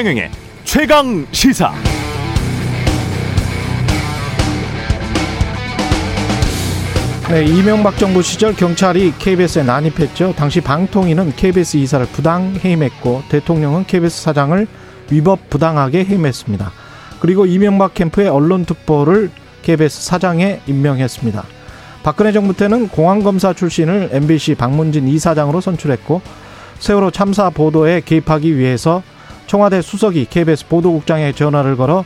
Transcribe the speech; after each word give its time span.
최경영의 0.00 0.30
최강 0.64 1.26
시사. 1.30 1.74
네, 7.28 7.44
이명박 7.44 7.98
정부 7.98 8.22
시절 8.22 8.54
경찰이 8.56 9.12
KBS에 9.18 9.62
난입했죠. 9.62 10.32
당시 10.38 10.62
방통위는 10.62 11.34
KBS 11.36 11.76
이사를 11.76 12.06
부당 12.06 12.58
해임했고 12.64 13.24
대통령은 13.28 13.84
KBS 13.84 14.22
사장을 14.22 14.66
위법 15.10 15.50
부당하게 15.50 16.06
해임했습니다. 16.06 16.72
그리고 17.20 17.44
이명박 17.44 17.92
캠프의 17.92 18.28
언론특보를 18.28 19.30
KBS 19.60 20.02
사장에 20.02 20.62
임명했습니다. 20.66 21.44
박근혜 22.02 22.32
정부 22.32 22.56
때는 22.56 22.88
공안검사 22.88 23.52
출신을 23.52 24.08
MBC 24.12 24.54
박문진 24.54 25.08
이사장으로 25.08 25.60
선출했고 25.60 26.22
세월호 26.78 27.10
참사 27.10 27.50
보도에 27.50 28.00
개입하기 28.00 28.56
위해서 28.56 29.02
청와대 29.50 29.82
수석이 29.82 30.26
KBS 30.30 30.68
보도국장에 30.68 31.32
전화를 31.32 31.76
걸어 31.76 32.04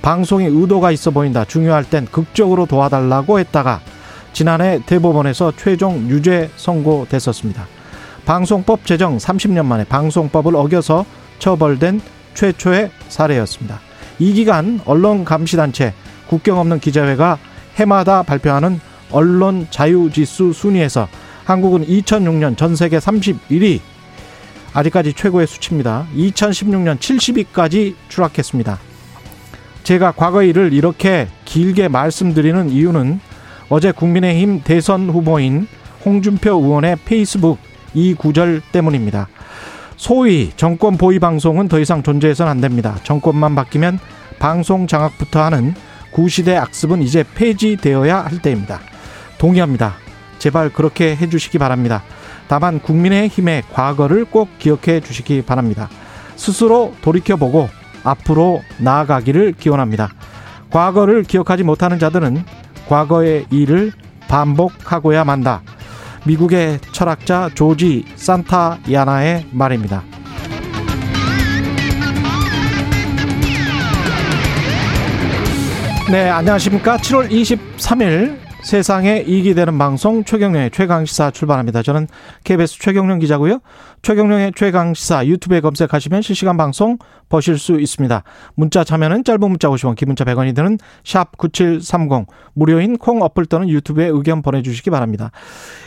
방송에 0.00 0.46
의도가 0.46 0.92
있어 0.92 1.10
보인다. 1.10 1.44
중요할 1.44 1.84
땐 1.84 2.06
극적으로 2.10 2.64
도와달라고 2.64 3.38
했다가 3.38 3.82
지난해 4.32 4.80
대법원에서 4.86 5.52
최종 5.58 6.08
유죄 6.08 6.48
선고됐었습니다. 6.56 7.66
방송법 8.24 8.86
제정 8.86 9.18
30년 9.18 9.66
만에 9.66 9.84
방송법을 9.84 10.56
어겨서 10.56 11.04
처벌된 11.38 12.00
최초의 12.32 12.90
사례였습니다. 13.08 13.78
이 14.18 14.32
기간 14.32 14.80
언론 14.86 15.26
감시단체 15.26 15.92
국경 16.28 16.58
없는 16.58 16.80
기자회가 16.80 17.36
해마다 17.74 18.22
발표하는 18.22 18.80
언론 19.10 19.66
자유지수 19.68 20.54
순위에서 20.54 21.08
한국은 21.44 21.84
2006년 21.84 22.56
전 22.56 22.74
세계 22.74 22.96
31위 22.96 23.80
아직까지 24.76 25.14
최고의 25.14 25.46
수치입니다. 25.46 26.06
2016년 26.14 26.98
70위까지 26.98 27.94
추락했습니다. 28.08 28.78
제가 29.84 30.12
과거 30.12 30.42
일을 30.42 30.74
이렇게 30.74 31.28
길게 31.46 31.88
말씀드리는 31.88 32.68
이유는 32.68 33.20
어제 33.70 33.90
국민의힘 33.90 34.60
대선 34.64 35.08
후보인 35.08 35.66
홍준표 36.04 36.50
의원의 36.50 36.98
페이스북 37.06 37.58
이 37.94 38.12
구절 38.12 38.60
때문입니다. 38.70 39.28
소위 39.96 40.52
정권 40.56 40.98
보위 40.98 41.18
방송은 41.18 41.68
더 41.68 41.80
이상 41.80 42.02
존재해서는 42.02 42.50
안 42.50 42.60
됩니다. 42.60 42.98
정권만 43.02 43.54
바뀌면 43.54 43.98
방송 44.38 44.86
장악부터 44.86 45.42
하는 45.42 45.74
구시대 46.10 46.54
악습은 46.54 47.00
이제 47.00 47.24
폐지되어야 47.34 48.26
할 48.26 48.42
때입니다. 48.42 48.80
동의합니다. 49.38 49.94
제발 50.38 50.68
그렇게 50.68 51.16
해주시기 51.16 51.56
바랍니다. 51.56 52.02
다만 52.48 52.80
국민의힘의 52.80 53.64
과거를 53.72 54.24
꼭 54.24 54.58
기억해 54.58 55.00
주시기 55.00 55.42
바랍니다. 55.42 55.88
스스로 56.36 56.94
돌이켜보고 57.02 57.68
앞으로 58.04 58.62
나아가기를 58.78 59.52
기원합니다. 59.52 60.10
과거를 60.70 61.24
기억하지 61.24 61.64
못하는 61.64 61.98
자들은 61.98 62.44
과거의 62.88 63.46
일을 63.50 63.92
반복하고야 64.28 65.24
만다. 65.24 65.62
미국의 66.24 66.80
철학자 66.92 67.50
조지 67.54 68.04
산타야나의 68.16 69.46
말입니다. 69.52 70.02
네, 76.10 76.28
안녕하십니까. 76.28 76.98
7월 76.98 77.28
23일 77.30 78.45
세상에 78.66 79.22
이익이 79.28 79.54
되는 79.54 79.78
방송 79.78 80.24
최경령의 80.24 80.72
최강시사 80.72 81.30
출발합니다. 81.30 81.82
저는 81.84 82.08
KBS 82.42 82.80
최경령 82.80 83.20
기자고요. 83.20 83.60
최경령의 84.02 84.54
최강시사 84.56 85.24
유튜브에 85.26 85.60
검색하시면 85.60 86.20
실시간 86.20 86.56
방송 86.56 86.98
보실 87.28 87.60
수 87.60 87.78
있습니다. 87.78 88.24
문자 88.56 88.82
참여는 88.82 89.22
짧은 89.22 89.38
문자 89.38 89.68
50원, 89.68 89.94
긴 89.94 90.08
문자 90.08 90.24
100원이 90.24 90.52
드는 90.56 90.78
샵 91.04 91.38
9730 91.38 92.26
무료인 92.54 92.98
콩 92.98 93.22
어플 93.22 93.46
또는 93.46 93.68
유튜브에 93.68 94.06
의견 94.06 94.42
보내주시기 94.42 94.90
바랍니다. 94.90 95.30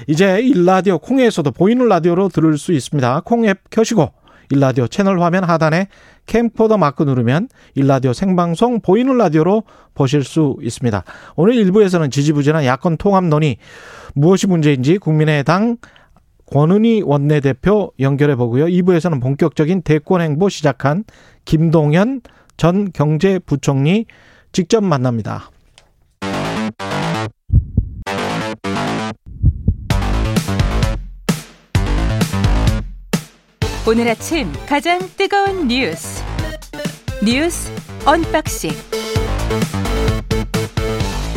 이제 0.07 0.39
일라디오 0.39 0.99
콩에서도 0.99 1.51
보이는 1.51 1.85
라디오로 1.85 2.29
들을 2.29 2.57
수 2.57 2.71
있습니다. 2.71 3.23
콩 3.25 3.43
앱 3.43 3.69
켜시고 3.71 4.13
일라디오 4.51 4.87
채널 4.87 5.19
화면 5.21 5.43
하단에 5.43 5.89
캠코더 6.29 6.77
마크 6.77 7.01
누르면 7.01 7.49
일라디오 7.73 8.13
생방송 8.13 8.81
보이는 8.81 9.17
라디오로 9.17 9.63
보실 9.95 10.23
수 10.23 10.57
있습니다. 10.61 11.03
오늘 11.35 11.55
일부에서는 11.55 12.11
지지부진한 12.11 12.65
야권 12.65 12.97
통합 12.97 13.25
논의 13.25 13.57
무엇이 14.13 14.45
문제인지 14.45 14.99
국민의당 14.99 15.77
권은희 16.45 17.01
원내대표 17.03 17.91
연결해 17.99 18.35
보고요. 18.35 18.65
2부에서는 18.65 19.19
본격적인 19.21 19.81
대권 19.81 20.21
행보 20.21 20.49
시작한 20.49 21.03
김동현 21.45 22.21
전 22.57 22.91
경제부총리 22.91 24.05
직접 24.51 24.83
만납니다. 24.83 25.49
오늘 33.89 34.07
아침 34.07 34.53
가장 34.67 34.99
뜨거운 35.17 35.67
뉴스 35.67 36.23
뉴스 37.25 37.71
언박싱 38.05 38.69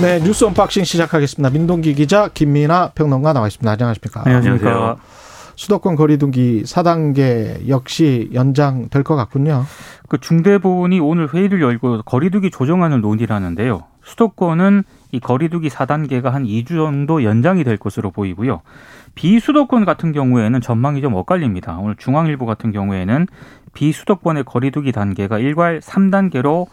네 0.02 0.20
뉴스 0.20 0.44
언박싱 0.44 0.84
시작하겠습니다. 0.84 1.48
민동기 1.48 1.94
기자 1.94 2.28
김민아 2.28 2.90
평론가 2.94 3.32
나와 3.32 3.46
있습니다. 3.46 3.72
안녕하십니까? 3.72 4.24
안녕하십니까? 4.26 4.98
수도권 5.56 5.96
거리두기 5.96 6.64
4단계 6.64 7.68
역시 7.68 8.28
연장될 8.34 9.02
것 9.02 9.16
같군요. 9.16 9.64
그 10.08 10.18
중대본이 10.20 11.00
오늘 11.00 11.32
회의를 11.32 11.62
열고 11.62 12.02
거리두기 12.02 12.50
조정안을 12.50 13.00
논의를 13.00 13.34
하는데요. 13.34 13.84
수도권은 14.04 14.84
이 15.12 15.20
거리두기 15.20 15.70
4단계가 15.70 16.24
한 16.24 16.44
2주 16.44 16.68
정도 16.68 17.24
연장이 17.24 17.64
될 17.64 17.78
것으로 17.78 18.10
보이고요. 18.10 18.60
비수도권 19.14 19.84
같은 19.84 20.12
경우에는 20.12 20.60
전망이 20.60 21.00
좀 21.00 21.14
엇갈립니다. 21.14 21.78
오늘 21.78 21.96
중앙일보 21.96 22.46
같은 22.46 22.72
경우에는 22.72 23.26
비수도권의 23.74 24.44
거리두기 24.44 24.92
단계가 24.92 25.38
일괄 25.38 25.80
3단계로 25.80 26.66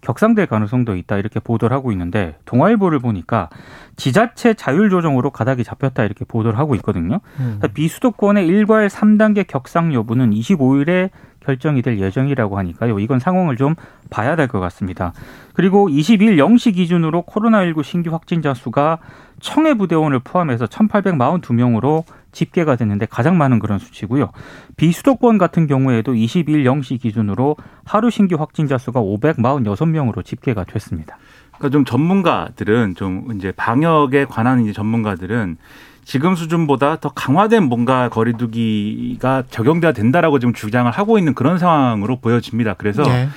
격상될 0.00 0.46
가능성도 0.46 0.96
있다 0.96 1.16
이렇게 1.16 1.40
보도를 1.40 1.74
하고 1.74 1.90
있는데 1.92 2.36
동아일보를 2.44 2.98
보니까 2.98 3.48
지자체 3.96 4.52
자율 4.52 4.90
조정으로 4.90 5.30
가닥이 5.30 5.64
잡혔다 5.64 6.04
이렇게 6.04 6.26
보도를 6.26 6.58
하고 6.58 6.74
있거든요. 6.76 7.20
음. 7.40 7.58
비수도권의 7.72 8.46
일괄 8.46 8.88
3단계 8.88 9.46
격상 9.46 9.94
여부는 9.94 10.30
25일에 10.30 11.08
결정이 11.40 11.80
될 11.82 11.98
예정이라고 11.98 12.58
하니까요. 12.58 12.98
이건 12.98 13.18
상황을 13.18 13.56
좀 13.56 13.74
봐야 14.10 14.36
될 14.36 14.46
것 14.48 14.60
같습니다. 14.60 15.12
그리고 15.54 15.88
20일 15.88 16.36
0시 16.36 16.74
기준으로 16.74 17.22
코로나19 17.22 17.82
신규 17.82 18.12
확진자 18.12 18.52
수가 18.52 18.98
청해 19.44 19.74
부대원을 19.74 20.20
포함해서 20.20 20.64
1,842명으로 20.64 22.04
집계가 22.32 22.76
됐는데 22.76 23.04
가장 23.04 23.36
많은 23.36 23.58
그런 23.58 23.78
수치고요. 23.78 24.30
비수도권 24.78 25.36
같은 25.36 25.66
경우에도 25.66 26.14
20일 26.14 26.64
0시 26.64 27.00
기준으로 27.00 27.56
하루 27.84 28.08
신규 28.08 28.36
확진자 28.36 28.78
수가 28.78 29.02
546명으로 29.02 30.24
집계가 30.24 30.64
됐습니다. 30.64 31.18
그러니까 31.58 31.68
좀 31.68 31.84
전문가들은 31.84 32.94
좀 32.94 33.34
이제 33.36 33.52
방역에 33.52 34.24
관한 34.24 34.62
이제 34.62 34.72
전문가들은 34.72 35.58
지금 36.04 36.34
수준보다 36.34 36.96
더 36.96 37.10
강화된 37.10 37.64
뭔가 37.64 38.08
거리두기가 38.08 39.44
적용돼야 39.50 39.92
된다라고 39.92 40.38
지금 40.38 40.54
주장을 40.54 40.90
하고 40.90 41.18
있는 41.18 41.34
그런 41.34 41.58
상황으로 41.58 42.18
보여집니다. 42.18 42.74
그래서 42.74 43.02
네. 43.02 43.28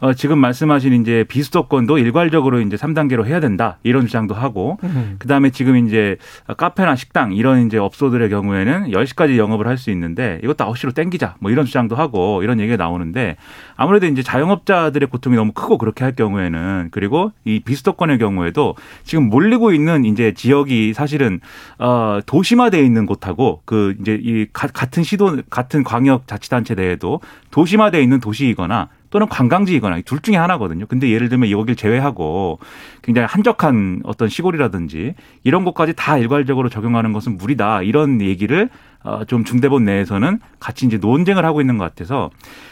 어, 0.00 0.12
지금 0.14 0.38
말씀하신 0.38 1.00
이제 1.00 1.24
비수도권도 1.28 1.98
일괄적으로 1.98 2.60
이제 2.60 2.76
3단계로 2.76 3.26
해야 3.26 3.40
된다 3.40 3.78
이런 3.82 4.06
주장도 4.06 4.34
하고 4.34 4.78
음. 4.82 5.16
그다음에 5.18 5.50
지금 5.50 5.86
이제 5.86 6.16
카페나 6.56 6.96
식당 6.96 7.32
이런 7.32 7.66
이제 7.66 7.78
업소들의 7.78 8.28
경우에는 8.30 8.90
10시까지 8.90 9.36
영업을 9.36 9.66
할 9.66 9.74
수 9.74 9.90
있는데 9.90 10.40
이것도 10.42 10.64
9시로 10.64 10.94
땡기자 10.94 11.34
뭐 11.40 11.50
이런 11.50 11.66
주장도 11.66 11.96
하고 11.96 12.42
이런 12.42 12.60
얘기가 12.60 12.76
나오는데 12.76 13.36
아무래도 13.76 14.06
이제 14.06 14.22
자영업자들의 14.22 15.08
고통이 15.08 15.36
너무 15.36 15.52
크고 15.52 15.78
그렇게 15.78 16.04
할 16.04 16.14
경우에는 16.14 16.88
그리고 16.92 17.32
이 17.44 17.60
비수도권의 17.60 18.18
경우에도 18.18 18.76
지금 19.02 19.28
몰리고 19.28 19.72
있는 19.72 20.04
이제 20.04 20.32
지역이 20.32 20.94
사실은 20.94 21.40
어 21.78 22.20
도시화돼 22.24 22.84
있는 22.84 23.04
곳하고 23.06 23.62
그 23.64 23.96
이제 24.00 24.18
이 24.22 24.46
같은 24.52 25.02
시도 25.02 25.38
같은 25.50 25.82
광역 25.82 26.26
자치단체 26.26 26.74
내에도 26.74 27.20
도시화돼 27.50 28.02
있는 28.02 28.20
도시이거나 28.20 28.88
또는 29.14 29.28
관광지이거나 29.28 30.00
둘 30.04 30.18
중에 30.18 30.34
하나거든요. 30.34 30.86
근데 30.86 31.08
예를 31.08 31.28
들면 31.28 31.48
여기를 31.48 31.76
제외하고 31.76 32.58
굉장히 33.00 33.28
한적한 33.30 34.00
어떤 34.02 34.28
시골이라든지 34.28 35.14
이런 35.44 35.64
곳까지 35.64 35.92
다 35.94 36.18
일괄적으로 36.18 36.68
적용하는 36.68 37.12
것은 37.12 37.36
무리다. 37.36 37.82
이런 37.82 38.20
얘기를 38.20 38.68
어, 39.04 39.24
좀 39.24 39.44
중대본 39.44 39.84
내에서는 39.84 40.40
같이 40.58 40.86
이제 40.86 40.96
논쟁을 40.96 41.44
하고 41.44 41.60
있는 41.60 41.78
것 41.78 41.84
같아서 41.84 42.30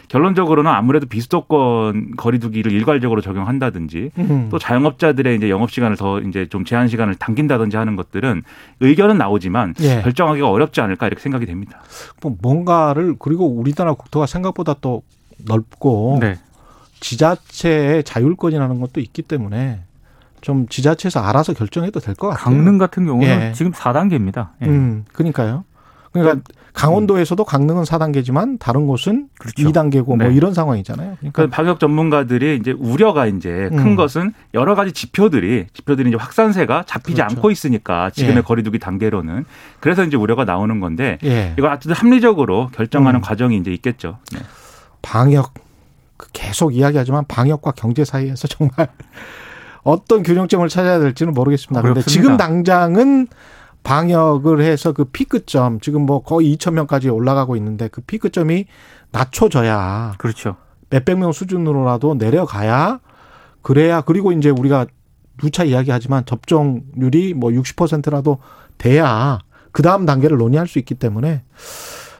결론적으로는 0.09 0.69
아무래도 0.69 1.06
비수도권 1.06 2.17
거리두기를 2.17 2.73
일괄적으로 2.73 3.21
적용한다든지 3.21 4.11
음. 4.19 4.49
또 4.50 4.59
자영업자들의 4.59 5.37
이제 5.37 5.49
영업 5.49 5.71
시간을 5.71 5.97
더 5.97 6.21
이제 6.23 6.49
좀 6.49 6.65
제한 6.65 6.89
시간을 6.89 7.15
당긴다든지 7.15 7.77
하는 7.77 7.94
것들은 7.94 8.43
의견은 8.81 9.17
나오지만 9.17 9.75
예. 9.81 10.00
결정하기가 10.03 10.50
어렵지 10.50 10.81
않을까 10.81 11.06
이렇게 11.06 11.23
생각이 11.23 11.47
됩니다. 11.47 11.83
뭐 12.21 12.35
뭔가를 12.43 13.15
그리고 13.21 13.47
우리나라 13.47 13.93
국토가 13.93 14.27
생각보다 14.27 14.75
또 14.81 15.03
넓고 15.47 16.19
네. 16.21 16.39
지자체의 17.00 18.05
자율권이라는 18.05 18.81
것도 18.81 19.00
있기 19.00 19.23
때문에 19.23 19.81
좀 20.41 20.67
지자체에서 20.69 21.21
알아서 21.21 21.53
결정해도 21.53 22.00
될 22.00 22.15
것 22.15 22.29
같아요. 22.29 22.44
강릉 22.44 22.79
같은 22.79 23.06
경우는 23.06 23.29
예. 23.29 23.53
지금 23.53 23.73
4단계입니다. 23.73 24.49
예. 24.62 24.67
음, 24.67 25.05
그러니까요. 25.12 25.65
그러니까 26.12 26.43
강원도에서도 26.75 27.43
강릉은 27.44 27.85
4단계지만 27.85 28.59
다른 28.59 28.87
곳은 28.87 29.29
그렇죠. 29.39 29.62
2단계고 29.69 30.06
뭐 30.17 30.29
네. 30.29 30.35
이런 30.35 30.53
상황이잖아요. 30.53 31.17
그 31.21 31.31
그러니까 31.33 31.55
방역 31.56 31.81
전문가들이 31.81 32.56
이제 32.61 32.73
우려가 32.73 33.27
이제 33.27 33.69
큰 33.71 33.79
음. 33.79 33.97
것은 33.97 34.33
여러 34.55 34.75
가지 34.75 34.93
지표들이 34.93 35.67
지표들이 35.75 36.09
이제 36.09 36.17
확산세가 36.19 36.85
잡히지 36.87 37.17
그렇죠. 37.21 37.37
않고 37.37 37.50
있으니까 37.50 38.11
지금의 38.11 38.39
예. 38.39 38.41
거리두기 38.43 38.79
단계로는 38.79 39.44
그래서 39.81 40.05
이제 40.05 40.17
우려가 40.17 40.44
나오는 40.44 40.81
건데 40.81 41.19
예. 41.25 41.55
이걸 41.59 41.73
어쨌든 41.73 41.94
합리적으로 41.94 42.69
결정하는 42.75 43.21
음. 43.21 43.23
과정이 43.23 43.56
이제 43.56 43.71
있겠죠. 43.73 44.19
네. 44.33 44.41
방역 45.03 45.55
그 46.17 46.29
계속 46.33 46.75
이야기하지만 46.75 47.25
방역과 47.27 47.73
경제 47.73 48.05
사이에서 48.05 48.49
정말 48.49 48.89
어떤 49.83 50.23
균형점을 50.23 50.67
찾아야 50.69 51.01
될지는 51.01 51.35
모르겠습니다. 51.35 51.83
그런데. 51.83 52.03
지금 52.03 52.37
당장은 52.37 53.27
방역을 53.83 54.63
해서 54.63 54.93
그 54.93 55.05
피크점 55.05 55.81
지금 55.81 56.07
뭐 56.07 56.23
거의 56.23 56.57
2천 56.57 56.75
명까지 56.75 57.09
올라가고 57.09 57.57
있는데 57.57 57.89
그 57.89 58.01
피크점이 58.01 58.67
낮춰져야 59.11 60.15
그렇죠. 60.19 60.57
몇백 60.91 61.19
명 61.19 61.33
수준으로라도 61.33 62.15
내려가야 62.15 63.01
그래야 63.63 64.03
그리고 64.03 64.33
이제 64.33 64.51
우리가 64.51 64.87
누차 65.39 65.65
이야기하지만 65.65 66.25
접종률이 66.27 67.35
뭐 67.35 67.51
60%라도 67.51 68.39
돼야 68.79 69.39
그 69.73 69.83
다음 69.83 70.07
단계를 70.07 70.37
논의할 70.37 70.69
수 70.69 70.79
있기 70.79 70.95
때문에 70.95 71.43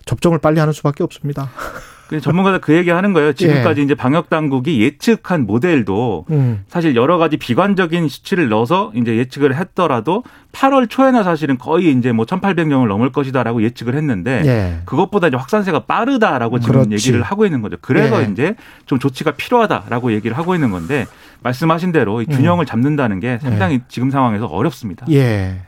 접종을 0.05 0.38
빨리 0.38 0.58
하는 0.58 0.73
수밖에 0.73 1.05
없습니다. 1.05 1.50
그 2.12 2.20
전문가들 2.20 2.60
그 2.60 2.74
얘기 2.74 2.90
하는 2.90 3.14
거예요. 3.14 3.32
지금까지 3.32 3.82
이제 3.82 3.94
방역 3.94 4.28
당국이 4.28 4.82
예측한 4.82 5.46
모델도 5.46 6.26
음. 6.30 6.62
사실 6.68 6.94
여러 6.94 7.16
가지 7.16 7.38
비관적인 7.38 8.08
수치를 8.08 8.50
넣어서 8.50 8.92
이제 8.94 9.16
예측을 9.16 9.56
했더라도 9.56 10.22
8월 10.52 10.90
초에나 10.90 11.22
사실은 11.22 11.56
거의 11.56 11.90
이제 11.92 12.12
뭐 12.12 12.26
1,800명을 12.26 12.86
넘을 12.86 13.12
것이다라고 13.12 13.62
예측을 13.62 13.94
했는데 13.94 14.42
예. 14.44 14.82
그것보다 14.84 15.28
이제 15.28 15.38
확산세가 15.38 15.86
빠르다라고 15.86 16.60
지금 16.60 16.74
그렇지. 16.74 16.92
얘기를 16.92 17.22
하고 17.22 17.46
있는 17.46 17.62
거죠. 17.62 17.78
그래서 17.80 18.22
예. 18.22 18.28
이제 18.30 18.56
좀 18.84 18.98
조치가 18.98 19.30
필요하다라고 19.30 20.12
얘기를 20.12 20.36
하고 20.36 20.54
있는 20.54 20.70
건데 20.70 21.06
말씀하신 21.42 21.92
대로 21.92 22.20
이 22.20 22.26
균형을 22.26 22.66
잡는다는 22.66 23.20
게 23.20 23.38
상당히 23.40 23.80
지금 23.88 24.10
상황에서 24.10 24.44
어렵습니다. 24.44 25.06
예. 25.10 25.62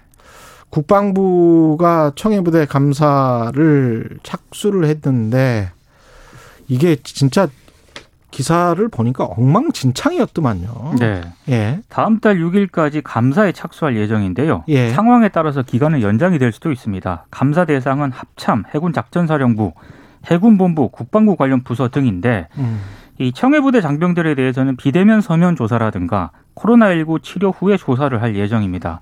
국방부가 0.69 2.13
청해부대 2.17 2.67
감사를 2.67 4.19
착수를 4.23 4.85
했는데 4.87 5.71
이게 6.69 6.97
진짜 6.97 7.49
기사를 8.31 8.89
보니까 8.89 9.25
엉망진창이었더만요. 9.25 10.95
네. 10.99 11.23
예. 11.49 11.81
다음 11.89 12.19
달 12.19 12.39
6일까지 12.39 13.01
감사에 13.05 13.53
착수할 13.53 13.97
예정인데요. 13.97 14.65
예. 14.67 14.91
상황에 14.91 15.29
따라서 15.29 15.63
기간은 15.63 16.03
연장이 16.03 16.41
될 16.41 16.51
수도 16.51 16.73
있습니다. 16.73 17.27
감사 17.31 17.65
대상은 17.65 18.11
합참, 18.11 18.65
해군 18.75 18.93
작전사령부, 18.93 19.73
해군본부, 20.27 20.89
국방부 20.89 21.37
관련 21.37 21.63
부서 21.63 21.89
등인데 21.91 22.49
음. 22.59 22.81
이 23.19 23.33
청해부대 23.33 23.81
장병들에 23.81 24.35
대해서는 24.35 24.75
비대면 24.77 25.21
서면 25.21 25.55
조사라든가 25.55 26.33
코로나19 26.57 27.23
치료 27.23 27.53
후에 27.53 27.77
조사를 27.77 28.21
할 28.21 28.35
예정입니다. 28.35 28.99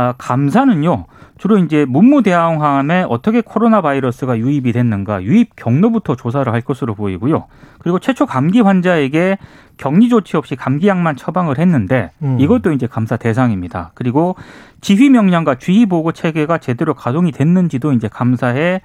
아, 0.00 0.14
감사는요, 0.16 1.04
주로 1.36 1.58
이제 1.58 1.84
문무대항함에 1.84 3.04
어떻게 3.06 3.42
코로나 3.42 3.82
바이러스가 3.82 4.38
유입이 4.38 4.72
됐는가, 4.72 5.22
유입 5.22 5.56
경로부터 5.56 6.16
조사를 6.16 6.50
할 6.50 6.62
것으로 6.62 6.94
보이고요. 6.94 7.44
그리고 7.80 7.98
최초 7.98 8.24
감기 8.24 8.62
환자에게 8.62 9.36
격리 9.76 10.08
조치 10.08 10.38
없이 10.38 10.56
감기약만 10.56 11.16
처방을 11.16 11.58
했는데 11.58 12.12
음. 12.22 12.40
이것도 12.40 12.72
이제 12.72 12.86
감사 12.86 13.18
대상입니다. 13.18 13.90
그리고 13.94 14.36
지휘 14.80 15.10
명령과 15.10 15.56
주의 15.56 15.84
보고 15.84 16.12
체계가 16.12 16.56
제대로 16.58 16.94
가동이 16.94 17.30
됐는지도 17.30 17.92
이제 17.92 18.08
감사에 18.08 18.80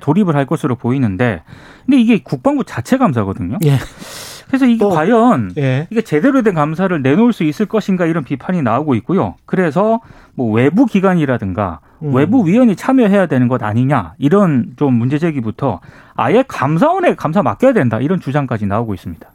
돌입을 0.00 0.36
할 0.36 0.46
것으로 0.46 0.76
보이는데 0.76 1.42
근데 1.84 2.00
이게 2.00 2.22
국방부 2.22 2.64
자체 2.64 2.96
감사거든요. 2.96 3.58
예. 3.64 3.78
그래서 4.46 4.66
이게 4.66 4.78
또, 4.78 4.90
과연 4.90 5.52
예. 5.58 5.86
이게 5.90 6.02
제대로 6.02 6.42
된 6.42 6.54
감사를 6.54 7.02
내놓을 7.02 7.32
수 7.32 7.44
있을 7.44 7.66
것인가 7.66 8.06
이런 8.06 8.24
비판이 8.24 8.62
나오고 8.62 8.94
있고요. 8.96 9.34
그래서 9.46 10.00
뭐 10.34 10.52
외부 10.52 10.86
기관이라든가 10.86 11.80
음. 12.02 12.14
외부 12.14 12.46
위원이 12.46 12.76
참여해야 12.76 13.26
되는 13.26 13.48
것 13.48 13.62
아니냐 13.62 14.14
이런 14.18 14.74
좀 14.76 14.94
문제 14.94 15.18
제기부터 15.18 15.80
아예 16.14 16.44
감사원에 16.46 17.14
감사 17.14 17.42
맡겨야 17.42 17.72
된다 17.72 17.98
이런 18.00 18.20
주장까지 18.20 18.66
나오고 18.66 18.94
있습니다. 18.94 19.28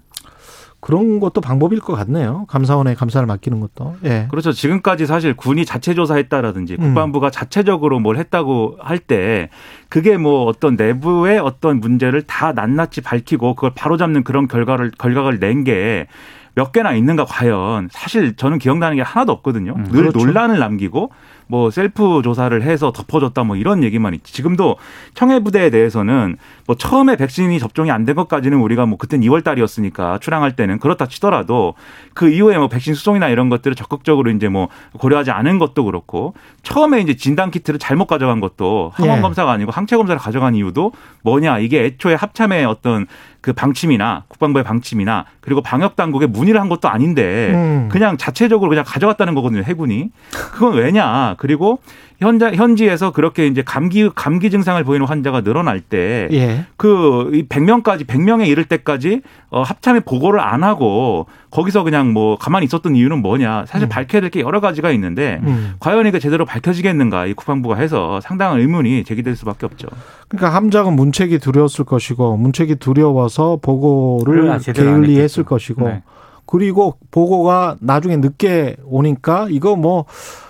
그런 0.82 1.20
것도 1.20 1.42
방법일 1.42 1.80
것 1.80 1.94
같네요. 1.96 2.46
감사원에 2.48 2.94
감사를 2.96 3.26
맡기는 3.28 3.60
것도. 3.60 3.96
예. 4.06 4.28
그렇죠. 4.30 4.52
지금까지 4.54 5.06
사실 5.06 5.34
군이 5.36 5.66
자체 5.66 5.94
조사했다라든지 5.94 6.78
음. 6.80 6.86
국방부가 6.94 7.30
자체적으로 7.30 8.00
뭘 8.00 8.18
했다고 8.18 8.78
할 8.82 9.00
때 9.00 9.50
그게 9.90 10.18
뭐 10.18 10.46
어떤 10.46 10.76
내부의 10.76 11.40
어떤 11.40 11.80
문제를 11.80 12.22
다 12.24 12.52
낱낱이 12.54 13.02
밝히고 13.02 13.56
그걸 13.56 13.72
바로잡는 13.76 14.24
그런 14.24 14.48
결과를 14.48 14.92
결과를 14.98 15.40
낸 15.40 15.64
게 15.64 16.08
몇 16.56 16.74
개나 16.74 16.94
있는가 16.94 17.24
과연 17.26 17.88
사실 17.92 18.36
저는 18.36 18.58
기억나는 18.60 18.98
게 18.98 19.02
하나도 19.02 19.32
없거든요. 19.32 19.76
음, 19.78 19.84
늘 19.92 20.02
그렇죠. 20.08 20.18
논란을 20.20 20.60
남기고 20.60 21.12
뭐 21.52 21.72
셀프 21.72 22.22
조사를 22.24 22.62
해서 22.62 22.92
덮어줬다 22.92 23.44
뭐 23.44 23.56
이런 23.56 23.84
얘기만 23.84 24.14
있지. 24.14 24.32
지금도 24.34 24.78
청해 25.16 25.40
부대에 25.44 25.70
대해서는 25.72 26.38
뭐 26.68 26.76
처음에 26.76 27.16
백신이 27.16 27.60
접종이 27.60 27.90
안 27.92 28.06
된 28.06 28.16
것까지는 28.16 28.58
우리가 28.60 28.86
뭐 28.86 28.98
그땐 28.98 29.22
2월 29.22 29.44
달이었으니까 29.44 30.20
출항할 30.20 30.56
때는 30.56 30.80
그렇다 30.80 31.06
치더라도 31.08 31.76
그 32.14 32.30
이후에 32.30 32.58
뭐 32.58 32.68
백신 32.68 32.94
수송이나 32.94 33.28
이런 33.30 33.50
것들을 33.50 33.76
적극적으로 33.76 34.32
이제 34.32 34.48
뭐 34.48 34.70
고려하지 34.98 35.32
않은 35.32 35.60
것도 35.60 35.84
그렇고 35.86 36.34
처음에 36.64 37.02
이제 37.02 37.16
진단 37.16 37.52
키트를 37.52 37.80
잘못 37.80 38.06
가져간 38.08 38.40
것도 38.40 38.92
항원 38.94 39.18
예. 39.18 39.22
검사가 39.22 39.52
아니고 39.52 39.72
항체 39.72 39.96
검사를 39.98 40.20
가져간 40.20 40.56
이유도 40.56 40.92
뭐냐 41.24 41.60
이게 41.60 41.84
애초에 41.86 42.14
합참의 42.16 42.66
어떤 42.66 43.06
그 43.42 43.54
방침이나 43.54 44.24
국방부의 44.28 44.64
방침이나 44.66 45.26
그리고 45.40 45.62
방역 45.62 45.96
당국에 45.96 46.26
문의를 46.26 46.60
한 46.60 46.68
것도 46.68 46.90
아닌데 46.90 47.52
음. 47.54 47.90
그냥 47.90 48.18
자체적으로 48.18 48.70
그냥 48.70 48.84
가져갔다는 48.86 49.34
거거든요 49.36 49.64
해군이 49.64 50.10
그건 50.32 50.74
왜냐 50.74 51.36
그리고 51.40 51.80
현자 52.20 52.52
현지에서 52.54 53.12
그렇게 53.12 53.48
이제 53.48 53.62
감기 53.62 54.10
감기 54.14 54.50
증상을 54.52 54.82
보이는 54.84 55.06
환자가 55.06 55.42
늘어날 55.42 55.82
때 55.82 56.28
예. 56.32 56.66
그 56.78 57.46
100명까지 57.50 58.06
100명에 58.06 58.48
이를 58.48 58.66
때까지 58.66 59.22
어 59.50 59.64
합참에 59.64 60.00
보고를 60.02 60.40
안 60.40 60.64
하고 60.64 61.26
거기서 61.50 61.84
그냥 61.84 62.14
뭐 62.14 62.38
가만히 62.38 62.66
있었던 62.66 62.96
이유는 62.96 63.22
뭐냐 63.22 63.66
사실 63.68 63.88
음. 63.88 63.90
밝혀야 63.90 64.22
될 64.22 64.30
게 64.30 64.42
여러 64.42 64.60
가지가 64.60 64.92
있는데 64.92 65.40
음. 65.44 65.74
과연 65.80 66.06
이게 66.06 66.20
제대로 66.20 66.46
밝혀지겠는가 66.46 67.26
이 67.26 67.34
국방부가 67.34 67.76
해서 67.76 68.20
상당한 68.22 68.60
의문이 68.60 69.04
제기될 69.04 69.36
수밖에 69.36 69.66
없죠. 69.66 69.88
그러니까 70.28 70.56
함장은 70.56 70.94
문책이 70.94 71.40
두려웠을 71.40 71.86
것이고 71.86 72.38
문책이 72.38 72.76
두려워서 72.76 73.58
보고를 73.62 74.60
게을리했을. 74.60 75.44
것이고 75.44 75.88
네. 75.88 76.04
그리고 76.46 76.98
보고가 77.12 77.78
나중에 77.80 78.18
늦게 78.18 78.76
오니까 78.86 79.48
이거 79.50 79.76
뭐 79.76 80.06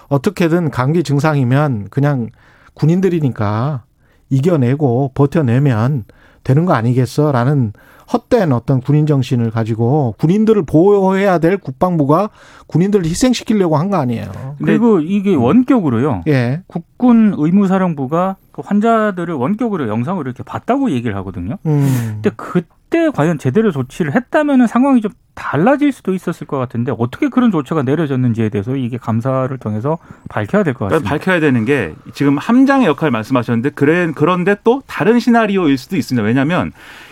어떻게든 0.10 0.70
감기 0.72 1.04
증상이면 1.04 1.88
그냥 1.90 2.30
군인들이니까 2.74 3.84
이겨내고 4.30 5.12
버텨내면 5.14 6.06
되는 6.44 6.66
거 6.66 6.74
아니겠어라는 6.74 7.74
헛된 8.12 8.52
어떤 8.54 8.82
군인 8.82 9.06
정신을 9.06 9.52
가지고 9.52 10.16
군인들을 10.18 10.64
보호해야 10.66 11.38
될 11.38 11.58
국방부가 11.58 12.30
군인들을 12.68 13.06
희생시키려고 13.06 13.78
한 13.78 13.90
거 13.90 13.98
아니에요. 13.98 14.56
그리고 14.64 15.00
이게 15.00 15.36
원격으로요. 15.36 16.24
예. 16.28 16.62
국군 16.68 17.36
의무사령부가 17.38 18.38
그 18.52 18.62
환자들을 18.66 19.34
원격으로 19.36 19.88
영상으로 19.90 20.28
이렇게 20.30 20.42
봤다고 20.44 20.90
얘기를 20.92 21.16
하거든요. 21.18 21.58
음. 21.68 21.88
근데 22.22 22.32
그때 22.36 23.10
과연 23.12 23.38
제대로 23.38 23.72
조치를 23.72 24.16
했다면 24.16 24.66
상황이 24.68 25.02
좀 25.02 25.12
달라질 25.40 25.92
수도 25.92 26.14
있었을 26.14 26.46
것 26.46 26.58
같은데 26.60 26.94
어떻게 26.98 27.30
그런 27.30 27.50
조처가 27.50 27.84
내려졌는지에 27.84 28.50
대해서 28.50 28.76
이게 28.76 28.98
감사를 28.98 29.58
통해서 29.58 29.98
밝혀야 30.30 30.64
될것 30.64 30.90
그러니까 30.90 30.96
같습니다. 31.10 31.10
밝혀야 31.10 31.40
되는 31.40 31.66
게 31.66 31.94
지금 32.14 32.38
함장의 32.38 32.86
역할 32.88 33.10
말씀하셨는데 33.10 33.72
그래 33.72 34.12
그런데 34.14 34.56
또 34.64 34.84
다른 34.86 35.20
시나리오일 35.20 35.78
수도 35.78 35.96
있습니다. 35.98 36.24
왜냐하면 36.26 36.72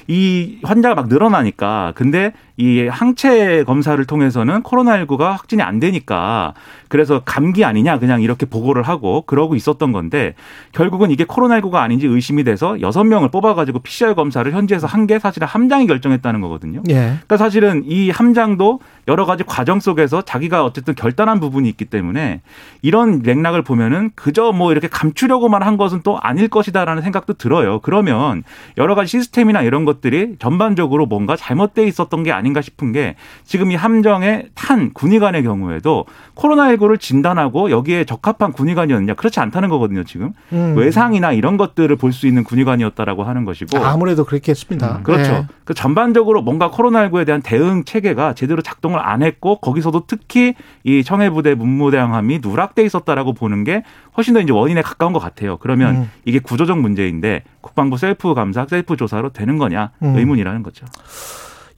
이 0.09 0.59
환자가 0.63 0.95
막 0.95 1.07
늘어나니까 1.09 1.93
근데 1.95 2.31
이 2.55 2.87
항체 2.87 3.65
검사를 3.65 4.03
통해서는 4.05 4.63
코로나19가 4.63 5.31
확진이 5.31 5.61
안 5.61 5.79
되니까 5.79 6.53
그래서 6.87 7.21
감기 7.25 7.65
아니냐 7.65 7.99
그냥 7.99 8.21
이렇게 8.21 8.45
보고를 8.45 8.83
하고 8.83 9.23
그러고 9.27 9.55
있었던 9.55 9.91
건데 9.91 10.33
결국은 10.71 11.11
이게 11.11 11.25
코로나19가 11.25 11.75
아닌지 11.75 12.07
의심이 12.07 12.43
돼서 12.45 12.79
여섯 12.81 13.03
명을 13.03 13.29
뽑아가지고 13.29 13.79
PCR 13.79 14.15
검사를 14.15 14.49
현지에서 14.51 14.85
한 14.87 15.07
게 15.07 15.19
사실은 15.19 15.47
함장이 15.47 15.87
결정했다는 15.87 16.41
거거든요. 16.41 16.81
예. 16.89 16.93
그러니까 16.95 17.37
사실은 17.37 17.83
이 17.85 18.09
함장도 18.17 18.79
여러 19.07 19.25
가지 19.25 19.43
과정 19.45 19.79
속에서 19.79 20.21
자기가 20.21 20.65
어쨌든 20.65 20.93
결단한 20.93 21.39
부분이 21.39 21.69
있기 21.69 21.85
때문에 21.85 22.41
이런 22.81 23.21
맥락을 23.21 23.61
보면은 23.61 24.11
그저 24.15 24.51
뭐 24.51 24.73
이렇게 24.73 24.89
감추려고만 24.89 25.63
한 25.63 25.77
것은 25.77 26.01
또 26.03 26.19
아닐 26.19 26.49
것이다라는 26.49 27.01
생각도 27.03 27.33
들어요. 27.35 27.79
그러면 27.79 28.43
여러 28.77 28.95
가지 28.95 29.11
시스템이나 29.11 29.61
이런 29.61 29.85
것들이 29.85 30.35
전반적으로 30.39 31.05
뭔가 31.05 31.37
잘못돼 31.37 31.87
있었던 31.87 32.23
게 32.23 32.33
아닌가 32.33 32.61
싶은 32.61 32.91
게 32.91 33.15
지금 33.45 33.71
이 33.71 33.75
함정에 33.75 34.47
탄 34.55 34.91
군의관의 34.93 35.43
경우에도 35.43 36.05
코로나19를 36.35 36.99
진단하고 36.99 37.71
여기에 37.71 38.03
적합한 38.03 38.51
군의관이었느냐 38.51 39.13
그렇지 39.13 39.39
않다는 39.39 39.69
거거든요. 39.69 40.03
지금 40.03 40.33
음. 40.51 40.75
외상이나 40.77 41.31
이런 41.31 41.55
것들을 41.55 41.95
볼 41.95 42.17
수 42.17 42.25
있는 42.25 42.43
군의관이었다라고 42.43 43.23
하는 43.25 43.45
것이고 43.45 43.77
아무래도 43.77 44.23
그렇겠습니다. 44.25 45.01
그렇죠. 45.03 45.31
네. 45.31 45.47
그 45.65 45.75
전반적으로 45.75 46.41
뭔가 46.41 46.71
코로나19에 46.71 47.25
대한 47.27 47.41
대응 47.43 47.83
체계 47.83 48.06
가 48.13 48.33
제대로 48.33 48.61
작동을 48.61 48.99
안 48.99 49.23
했고 49.23 49.59
거기서도 49.59 50.05
특히 50.07 50.55
이 50.83 51.03
청해부대 51.03 51.55
문무대항함이 51.55 52.39
누락돼 52.39 52.83
있었다라고 52.83 53.33
보는 53.33 53.63
게 53.63 53.83
훨씬 54.15 54.33
더 54.33 54.41
이제 54.41 54.51
원인에 54.51 54.81
가까운 54.81 55.13
것 55.13 55.19
같아요. 55.19 55.57
그러면 55.57 55.95
음. 55.95 56.11
이게 56.25 56.39
구조적 56.39 56.79
문제인데 56.79 57.43
국방부 57.61 57.97
셀프 57.97 58.33
감사, 58.33 58.65
셀프 58.67 58.95
조사로 58.95 59.31
되는 59.31 59.57
거냐 59.57 59.91
음. 60.03 60.15
의문이라는 60.15 60.63
거죠. 60.63 60.85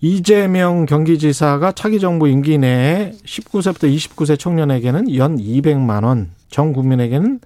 이재명 0.02 0.86
경기지사가 0.86 1.74
차기 1.74 2.00
정부 2.00 2.30
임기 2.30 2.58
내에 2.58 3.12
19세부터 3.26 3.94
29세 3.94 4.40
청년에게는 4.40 5.16
연 5.16 5.38
200만 5.38 6.06
원, 6.06 6.32
전 6.50 6.72
국민에게는 6.72 7.42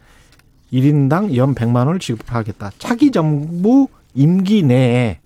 1인당 0.71 1.35
연 1.35 1.55
100만 1.55 1.87
원을 1.87 1.99
지급하겠다. 1.99 2.71
차기 2.77 3.11
정부 3.11 3.87
임기 4.13 4.63
내에 4.63 5.19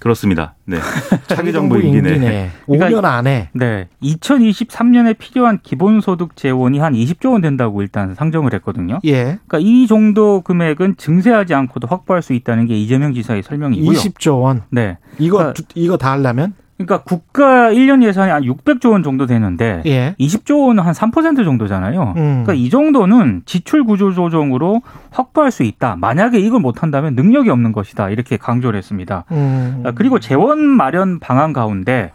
그렇습니다. 0.00 0.54
네. 0.66 0.78
차기 1.28 1.52
정부 1.52 1.78
임기. 1.80 2.00
5년 2.00 2.50
그러니까 2.66 3.14
안에 3.16 3.48
네. 3.52 3.88
2023년에 4.02 5.16
필요한 5.18 5.58
기본소득 5.62 6.36
재원이 6.36 6.78
한 6.78 6.92
20조 6.94 7.32
원 7.32 7.40
된다고 7.40 7.82
일단 7.82 8.14
상정을 8.14 8.52
했거든요. 8.54 8.98
예. 9.04 9.38
그러니까 9.46 9.58
이 9.60 9.86
정도 9.86 10.40
금액은 10.42 10.96
증세하지 10.96 11.54
않고도 11.54 11.86
확보할 11.88 12.22
수 12.22 12.32
있다는 12.32 12.66
게 12.66 12.76
이재명 12.76 13.14
지사의 13.14 13.42
설명이고요. 13.42 13.90
20조 13.98 14.42
원. 14.42 14.62
네. 14.70 14.98
이거 15.18 15.38
그러니까- 15.38 15.54
두- 15.54 15.64
이거 15.74 15.96
다 15.96 16.12
하려면 16.12 16.54
그러니까 16.76 17.02
국가 17.02 17.70
1년 17.70 18.02
예산이 18.02 18.30
한 18.30 18.42
600조 18.42 18.92
원 18.92 19.02
정도 19.02 19.26
되는데 19.26 19.82
예. 19.86 20.14
20조 20.20 20.66
원은 20.66 20.82
한 20.82 20.92
3% 20.92 21.44
정도잖아요. 21.44 22.14
음. 22.16 22.44
그러니까 22.44 22.52
이 22.52 22.68
정도는 22.68 23.42
지출 23.46 23.84
구조 23.84 24.12
조정으로 24.12 24.82
확보할 25.10 25.50
수 25.50 25.62
있다. 25.62 25.96
만약에 25.96 26.38
이걸 26.38 26.60
못 26.60 26.82
한다면 26.82 27.14
능력이 27.14 27.48
없는 27.48 27.72
것이다. 27.72 28.10
이렇게 28.10 28.36
강조를 28.36 28.76
했습니다. 28.76 29.24
음. 29.32 29.82
아, 29.86 29.92
그리고 29.92 30.18
재원 30.18 30.60
마련 30.60 31.18
방안 31.18 31.54
가운데 31.54 32.12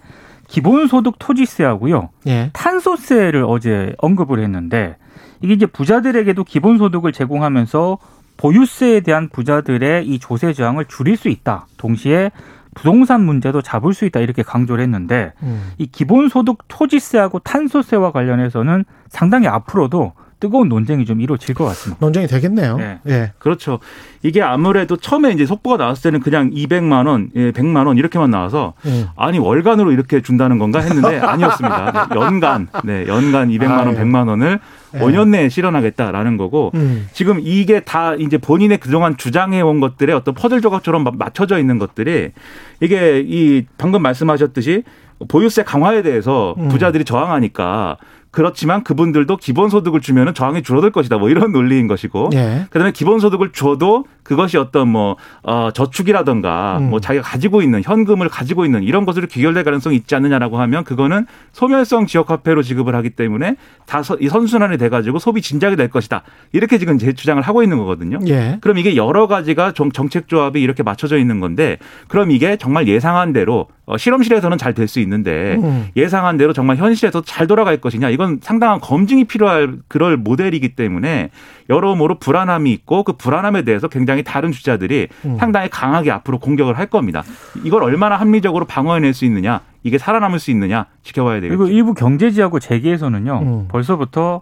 기본소득 0.47 1.15
토지세하고요. 1.17 2.09
예. 2.27 2.51
탄소세를 2.53 3.45
어제 3.47 3.95
언급을 3.97 4.39
했는데 4.43 4.95
이게 5.41 5.53
이제 5.53 5.65
부자들에게도 5.65 6.43
기본소득을 6.43 7.13
제공하면서 7.13 7.97
보유세에 8.37 9.01
대한 9.01 9.29
부자들의 9.29 10.07
이 10.07 10.19
조세 10.19 10.53
저항을 10.53 10.85
줄일 10.85 11.17
수 11.17 11.29
있다. 11.29 11.67
동시에 11.77 12.31
부동산 12.73 13.23
문제도 13.23 13.61
잡을 13.61 13.93
수 13.93 14.05
있다. 14.05 14.19
이렇게 14.19 14.43
강조를 14.43 14.83
했는데 14.83 15.33
음. 15.43 15.71
이 15.77 15.87
기본소득 15.87 16.59
토지세하고 16.67 17.39
탄소세와 17.39 18.11
관련해서는 18.11 18.85
상당히 19.09 19.47
앞으로도 19.47 20.13
뜨거운 20.41 20.67
논쟁이 20.67 21.05
좀 21.05 21.21
이루어질 21.21 21.53
것 21.55 21.63
같습니다. 21.65 22.03
논쟁이 22.03 22.27
되겠네요. 22.27 22.77
네. 22.77 22.99
예. 23.07 23.31
그렇죠. 23.37 23.79
이게 24.23 24.41
아무래도 24.41 24.97
처음에 24.97 25.31
이제 25.31 25.45
속보가 25.45 25.77
나왔을 25.77 26.01
때는 26.03 26.19
그냥 26.19 26.49
200만 26.49 27.07
원, 27.07 27.29
예, 27.35 27.51
100만 27.51 27.85
원 27.85 27.97
이렇게만 27.97 28.31
나와서 28.31 28.73
음. 28.85 29.07
아니 29.15 29.37
월간으로 29.37 29.91
이렇게 29.91 30.21
준다는 30.21 30.57
건가 30.57 30.79
했는데 30.79 31.19
아니었습니다. 31.21 32.07
네, 32.09 32.15
연간, 32.19 32.67
네, 32.83 33.05
연간 33.07 33.49
200만 33.49 33.69
원, 33.69 33.87
아유. 33.89 33.97
100만 33.97 34.27
원을 34.27 34.59
예. 34.95 34.99
5년 34.99 35.29
내에 35.29 35.47
실현하겠다라는 35.47 36.37
거고 36.37 36.71
음. 36.73 37.07
지금 37.13 37.39
이게 37.39 37.79
다 37.79 38.15
이제 38.15 38.39
본인의 38.39 38.79
그동안 38.79 39.15
주장해 39.15 39.61
온 39.61 39.79
것들의 39.79 40.13
어떤 40.15 40.33
퍼즐 40.33 40.61
조각처럼 40.61 41.03
막 41.03 41.17
맞춰져 41.17 41.59
있는 41.59 41.77
것들이 41.77 42.31
이게 42.79 43.23
이 43.25 43.65
방금 43.77 44.01
말씀하셨듯이 44.01 44.83
보유세 45.27 45.63
강화에 45.63 46.01
대해서 46.01 46.55
음. 46.57 46.67
부자들이 46.69 47.05
저항하니까 47.05 47.97
그렇지만 48.31 48.83
그분들도 48.83 49.37
기본소득을 49.37 50.01
주면은 50.01 50.33
저항이 50.33 50.63
줄어들 50.63 50.91
것이다. 50.91 51.17
뭐 51.17 51.29
이런 51.29 51.51
논리인 51.51 51.87
것이고. 51.87 52.29
예. 52.33 52.65
그다음에 52.69 52.91
기본소득을 52.91 53.51
줘도 53.51 54.05
그것이 54.31 54.57
어떤 54.57 54.87
뭐 54.87 55.17
어, 55.43 55.71
저축이라든가 55.73 56.77
음. 56.79 56.89
뭐 56.89 56.99
자기가 57.01 57.21
가지고 57.21 57.61
있는 57.61 57.81
현금을 57.83 58.29
가지고 58.29 58.63
있는 58.63 58.81
이런 58.83 59.05
것으로 59.05 59.27
귀결될 59.27 59.65
가능성이 59.65 59.97
있지 59.97 60.15
않느냐라고 60.15 60.57
하면 60.57 60.85
그거는 60.85 61.25
소멸성 61.51 62.05
지역화폐로 62.05 62.63
지급을 62.63 62.95
하기 62.95 63.09
때문에 63.11 63.55
다 63.85 64.01
이 64.21 64.29
선순환이 64.29 64.77
돼가지고 64.77 65.19
소비 65.19 65.41
진작이 65.41 65.75
될 65.75 65.89
것이다 65.89 66.23
이렇게 66.53 66.77
지금 66.77 66.97
제 66.97 67.11
주장을 67.13 67.41
하고 67.43 67.61
있는 67.61 67.77
거거든요. 67.77 68.19
예. 68.27 68.57
그럼 68.61 68.77
이게 68.77 68.95
여러 68.95 69.27
가지가 69.27 69.73
정- 69.73 69.91
정책 69.91 70.27
조합이 70.29 70.61
이렇게 70.61 70.81
맞춰져 70.81 71.17
있는 71.17 71.39
건데 71.41 71.77
그럼 72.07 72.31
이게 72.31 72.55
정말 72.55 72.87
예상한 72.87 73.33
대로 73.33 73.67
어, 73.85 73.97
실험실에서는 73.97 74.57
잘 74.57 74.73
될 74.73 74.87
수 74.87 74.99
있는데 75.01 75.57
음. 75.61 75.87
예상한 75.97 76.37
대로 76.37 76.53
정말 76.53 76.77
현실에서 76.77 77.21
잘 77.21 77.47
돌아갈 77.47 77.77
것이냐 77.77 78.09
이건 78.09 78.39
상당한 78.41 78.79
검증이 78.79 79.25
필요할 79.25 79.75
그럴 79.89 80.15
모델이기 80.17 80.69
때문에 80.75 81.29
여러모로 81.69 82.15
불안함이 82.19 82.71
있고 82.73 83.03
그 83.03 83.13
불안함에 83.13 83.63
대해서 83.63 83.87
굉장히 83.87 84.20
다른 84.23 84.51
주자들이 84.51 85.07
음. 85.25 85.37
상당히 85.37 85.69
강하게 85.69 86.11
앞으로 86.11 86.39
공격을 86.39 86.77
할 86.77 86.87
겁니다. 86.87 87.23
이걸 87.63 87.83
얼마나 87.83 88.17
합리적으로 88.17 88.65
방어해낼 88.65 89.13
수 89.13 89.25
있느냐 89.25 89.61
이게 89.83 89.97
살아남을 89.97 90.39
수 90.39 90.51
있느냐 90.51 90.85
지켜봐야 91.03 91.41
되겠죠. 91.41 91.57
그리고 91.57 91.73
일부 91.73 91.93
경제지하고 91.93 92.59
재계에서는요. 92.59 93.39
음. 93.41 93.67
벌써부터 93.67 94.41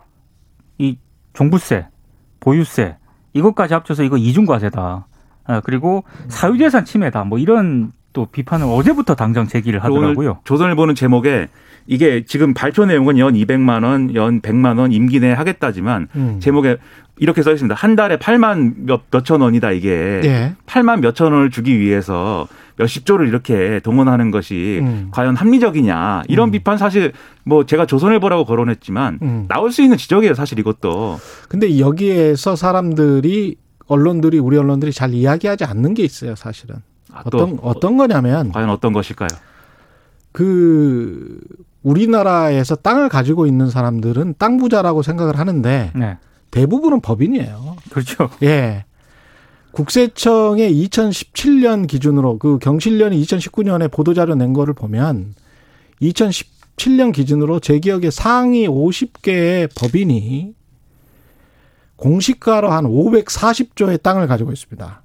이 0.78 0.98
종부세, 1.34 1.88
보유세 2.40 2.98
이것까지 3.34 3.74
합쳐서 3.74 4.04
이거 4.04 4.18
이중과세다. 4.18 5.08
아, 5.46 5.62
그리고 5.62 6.04
사유재산 6.28 6.86
침해다. 6.86 7.24
뭐 7.24 7.40
이런 7.40 7.92
또 8.14 8.26
비판을 8.26 8.66
어제부터 8.68 9.16
당장 9.16 9.48
제기를 9.48 9.84
하더라고요. 9.84 10.40
조선일보는 10.44 10.96
제목에 10.96 11.48
이게 11.90 12.24
지금 12.24 12.54
발표 12.54 12.86
내용은 12.86 13.18
연 13.18 13.34
200만 13.34 13.84
원, 13.84 14.14
연 14.14 14.42
100만 14.42 14.78
원 14.78 14.92
임기 14.92 15.20
내에 15.20 15.34
하겠다지만 15.34 16.08
음. 16.16 16.40
제목에 16.40 16.78
이렇게 17.18 17.42
써 17.42 17.52
있습니다. 17.52 17.74
한 17.74 17.96
달에 17.96 18.18
8만 18.18 18.76
몇, 18.86 19.02
몇천 19.12 19.42
원이다 19.42 19.72
이게. 19.72 20.22
예. 20.24 20.56
8만 20.68 21.00
몇천 21.02 21.34
원을 21.34 21.50
주기 21.50 21.80
위해서 21.80 22.48
몇십 22.78 23.08
조를 23.08 23.28
이렇게 23.28 23.80
동원하는 23.84 24.30
것이 24.30 24.80
음. 24.84 25.08
과연 25.12 25.36
합리적이냐 25.36 26.24
이런 26.28 26.50
음. 26.50 26.52
비판 26.52 26.78
사실 26.78 27.12
뭐 27.44 27.66
제가 27.66 27.88
조선일보라고 27.88 28.46
거론했지만 28.46 29.20
음. 29.24 29.46
나올 29.50 29.72
수 29.72 29.82
있는 29.82 29.98
지적이에요 29.98 30.34
사실 30.36 30.60
이것도 30.60 31.20
근데 31.50 31.80
여기에서 31.80 32.56
사람들이 32.56 33.58
언론들이 33.88 34.38
우리 34.38 34.58
언론들이 34.58 34.94
잘 34.94 35.14
이야기하지 35.14 35.66
않는 35.66 35.96
게 35.96 36.04
있어요, 36.04 36.36
사실은. 36.36 36.78
아, 37.12 37.24
또 37.32 37.40
어떤 37.40 37.60
어떤 37.64 37.98
거냐면 37.98 38.52
과연 38.52 38.70
어떤 38.70 38.94
것일까요? 38.94 39.30
그 40.32 41.40
우리나라에서 41.84 42.76
땅을 42.76 43.10
가지고 43.10 43.46
있는 43.46 43.70
사람들은 43.70 44.36
땅 44.38 44.58
부자라고 44.58 45.02
생각을 45.02 45.38
하는데 45.40 45.92
네. 45.96 46.18
대부분은 46.52 47.02
법인이에요. 47.02 47.78
그렇죠. 47.92 48.30
예. 48.44 48.86
국세청의 49.72 50.74
2017년 50.74 51.88
기준으로 51.88 52.40
그 52.40 52.58
경실련이 52.60 53.22
2019년에 53.22 53.92
보도자료 53.92 54.36
낸 54.36 54.54
거를 54.54 54.74
보면 54.74 55.36
2017년 56.02 57.14
기준으로 57.14 57.60
제 57.60 57.80
기억에 57.80 58.10
상위 58.10 58.68
50개의 58.68 59.70
법인이 59.76 60.54
공시가로 61.96 62.72
한 62.72 62.86
540조의 62.86 64.02
땅을 64.02 64.28
가지고 64.28 64.52
있습니다. 64.52 65.02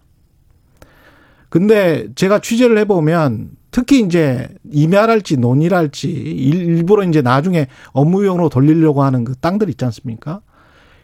근데 1.51 2.09
제가 2.15 2.41
취재를 2.41 2.79
해보면 2.79 3.51
특히 3.75 3.99
이제 3.99 4.49
임야랄지 4.71 5.39
논이랄지 5.39 6.09
일부러 6.09 7.03
이제 7.03 7.23
나중에 7.23 7.67
업무용으로 7.91 8.49
돌리려고 8.49 9.03
하는 9.03 9.25
그 9.25 9.35
땅들 9.35 9.69
있지 9.69 9.85
않습니까? 9.87 10.43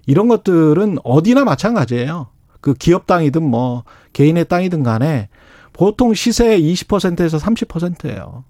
이런 0.06 0.28
것들은 0.28 0.98
어디나 1.02 1.44
마찬가지예요. 1.44 2.28
그 2.60 2.74
기업 2.74 3.08
땅이든 3.08 3.42
뭐 3.42 3.82
개인의 4.12 4.44
땅이든 4.44 4.84
간에 4.84 5.30
보통 5.72 6.14
시세의 6.14 6.62
20%에서 6.62 7.38
30%예요. 7.38 8.44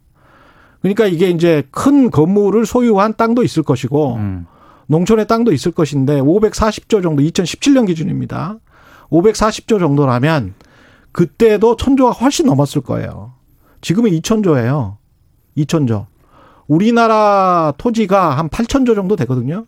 그러니까 0.82 1.06
이게 1.06 1.30
이제 1.30 1.62
큰 1.70 2.10
건물을 2.10 2.66
소유한 2.66 3.14
땅도 3.16 3.42
있을 3.42 3.62
것이고 3.62 4.16
음. 4.16 4.46
농촌의 4.88 5.28
땅도 5.28 5.50
있을 5.52 5.72
것인데 5.72 6.20
540조 6.20 7.02
정도 7.02 7.22
2017년 7.22 7.86
기준입니다. 7.86 8.58
540조 9.10 9.78
정도라면 9.78 10.52
그때도 11.12 11.76
천조가 11.76 12.10
훨씬 12.10 12.44
넘었을 12.44 12.82
거예요. 12.82 13.39
지금은 13.80 14.10
2천조예요. 14.10 14.96
2천조. 15.56 16.06
우리나라 16.66 17.72
토지가 17.78 18.38
한 18.38 18.48
8천조 18.48 18.94
정도 18.94 19.16
되거든요. 19.16 19.66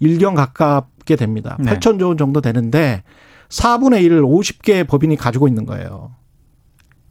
일경 0.00 0.34
가깝게 0.34 1.16
됩니다. 1.16 1.56
네. 1.60 1.72
8천조 1.72 2.18
정도 2.18 2.40
되는데 2.40 3.02
4분의 3.48 4.02
1을 4.06 4.22
50개 4.22 4.86
법인이 4.86 5.16
가지고 5.16 5.48
있는 5.48 5.66
거예요. 5.66 6.14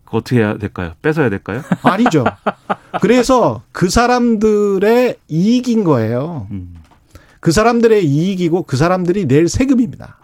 그 0.06 0.18
어떻게 0.18 0.38
해야 0.38 0.58
될까요? 0.58 0.94
뺏어야 1.02 1.30
될까요? 1.30 1.62
아니죠. 1.84 2.26
그래서 3.02 3.64
그 3.72 3.90
사람들의 3.90 5.18
이익인 5.28 5.84
거예요. 5.84 6.48
음. 6.52 6.76
그 7.40 7.52
사람들의 7.52 8.06
이익이고 8.06 8.64
그 8.64 8.78
사람들이 8.78 9.28
낼 9.28 9.48
세금입니다. 9.48 10.18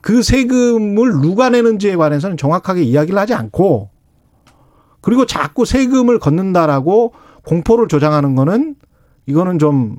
그 0.00 0.22
세금을 0.22 1.20
누가 1.22 1.48
내는지에 1.48 1.96
관해서는 1.96 2.36
정확하게 2.36 2.82
이야기를 2.82 3.18
하지 3.18 3.34
않고 3.34 3.90
그리고 5.04 5.26
자꾸 5.26 5.66
세금을 5.66 6.18
걷는다라고 6.18 7.12
공포를 7.44 7.88
조장하는 7.88 8.34
거는 8.36 8.74
이거는 9.26 9.58
좀 9.58 9.98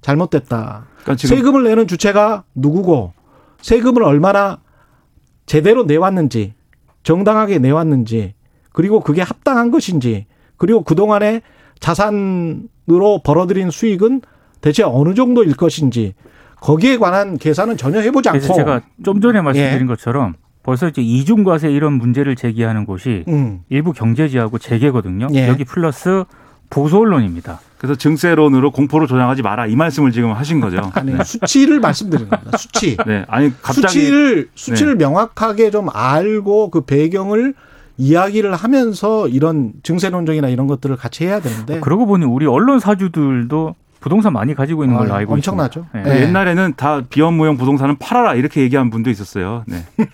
잘못됐다. 0.00 0.86
그러니까 1.02 1.26
세금을 1.26 1.64
내는 1.64 1.88
주체가 1.88 2.44
누구고 2.54 3.14
세금을 3.62 4.04
얼마나 4.04 4.60
제대로 5.46 5.82
내왔는지 5.82 6.54
정당하게 7.02 7.58
내왔는지 7.58 8.34
그리고 8.72 9.00
그게 9.00 9.22
합당한 9.22 9.72
것인지 9.72 10.26
그리고 10.56 10.82
그동안에 10.82 11.42
자산으로 11.80 13.22
벌어들인 13.24 13.70
수익은 13.70 14.22
대체 14.60 14.84
어느 14.84 15.14
정도일 15.14 15.56
것인지 15.56 16.14
거기에 16.60 16.98
관한 16.98 17.38
계산은 17.38 17.76
전혀 17.76 17.98
해보지 17.98 18.28
않고 18.28 18.54
제가 18.54 18.82
좀 19.04 19.20
전에 19.20 19.40
말씀드린 19.40 19.82
예. 19.82 19.86
것처럼 19.86 20.34
벌써 20.64 20.88
이제 20.88 21.02
이중과세 21.02 21.70
이런 21.70 21.92
문제를 21.92 22.34
제기하는 22.34 22.86
곳이 22.86 23.24
음. 23.28 23.60
일부 23.68 23.92
경제지하고 23.92 24.58
재계거든요. 24.58 25.28
예. 25.34 25.46
여기 25.46 25.62
플러스 25.62 26.24
보수 26.70 26.98
언론입니다. 26.98 27.60
그래서 27.76 27.94
증세론으로 27.96 28.70
공포를 28.70 29.06
조장하지 29.06 29.42
마라 29.42 29.66
이 29.66 29.76
말씀을 29.76 30.10
지금 30.10 30.32
하신 30.32 30.60
거죠. 30.60 30.90
아니 30.96 31.12
수치를 31.22 31.80
말씀드리는 31.80 32.30
겁니다. 32.30 32.56
수치. 32.56 32.96
네, 33.06 33.26
아니 33.28 33.52
갑자기 33.60 33.86
수치를 33.86 34.48
수치를 34.54 34.96
명확하게 34.96 35.70
좀 35.70 35.88
알고 35.92 36.70
그 36.70 36.80
배경을 36.80 37.54
이야기를 37.98 38.54
하면서 38.54 39.28
이런 39.28 39.72
증세 39.82 40.08
논정이나 40.08 40.48
이런 40.48 40.66
것들을 40.66 40.96
같이 40.96 41.26
해야 41.26 41.40
되는데 41.40 41.78
그러고 41.80 42.06
보니 42.06 42.24
우리 42.24 42.46
언론 42.46 42.80
사주들도 42.80 43.76
부동산 44.04 44.34
많이 44.34 44.54
가지고 44.54 44.84
있는 44.84 44.98
걸로 44.98 45.14
아, 45.14 45.16
알고 45.16 45.32
엄청나죠. 45.32 45.86
있습니다. 45.86 46.10
네. 46.10 46.20
예. 46.20 46.22
옛날에는 46.24 46.74
다 46.76 47.00
비현무형 47.08 47.56
부동산은 47.56 47.96
팔아라 47.96 48.34
이렇게 48.34 48.60
얘기한 48.60 48.90
분도 48.90 49.08
있었어요. 49.08 49.64
네. 49.66 49.82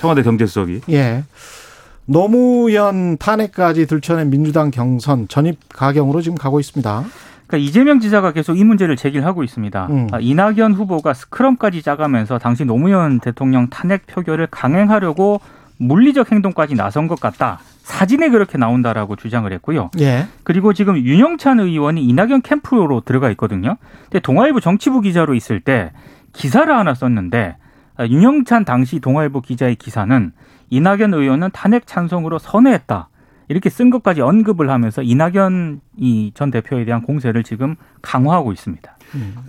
청와대 0.00 0.22
경제수석이. 0.22 0.80
예. 0.88 1.24
노무현 2.06 3.18
탄핵까지 3.18 3.86
들춰낸 3.86 4.30
민주당 4.30 4.70
경선 4.70 5.28
전입 5.28 5.58
가경으로 5.68 6.22
지금 6.22 6.38
가고 6.38 6.58
있습니다. 6.58 7.04
그러니까 7.46 7.68
이재명 7.68 8.00
지사가 8.00 8.32
계속 8.32 8.56
이 8.56 8.64
문제를 8.64 8.96
제기를 8.96 9.26
하고 9.26 9.44
있습니다. 9.44 9.86
음. 9.90 10.08
아, 10.12 10.18
이낙연 10.18 10.72
후보가 10.72 11.12
스크럼까지 11.12 11.82
짜가면서 11.82 12.38
당시 12.38 12.64
노무현 12.64 13.20
대통령 13.20 13.68
탄핵 13.68 14.06
표결을 14.06 14.46
강행하려고 14.50 15.42
물리적 15.76 16.32
행동까지 16.32 16.76
나선 16.76 17.08
것 17.08 17.20
같다. 17.20 17.60
사진에 17.82 18.28
그렇게 18.30 18.56
나온다라고 18.56 19.16
주장을 19.16 19.52
했고요. 19.52 19.90
예. 20.00 20.26
그리고 20.42 20.72
지금 20.72 20.96
윤영찬 20.96 21.60
의원이 21.60 22.02
이낙연 22.04 22.42
캠프로 22.42 23.00
들어가 23.00 23.30
있거든요. 23.32 23.76
근데 24.04 24.20
동아일보 24.20 24.60
정치부 24.60 25.00
기자로 25.00 25.34
있을 25.34 25.60
때 25.60 25.92
기사를 26.32 26.72
하나 26.74 26.94
썼는데 26.94 27.56
아, 27.96 28.06
윤영찬 28.06 28.64
당시 28.64 29.00
동아일보 29.00 29.42
기자의 29.42 29.76
기사는 29.76 30.32
이낙연 30.70 31.12
의원은 31.12 31.50
탄핵 31.52 31.86
찬성으로 31.86 32.38
선회했다. 32.38 33.09
이렇게 33.50 33.68
쓴 33.68 33.90
것까지 33.90 34.20
언급을 34.20 34.70
하면서 34.70 35.02
이낙연 35.02 35.80
이전 35.98 36.52
대표에 36.52 36.84
대한 36.84 37.02
공세를 37.02 37.42
지금 37.42 37.74
강화하고 38.00 38.52
있습니다. 38.52 38.96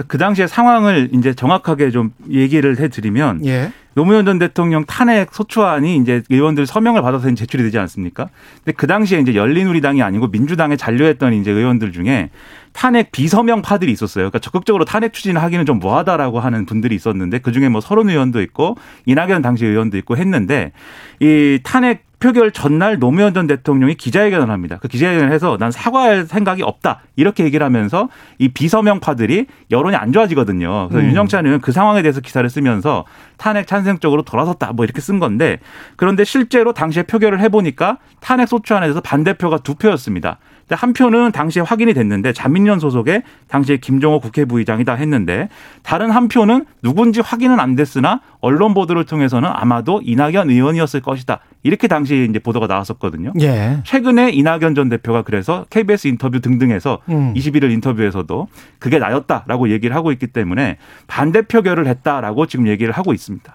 그 0.07 0.17
당시의 0.17 0.47
상황을 0.47 1.09
이제 1.13 1.35
정확하게 1.35 1.91
좀 1.91 2.11
얘기를 2.31 2.79
해드리면 2.79 3.45
예. 3.45 3.71
노무현 3.93 4.25
전 4.25 4.39
대통령 4.39 4.85
탄핵 4.85 5.31
소추안이 5.31 5.97
이제 5.97 6.23
의원들 6.31 6.65
서명을 6.65 7.03
받아서 7.03 7.31
제출이 7.31 7.61
되지 7.61 7.77
않습니까? 7.77 8.29
근데 8.63 8.71
그 8.71 8.87
당시에 8.87 9.19
이제 9.19 9.35
열린우리당이 9.35 10.01
아니고 10.01 10.29
민주당에 10.29 10.77
잔류했던 10.77 11.33
이제 11.33 11.51
의원들 11.51 11.91
중에 11.91 12.31
탄핵 12.73 13.11
비서명파들이 13.11 13.91
있었어요. 13.91 14.23
그러니까 14.23 14.39
적극적으로 14.39 14.83
탄핵 14.83 15.13
추진을 15.13 15.43
하기는 15.43 15.67
좀 15.67 15.77
뭐하다라고 15.77 16.39
하는 16.39 16.65
분들이 16.65 16.95
있었는데 16.95 17.37
그 17.37 17.51
중에 17.51 17.69
뭐 17.69 17.81
서른 17.81 18.09
의원도 18.09 18.41
있고 18.41 18.77
이낙연 19.05 19.43
당시 19.43 19.67
의원도 19.67 19.97
있고 19.97 20.17
했는데 20.17 20.71
이 21.19 21.59
탄핵 21.61 22.10
표결 22.21 22.51
전날 22.51 22.99
노무현 22.99 23.33
전 23.33 23.47
대통령이 23.47 23.95
기자회견을 23.95 24.49
합니다. 24.49 24.77
그 24.79 24.87
기자회견을 24.87 25.33
해서 25.33 25.57
난 25.59 25.71
사과할 25.71 26.25
생각이 26.25 26.61
없다. 26.61 27.01
이렇게 27.15 27.43
얘기를 27.43 27.65
하면서 27.65 28.09
이 28.37 28.47
비서명파들이 28.49 29.47
여론이 29.71 29.95
안 29.95 30.13
좋아지거든요. 30.13 30.87
그래서 30.89 31.05
음. 31.05 31.09
윤영찬 31.09 31.45
의원은 31.45 31.61
그 31.61 31.71
상황에 31.71 32.01
대해서 32.01 32.21
기사를 32.21 32.47
쓰면서 32.49 33.05
탄핵 33.37 33.65
찬성 33.67 33.99
쪽으로 33.99 34.21
돌아섰다. 34.21 34.71
뭐 34.73 34.85
이렇게 34.85 35.01
쓴 35.01 35.19
건데 35.19 35.59
그런데 35.95 36.23
실제로 36.23 36.73
당시에 36.73 37.03
표결을 37.03 37.41
해보니까 37.41 37.97
탄핵 38.19 38.47
소추안에 38.47 38.85
대해서 38.85 39.01
반대표가 39.01 39.57
두 39.57 39.73
표였습니다. 39.75 40.37
근데 40.71 40.79
한 40.79 40.93
표는 40.93 41.31
당시에 41.33 41.61
확인이 41.63 41.93
됐는데 41.93 42.31
자민련 42.31 42.79
소속의 42.79 43.23
당시에 43.49 43.77
김종호 43.77 44.21
국회 44.21 44.45
부의장이다 44.45 44.93
했는데 44.93 45.49
다른 45.83 46.11
한 46.11 46.29
표는 46.29 46.65
누군지 46.81 47.19
확인은 47.19 47.59
안 47.59 47.75
됐으나 47.75 48.21
언론 48.39 48.73
보도를 48.73 49.05
통해서는 49.05 49.49
아마도 49.51 50.01
이낙연 50.03 50.49
의원이었을 50.49 51.01
것이다. 51.01 51.39
이렇게 51.63 51.87
당시 51.87 52.10
에 52.15 52.25
이제 52.25 52.39
보도가 52.39 52.67
나왔었거든요. 52.67 53.33
예. 53.41 53.81
최근에 53.83 54.31
이낙연 54.31 54.75
전 54.75 54.89
대표가 54.89 55.21
그래서 55.23 55.65
KBS 55.69 56.07
인터뷰 56.07 56.39
등등에서 56.39 56.99
음. 57.09 57.33
21일 57.35 57.71
인터뷰에서도 57.71 58.47
그게 58.79 58.99
나였다라고 58.99 59.69
얘기를 59.69 59.95
하고 59.95 60.11
있기 60.11 60.27
때문에 60.27 60.77
반대 61.07 61.41
표결을 61.41 61.87
했다라고 61.87 62.45
지금 62.47 62.67
얘기를 62.67 62.93
하고 62.93 63.13
있습니다. 63.13 63.53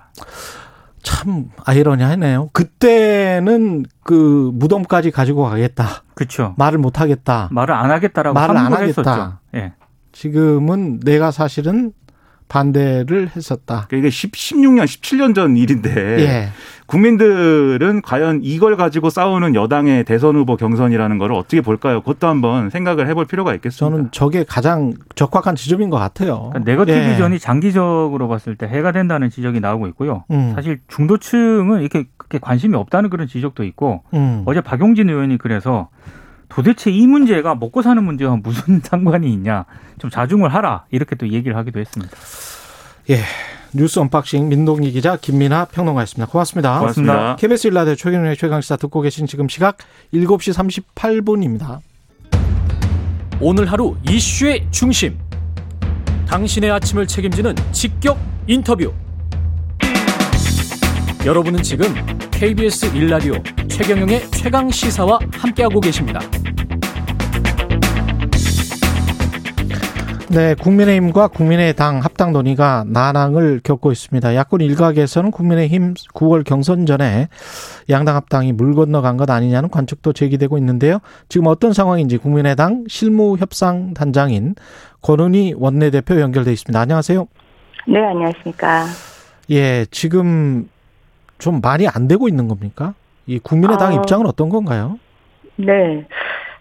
참 1.02 1.50
아이러니하네요. 1.64 2.50
그때는 2.52 3.84
그 4.02 4.50
무덤까지 4.54 5.12
가지고 5.12 5.44
가겠다. 5.44 6.02
그렇죠. 6.14 6.54
말을 6.58 6.78
못 6.78 7.00
하겠다. 7.00 7.48
말을 7.52 7.74
안 7.74 7.90
하겠다라고 7.92 8.34
말을 8.34 8.56
안 8.56 8.72
하겠다. 8.72 8.82
했었죠. 8.82 9.38
예. 9.54 9.72
지금은 10.10 10.98
내가 11.00 11.30
사실은 11.30 11.92
반대를 12.48 13.30
했었다. 13.34 13.86
그러니까 13.88 13.96
이게 13.96 14.10
10, 14.10 14.32
16년, 14.32 14.84
17년 14.84 15.34
전 15.34 15.56
일인데 15.56 15.90
예. 16.20 16.48
국민들은 16.86 18.02
과연 18.02 18.40
이걸 18.44 18.76
가지고 18.76 19.10
싸우는 19.10 19.54
여당의 19.56 20.04
대선 20.04 20.36
후보 20.36 20.56
경선이라는 20.56 21.18
걸 21.18 21.32
어떻게 21.32 21.60
볼까요? 21.60 22.00
그것도 22.00 22.28
한번 22.28 22.70
생각을 22.70 23.08
해볼 23.08 23.26
필요가 23.26 23.54
있겠습니다. 23.54 23.96
저는 23.96 24.08
저게 24.12 24.44
가장 24.44 24.94
적확한 25.16 25.56
지점인 25.56 25.90
것 25.90 25.98
같아요. 25.98 26.50
그러니까 26.50 26.70
네거티브 26.70 26.96
예. 26.96 27.10
비전이 27.10 27.38
장기적으로 27.40 28.28
봤을 28.28 28.54
때 28.54 28.66
해가 28.66 28.92
된다는 28.92 29.30
지적이 29.30 29.60
나오고 29.60 29.88
있고요. 29.88 30.24
음. 30.30 30.52
사실 30.54 30.78
중도층은 30.88 31.80
이렇게 31.80 32.04
그렇게 32.16 32.38
관심이 32.38 32.76
없다는 32.76 33.10
그런 33.10 33.26
지적도 33.26 33.64
있고 33.64 34.02
음. 34.14 34.42
어제 34.46 34.60
박용진 34.60 35.08
의원이 35.08 35.38
그래서 35.38 35.88
도대체 36.48 36.90
이 36.90 37.06
문제가 37.06 37.54
먹고 37.54 37.82
사는 37.82 38.02
문제와 38.02 38.36
무슨 38.36 38.80
상관이 38.84 39.32
있냐 39.32 39.64
좀 39.98 40.10
자중을 40.10 40.52
하라 40.52 40.84
이렇게 40.90 41.16
또 41.16 41.28
얘기를 41.28 41.56
하기도 41.56 41.80
했습니다. 41.80 42.16
예. 43.10 43.20
뉴스 43.72 43.98
언박싱 43.98 44.48
민동기 44.48 44.90
기자 44.92 45.16
김민아 45.16 45.66
평론가였습니다. 45.66 46.30
고맙습니다. 46.30 46.78
고맙습니다. 46.78 47.36
KBS 47.36 47.66
일라디오 47.68 47.94
최경영의 47.94 48.36
최강시사 48.36 48.76
듣고 48.76 49.02
계신 49.02 49.26
지금 49.26 49.48
시각 49.48 49.78
7시 50.14 50.84
38분입니다. 50.94 51.80
오늘 53.40 53.70
하루 53.70 53.96
이슈의 54.08 54.66
중심. 54.70 55.18
당신의 56.26 56.70
아침을 56.70 57.06
책임지는 57.06 57.54
직격 57.72 58.18
인터뷰. 58.46 58.94
여러분은 61.26 61.60
지금 61.64 61.88
KBS 62.30 62.94
일라디오 62.94 63.34
최경영의 63.68 64.30
최강 64.30 64.70
시사와 64.70 65.18
함께하고 65.32 65.80
계십니다. 65.80 66.20
네, 70.30 70.54
국민의힘과 70.54 71.26
국민의당 71.26 71.98
합당 71.98 72.32
논의가 72.32 72.84
난항을 72.86 73.60
겪고 73.64 73.90
있습니다. 73.90 74.36
야권 74.36 74.60
일각에서는 74.60 75.32
국민의힘 75.32 75.94
9월 76.14 76.44
경선 76.44 76.86
전에 76.86 77.26
양당 77.90 78.14
합당이 78.14 78.52
물 78.52 78.76
건너간 78.76 79.16
것 79.16 79.28
아니냐는 79.28 79.68
관측도 79.68 80.12
제기되고 80.12 80.56
있는데요. 80.58 81.00
지금 81.28 81.48
어떤 81.48 81.72
상황인지 81.72 82.18
국민의당 82.18 82.84
실무 82.86 83.36
협상 83.36 83.94
단장인 83.94 84.54
권은희 85.02 85.54
원내대표 85.56 86.20
연결돼 86.20 86.52
있습니다. 86.52 86.78
안녕하세요. 86.78 87.26
네, 87.88 87.98
안녕하십니까. 87.98 88.84
예, 89.50 89.86
지금 89.90 90.68
좀 91.38 91.60
많이 91.60 91.86
안 91.88 92.08
되고 92.08 92.28
있는 92.28 92.48
겁니까? 92.48 92.94
이 93.26 93.38
국민의당 93.38 93.92
어. 93.92 93.96
입장은 93.96 94.26
어떤 94.26 94.48
건가요? 94.48 94.98
네. 95.56 96.04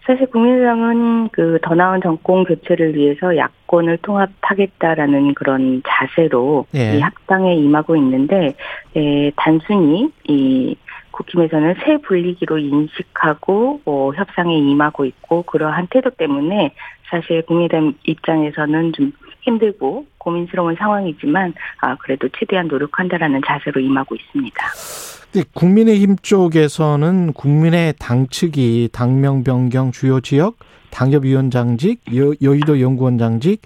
사실 0.06 0.26
국민의당은 0.30 1.30
그 1.30 1.58
더 1.62 1.74
나은 1.74 2.00
정권 2.00 2.44
교체를 2.44 2.94
위해서 2.94 3.36
야권을 3.36 3.98
통합하겠다라는 3.98 5.34
그런 5.34 5.82
자세로 5.84 6.66
예. 6.76 6.96
이 6.96 7.00
합당에 7.00 7.54
임하고 7.56 7.96
있는데, 7.96 8.54
에, 8.94 9.32
단순히 9.36 10.08
이 10.28 10.76
국힘에서는 11.16 11.76
새 11.84 11.96
분리기로 11.98 12.58
인식하고 12.58 13.80
어, 13.86 14.12
협상에 14.14 14.56
임하고 14.56 15.04
있고 15.06 15.42
그러한 15.42 15.88
태도 15.90 16.10
때문에 16.10 16.74
사실 17.10 17.42
국민의당 17.42 17.94
입장에서는 18.04 18.92
좀 18.92 19.12
힘들고 19.40 20.06
고민스러운 20.18 20.74
상황이지만 20.76 21.54
아, 21.80 21.96
그래도 21.96 22.28
최대한 22.38 22.68
노력한다라는 22.68 23.40
자세로 23.46 23.80
임하고 23.80 24.14
있습니다. 24.16 24.66
국민의힘 25.54 26.16
쪽에서는 26.22 27.32
국민의 27.32 27.94
당 27.98 28.26
측이 28.28 28.90
당명 28.92 29.44
변경 29.44 29.92
주요 29.92 30.20
지역 30.20 30.56
당협위원장직, 30.90 32.00
여, 32.16 32.32
여의도 32.40 32.80
연구원장직, 32.80 33.60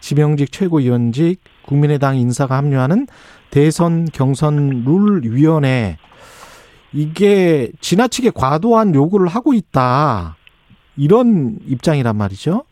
지명직 0.00 0.50
최고위원직, 0.50 1.40
국민의당 1.62 2.16
인사가 2.16 2.56
합류하는 2.56 3.06
대선 3.50 4.06
경선 4.06 4.84
룰 4.84 5.20
위원회 5.24 5.98
이게 6.92 7.70
지나치게 7.80 8.30
과도한 8.34 8.94
요구를 8.94 9.28
하고 9.28 9.54
있다. 9.54 10.36
이런 10.96 11.58
입장이란 11.66 12.16
말이죠. 12.16 12.64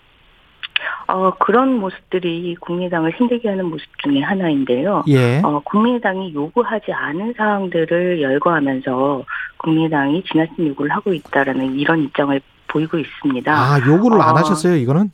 어, 1.08 1.30
그런 1.38 1.78
모습들이 1.78 2.54
국민의당을 2.60 3.12
힘들게 3.12 3.48
하는 3.48 3.64
모습 3.64 3.86
중에 4.02 4.20
하나인데요. 4.20 5.04
예. 5.08 5.40
어, 5.42 5.60
국민의당이 5.64 6.34
요구하지 6.34 6.92
않은 6.92 7.34
사항들을 7.36 8.20
열거하면서 8.20 9.24
국민의당이 9.56 10.22
지나친 10.24 10.68
요구를 10.68 10.90
하고 10.90 11.14
있다라는 11.14 11.76
이런 11.78 12.04
입장을 12.04 12.38
보이고 12.68 12.98
있습니다. 12.98 13.50
아, 13.50 13.80
요구를 13.86 14.20
안 14.20 14.34
어, 14.34 14.38
하셨어요, 14.38 14.76
이거는? 14.76 15.10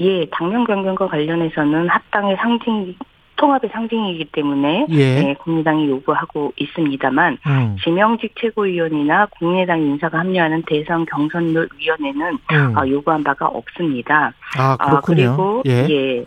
예, 0.00 0.26
당명 0.30 0.64
변경과 0.64 1.08
관련해서는 1.08 1.88
합당의 1.88 2.36
상징, 2.36 2.94
통합의 3.36 3.70
상징이기 3.72 4.26
때문에 4.32 4.86
예. 4.90 4.98
예, 4.98 5.34
국민당이 5.40 5.88
요구하고 5.88 6.52
있습니다만 6.56 7.38
음, 7.46 7.76
지명직 7.82 8.34
최고위원이나 8.40 9.26
국민의당 9.26 9.80
인사가 9.80 10.20
합류하는 10.20 10.62
대선 10.66 11.04
경선룰 11.06 11.68
위원회는 11.76 12.38
음. 12.52 12.78
어, 12.78 12.88
요구한 12.88 13.24
바가 13.24 13.46
없습니다. 13.46 14.32
아, 14.56 14.76
아, 14.78 14.86
그렇군요. 14.86 15.36
그리고 15.36 15.62
예. 15.66 15.86
예, 15.88 16.24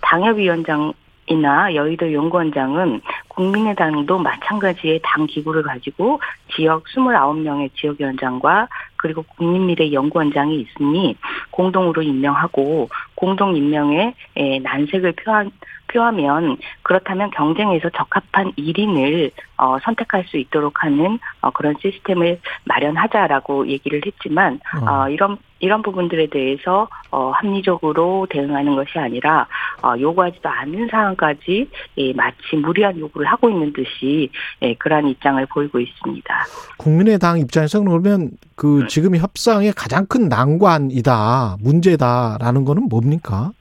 당협위원장 0.00 0.92
이나 1.30 1.72
여의도 1.72 2.12
연구원장은 2.12 3.02
국민의당도 3.28 4.18
마찬가지의 4.18 4.98
당 5.04 5.26
기구를 5.26 5.62
가지고 5.62 6.20
지역 6.52 6.84
29명의 6.86 7.70
지역위원장과 7.76 8.66
그리고 8.96 9.22
국민미래 9.36 9.92
연구원장이 9.92 10.60
있으니 10.60 11.16
공동으로 11.50 12.02
임명하고 12.02 12.88
공동 13.14 13.56
임명에 13.56 14.14
에, 14.34 14.58
난색을 14.58 15.12
표한 15.12 15.52
표하면 15.92 16.56
그렇다면 16.82 17.30
경쟁에서 17.30 17.90
적합한 17.90 18.52
1인을 18.52 19.30
어, 19.56 19.78
선택할 19.82 20.24
수 20.24 20.36
있도록 20.36 20.82
하는 20.84 21.18
어, 21.40 21.50
그런 21.50 21.74
시스템을 21.80 22.40
마련하자라고 22.64 23.68
얘기를 23.68 24.00
했지만 24.04 24.60
어. 24.80 24.90
어, 24.90 25.08
이런 25.08 25.38
이런 25.60 25.82
부분들에 25.82 26.28
대해서 26.28 26.88
어, 27.10 27.30
합리적으로 27.30 28.26
대응하는 28.30 28.74
것이 28.74 28.98
아니라 28.98 29.46
어, 29.82 29.94
요구하지도 29.98 30.48
않은 30.48 30.88
사항까지 30.90 31.68
예, 31.98 32.12
마치 32.14 32.56
무리한 32.56 32.98
요구를 32.98 33.26
하고 33.26 33.50
있는 33.50 33.72
듯이 33.72 34.30
예, 34.62 34.74
그러한 34.74 35.08
입장을 35.08 35.44
보이고 35.46 35.78
있습니다. 35.78 36.34
국민의당 36.78 37.38
입장에서 37.38 37.80
그러면 37.80 38.30
그 38.56 38.86
지금 38.88 39.16
협상의 39.16 39.72
가장 39.72 40.06
큰 40.06 40.28
난관이다, 40.28 41.58
문제다라는 41.60 42.64
거는 42.64 42.88
뭡니까? 42.88 43.52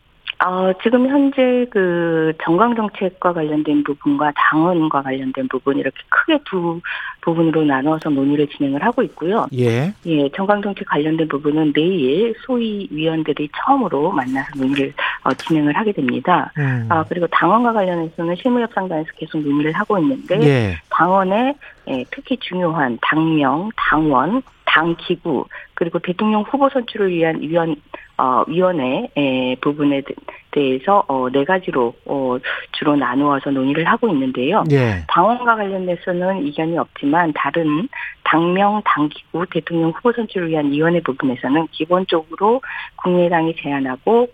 어, 0.45 0.71
지금 0.81 1.07
현재 1.09 1.65
그 1.69 2.31
정강 2.41 2.73
정책과 2.73 3.33
관련된 3.33 3.83
부분과 3.83 4.31
당원과 4.35 5.01
관련된 5.01 5.49
부분 5.49 5.77
이렇게 5.77 5.97
크게 6.07 6.39
두 6.45 6.79
부분으로 7.21 7.65
나눠서 7.65 8.09
논의를 8.09 8.47
진행을 8.47 8.81
하고 8.83 9.03
있고요. 9.03 9.47
예. 9.53 9.93
예, 10.05 10.29
정강 10.29 10.61
정책 10.61 10.87
관련된 10.87 11.27
부분은 11.27 11.73
내일 11.73 12.33
소위 12.45 12.87
위원들이 12.89 13.49
처음으로 13.57 14.11
만나서 14.11 14.51
논의를 14.57 14.93
어, 15.23 15.33
진행을 15.33 15.75
하게 15.75 15.91
됩니다. 15.91 16.51
음. 16.57 16.85
아, 16.87 17.03
그리고 17.09 17.27
당원과 17.27 17.73
관련해서는 17.73 18.37
실무협상단에서 18.37 19.09
계속 19.17 19.41
논의를 19.41 19.73
하고 19.73 19.99
있는데 19.99 20.39
예. 20.41 20.77
당원의 20.89 21.53
예, 21.89 22.05
특히 22.11 22.37
중요한 22.37 22.97
당명, 23.01 23.69
당원, 23.75 24.41
당 24.63 24.95
기구 24.97 25.45
그리고 25.73 25.99
대통령 25.99 26.43
후보 26.43 26.69
선출을 26.69 27.09
위한 27.09 27.41
위원 27.41 27.75
어, 28.19 28.43
위원회 28.47 29.09
에, 29.15 29.55
부분에 29.61 30.01
대- 30.01 30.13
대해서 30.51 31.03
어, 31.07 31.29
네 31.31 31.45
가지로 31.45 31.93
어, 32.05 32.37
주로 32.73 32.95
나누어서 32.97 33.49
논의를 33.51 33.85
하고 33.85 34.09
있는데요. 34.09 34.63
예. 34.71 35.05
당원과 35.07 35.55
관련돼서는 35.55 36.45
이견이 36.47 36.77
없지만 36.77 37.31
다른 37.33 37.87
당명, 38.23 38.81
당기구, 38.83 39.45
대통령 39.51 39.91
후보 39.91 40.11
선출을 40.11 40.49
위한 40.49 40.69
위원회 40.71 40.99
부분에서는 41.01 41.67
기본적으로 41.71 42.61
국민의당이 42.97 43.55
제안하고 43.55 44.27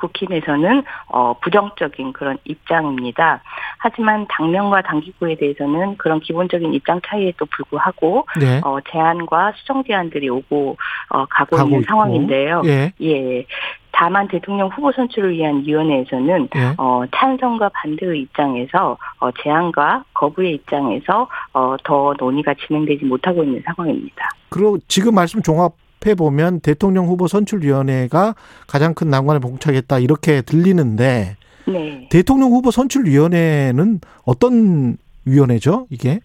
국- 0.00 0.10
국힘에서는 0.20 0.82
어, 1.08 1.34
부정적인 1.40 2.12
그런 2.12 2.36
입장입니다. 2.44 3.42
하지만 3.78 4.26
당명과 4.28 4.82
당기구에 4.82 5.36
대해서는 5.36 5.96
그런 5.96 6.20
기본적인 6.20 6.72
입장 6.74 7.00
차이에도 7.06 7.46
불구하고 7.46 8.26
네. 8.40 8.60
어, 8.64 8.78
제안과 8.90 9.52
수정 9.56 9.84
제안들이 9.84 10.28
오고 10.28 10.76
어, 11.10 11.24
가고, 11.26 11.56
가고 11.56 11.68
있는 11.68 11.80
있고. 11.80 11.88
상황인데요. 11.90 12.62
예. 12.66 12.92
예. 13.02 13.46
다만 13.92 14.28
대통령 14.28 14.68
후보 14.68 14.92
선출을 14.92 15.32
위한 15.32 15.62
위원회에서는 15.66 16.48
예. 16.56 16.74
어, 16.78 17.02
찬성과 17.14 17.70
반대의 17.74 18.20
입장에서 18.22 18.96
어, 19.18 19.30
제안과 19.42 20.04
거부의 20.14 20.54
입장에서 20.54 21.28
어, 21.52 21.76
더 21.84 22.14
논의가 22.18 22.54
진행되지 22.66 23.04
못하고 23.04 23.42
있는 23.44 23.62
상황입니다. 23.66 24.28
그리고 24.48 24.78
지금 24.88 25.14
말씀 25.14 25.42
종합 25.42 25.72
해 26.06 26.14
보면 26.14 26.60
대통령 26.60 27.06
후보 27.06 27.26
선출위원회가 27.26 28.34
가장 28.66 28.94
큰 28.94 29.08
난관에 29.10 29.38
봉착했다 29.38 29.98
이렇게 29.98 30.42
들리는데 30.42 31.36
네. 31.66 32.08
대통령 32.10 32.50
후보 32.50 32.70
선출위원회는 32.70 34.00
어떤 34.24 34.96
위원회죠? 35.24 35.86
이게? 35.90 36.20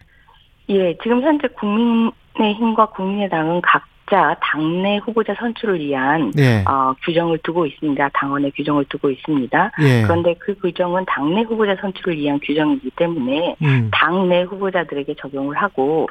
예, 0.70 0.98
지금 1.04 1.22
현재 1.22 1.48
국민의힘과 1.50 2.88
국민의당은 2.88 3.62
각자 3.62 4.36
당내 4.42 4.98
후보자 4.98 5.36
선출을 5.38 5.80
위한 5.80 6.32
예. 6.38 6.64
어, 6.68 6.96
규정을 7.04 7.40
두고 7.44 7.66
있습니다. 7.66 8.10
당원의 8.14 8.52
규정을 8.56 8.86
두고 8.86 9.12
있습니다. 9.12 9.72
예. 9.82 10.02
그런데 10.04 10.36
그 10.40 10.56
규정은 10.56 11.06
당내 11.08 11.42
후보자 11.42 11.76
선출을 11.82 12.18
위한 12.18 12.40
규정이기 12.42 12.92
때문에 12.96 13.56
음. 13.62 13.92
당내 13.92 14.44
후보자들에게 14.44 15.16
적용을 15.20 15.56
하고 15.58 16.08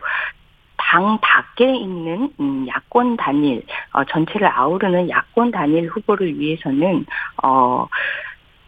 당 0.76 1.18
밖에 1.20 1.74
있는 1.76 2.30
음, 2.40 2.66
야권 2.68 3.16
단일 3.16 3.62
어, 3.92 4.04
전체를 4.04 4.48
아우르는 4.48 5.08
야권 5.10 5.50
단일 5.50 5.88
후보를 5.88 6.38
위해서는 6.38 7.06
어 7.42 7.86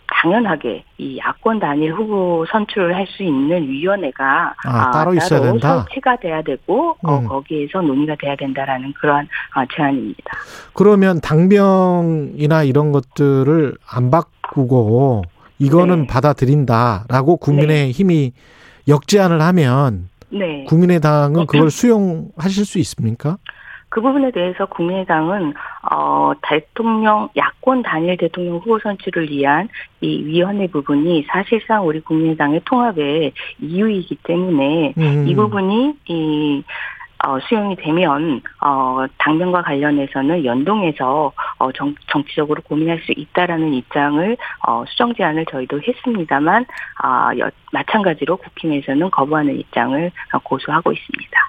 당연하게 0.08 0.84
이 0.98 1.18
야권 1.18 1.58
단일 1.60 1.92
후보 1.92 2.46
선출을 2.50 2.94
할 2.94 3.06
수 3.06 3.22
있는 3.22 3.68
위원회가 3.68 4.54
아, 4.64 4.90
따로 4.90 5.14
있어야 5.14 5.40
된다? 5.40 5.84
설치가 5.84 6.16
돼야 6.16 6.42
되고 6.42 6.96
어, 7.02 7.18
음. 7.18 7.28
거기에서 7.28 7.80
논의가 7.80 8.16
돼야 8.16 8.34
된다라는 8.36 8.92
그러한 8.94 9.28
어, 9.54 9.64
제안입니다. 9.74 10.32
그러면 10.72 11.20
당명이나 11.20 12.62
이런 12.64 12.92
것들을 12.92 13.74
안 13.88 14.10
바꾸고 14.10 15.22
이거는 15.58 16.02
네. 16.02 16.06
받아들인다라고 16.06 17.36
국민의 17.38 17.92
힘이 17.92 18.32
역제안을 18.88 19.40
하면 19.40 20.08
네. 20.30 20.64
국민의당은 20.64 21.46
그걸 21.46 21.70
수용하실 21.70 22.64
수 22.64 22.78
있습니까? 22.78 23.38
그 23.88 24.00
부분에 24.00 24.30
대해서 24.30 24.66
국민의당은 24.66 25.54
어 25.90 26.32
대통령 26.42 27.28
야권 27.36 27.82
단일 27.82 28.16
대통령 28.16 28.56
후보 28.56 28.78
선출을 28.78 29.30
위한 29.30 29.68
이 30.00 30.24
위원회 30.24 30.66
부분이 30.66 31.24
사실상 31.28 31.86
우리 31.86 32.00
국민의당의 32.00 32.62
통합의 32.64 33.32
이유이기 33.60 34.16
때문에 34.24 34.92
음. 34.98 35.28
이 35.28 35.34
부분이 35.34 35.94
이 36.08 36.62
어, 37.24 37.38
수용이 37.40 37.76
되면 37.76 38.42
어, 38.60 39.06
당명과 39.18 39.62
관련해서는 39.62 40.44
연동해서 40.44 41.32
어, 41.58 41.72
정, 41.72 41.94
정치적으로 42.08 42.62
고민할 42.62 43.00
수 43.00 43.12
있다라는 43.12 43.74
입장을 43.74 44.36
어, 44.66 44.84
수정 44.86 45.14
제안을 45.14 45.46
저희도 45.50 45.80
했습니다만 45.86 46.66
아, 47.02 47.30
여, 47.38 47.50
마찬가지로 47.72 48.36
국힘에서는 48.36 49.10
거부하는 49.10 49.58
입장을 49.58 50.10
어, 50.32 50.38
고수하고 50.40 50.92
있습니다. 50.92 51.40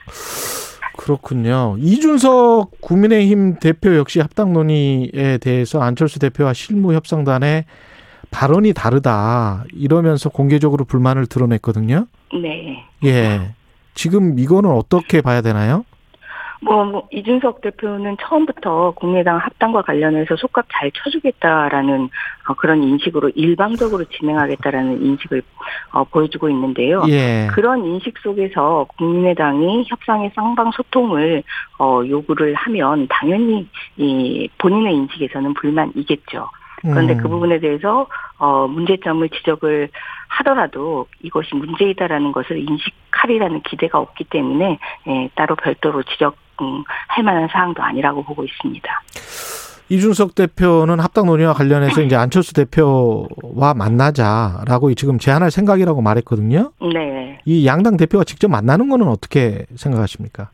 그렇군요. 0.98 1.76
이준석 1.80 2.82
국민의힘 2.82 3.60
대표 3.60 3.96
역시 3.96 4.20
합당 4.20 4.54
논의에 4.54 5.38
대해서 5.40 5.82
안철수 5.82 6.20
대표와 6.20 6.54
실무협상단의 6.54 7.66
발언이 8.32 8.74
다르다 8.74 9.64
이러면서 9.74 10.30
공개적으로 10.30 10.86
불만을 10.86 11.28
드러냈거든요. 11.28 12.08
네. 12.34 12.84
예. 13.06 13.54
지금 13.98 14.38
이거는 14.40 14.70
어떻게 14.70 15.22
봐야 15.22 15.42
되나요? 15.42 15.84
뭐, 16.62 16.86
뭐 16.86 17.08
이준석 17.12 17.62
대표는 17.62 18.18
처음부터 18.20 18.92
국민의당 18.92 19.38
합당과 19.38 19.84
관련해서 19.84 20.36
속값 20.36 20.66
잘 20.72 20.92
쳐주겠다라는 20.92 22.10
어, 22.48 22.54
그런 22.56 22.84
인식으로 22.84 23.30
일방적으로 23.36 24.06
진행하겠다라는 24.06 25.04
인식을 25.04 25.42
어, 25.92 26.04
보여주고 26.06 26.50
있는데요. 26.50 27.04
예. 27.10 27.48
그런 27.52 27.86
인식 27.86 28.18
속에서 28.20 28.88
국민의당이 28.98 29.86
협상의 29.88 30.32
쌍방 30.36 30.72
소통을 30.72 31.44
어, 31.80 32.02
요구를 32.08 32.56
하면 32.56 33.08
당연히 33.10 33.68
이 33.98 34.50
본인의 34.58 34.96
인식에서는 34.96 35.54
불만이겠죠. 35.54 36.50
그런데 36.82 37.14
음. 37.14 37.18
그 37.18 37.28
부분에 37.28 37.60
대해서 37.60 38.08
어 38.38 38.68
문제점을 38.68 39.28
지적을 39.30 39.90
하더라도 40.28 41.08
이것이 41.22 41.56
문제이다라는 41.56 42.32
것을 42.32 42.58
인식하리라는 42.58 43.62
기대가 43.64 44.00
없기 44.00 44.26
때문에 44.26 44.78
예, 45.08 45.30
따로 45.36 45.56
별도로 45.56 46.04
지적할 46.04 47.24
만한 47.24 47.48
사항도 47.52 47.82
아니라고 47.82 48.24
보고 48.24 48.44
있습니다. 48.44 49.02
이준석 49.90 50.36
대표는 50.36 51.00
합당 51.00 51.28
논의와 51.28 51.54
관련해서 51.54 52.02
이제 52.02 52.16
안철수 52.16 52.54
대표와 52.54 53.74
만나자라고 53.74 54.94
지금 54.96 55.18
제안할 55.18 55.50
생각이라고 55.50 56.02
말했거든요. 56.02 56.72
네. 56.94 57.40
이 57.46 57.66
양당 57.66 57.96
대표가 57.96 58.26
직접 58.26 58.50
만나는 58.50 58.90
거는 58.90 59.08
어떻게 59.08 59.66
생각하십니까? 59.76 60.50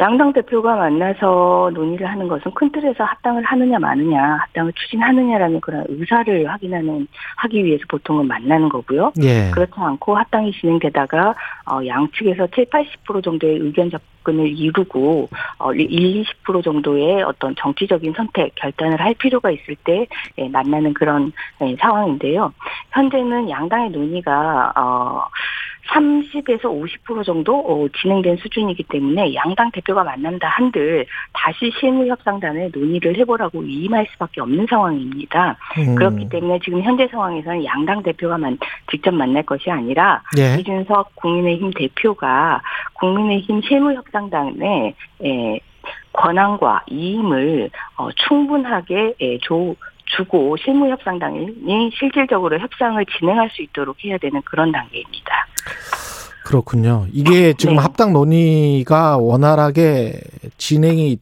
양당 0.00 0.32
대표가 0.32 0.76
만나서 0.76 1.70
논의를 1.74 2.06
하는 2.08 2.26
것은 2.26 2.50
큰 2.54 2.72
틀에서 2.72 3.04
합당을 3.04 3.44
하느냐 3.44 3.78
마느냐, 3.78 4.38
합당을 4.40 4.72
추진하느냐라는 4.72 5.60
그런 5.60 5.84
의사를 5.88 6.50
확인하는 6.50 7.06
하기 7.36 7.62
위해서 7.62 7.84
보통은 7.86 8.26
만나는 8.26 8.70
거고요. 8.70 9.12
예. 9.22 9.50
그렇지 9.50 9.72
않고 9.76 10.16
합당이 10.16 10.52
진행되다가 10.52 11.34
어, 11.70 11.86
양측에서 11.86 12.46
7, 12.46 12.64
80% 12.70 13.22
정도의 13.22 13.58
의견 13.58 13.90
접근을 13.90 14.48
이루고 14.48 15.28
어, 15.58 15.72
1, 15.74 16.24
20% 16.46 16.64
정도의 16.64 17.22
어떤 17.22 17.54
정치적인 17.56 18.14
선택, 18.16 18.54
결단을 18.54 18.98
할 18.98 19.12
필요가 19.12 19.50
있을 19.50 19.76
때 19.84 20.06
예, 20.38 20.48
만나는 20.48 20.94
그런 20.94 21.30
예, 21.60 21.76
상황인데요. 21.76 22.54
현재는 22.92 23.50
양당의 23.50 23.90
논의가 23.90 24.72
어, 24.74 25.26
30에서 25.90 26.62
50% 26.64 27.24
정도 27.24 27.58
어, 27.58 27.88
진행된 28.00 28.36
수준이기 28.36 28.84
때문에 28.84 29.34
양당 29.34 29.70
대표가 29.72 30.04
만난다 30.04 30.48
한들 30.48 31.06
다시 31.32 31.70
실무협상단에 31.78 32.70
논의를 32.72 33.16
해보라고 33.18 33.60
위임할 33.60 34.06
수밖에 34.12 34.40
없는 34.40 34.66
상황입니다. 34.68 35.56
음. 35.78 35.94
그렇기 35.94 36.28
때문에 36.28 36.60
지금 36.62 36.82
현재 36.82 37.08
상황에서는 37.08 37.64
양당 37.64 38.02
대표가 38.02 38.38
만, 38.38 38.58
직접 38.90 39.12
만날 39.12 39.42
것이 39.42 39.70
아니라 39.70 40.22
예. 40.38 40.60
이준석 40.60 41.16
국민의힘 41.16 41.72
대표가 41.74 42.62
국민의힘 42.94 43.62
실무협상단에 43.62 44.94
에, 45.24 45.60
권한과 46.12 46.84
이임을 46.88 47.70
어, 47.96 48.08
충분하게 48.12 49.14
에, 49.20 49.38
조, 49.38 49.74
주고 50.16 50.56
실무 50.56 50.88
협상단이 50.90 51.92
실질적으로 51.98 52.58
협상을 52.58 53.04
진행할 53.18 53.48
수 53.50 53.62
있도록 53.62 53.96
해야 54.04 54.18
되는 54.18 54.40
그런 54.42 54.72
단계입니다. 54.72 55.46
그렇군요. 56.44 57.06
이게 57.12 57.52
지금 57.54 57.76
네. 57.76 57.80
합당 57.82 58.12
논의가 58.12 59.18
원활하게 59.18 60.20
진행이 60.58 61.18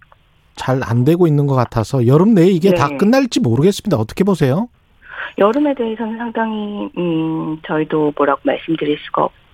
잘 0.57 0.83
안 0.83 1.05
되고 1.05 1.27
있는 1.27 1.47
것 1.47 1.55
같아서 1.55 2.07
여름 2.07 2.35
내에 2.35 2.47
이게 2.47 2.71
네. 2.71 2.77
다 2.77 2.89
끝날지 2.97 3.41
모르겠습니다. 3.41 3.97
어떻게 3.97 4.25
보세요? 4.25 4.69
여름에 5.39 5.75
대해서는 5.75 6.19
상당히 6.19 6.91
음 6.99 7.59
저희도 7.67 8.13
뭐라고 8.17 8.41
말씀드릴 8.43 8.99
수가. 8.99 9.25
없고 9.25 9.48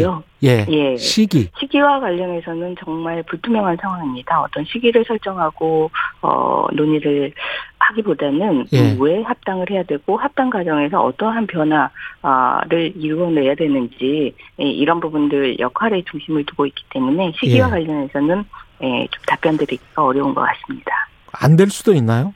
요. 0.00 0.22
예. 0.42 0.64
예. 0.68 0.96
시기. 0.96 1.48
시기와 1.60 2.00
관련해서는 2.00 2.74
정말 2.82 3.22
불투명한 3.24 3.76
상황입니다. 3.80 4.40
어떤 4.40 4.64
시기를 4.64 5.04
설정하고 5.06 5.90
어 6.22 6.66
논의를 6.72 7.32
하기보다는 7.78 8.66
예. 8.72 8.96
왜 8.98 9.22
합당을 9.22 9.70
해야 9.70 9.82
되고 9.82 10.16
합당 10.16 10.48
과정에서 10.50 11.00
어떠한 11.04 11.46
변화를 11.48 12.92
이루어내야 12.96 13.54
되는지 13.56 14.34
예, 14.60 14.64
이런 14.64 15.00
부분들 15.00 15.58
역할에 15.58 16.02
중심을 16.10 16.44
두고 16.46 16.66
있기 16.66 16.84
때문에 16.90 17.32
시기와 17.38 17.66
예. 17.68 17.70
관련해서는 17.70 18.44
예, 18.82 19.06
좀 19.10 19.22
답변드리기가 19.26 20.02
어려운 20.04 20.34
것 20.34 20.40
같습니다. 20.42 20.92
안 21.32 21.56
될 21.56 21.68
수도 21.68 21.92
있나요? 21.94 22.32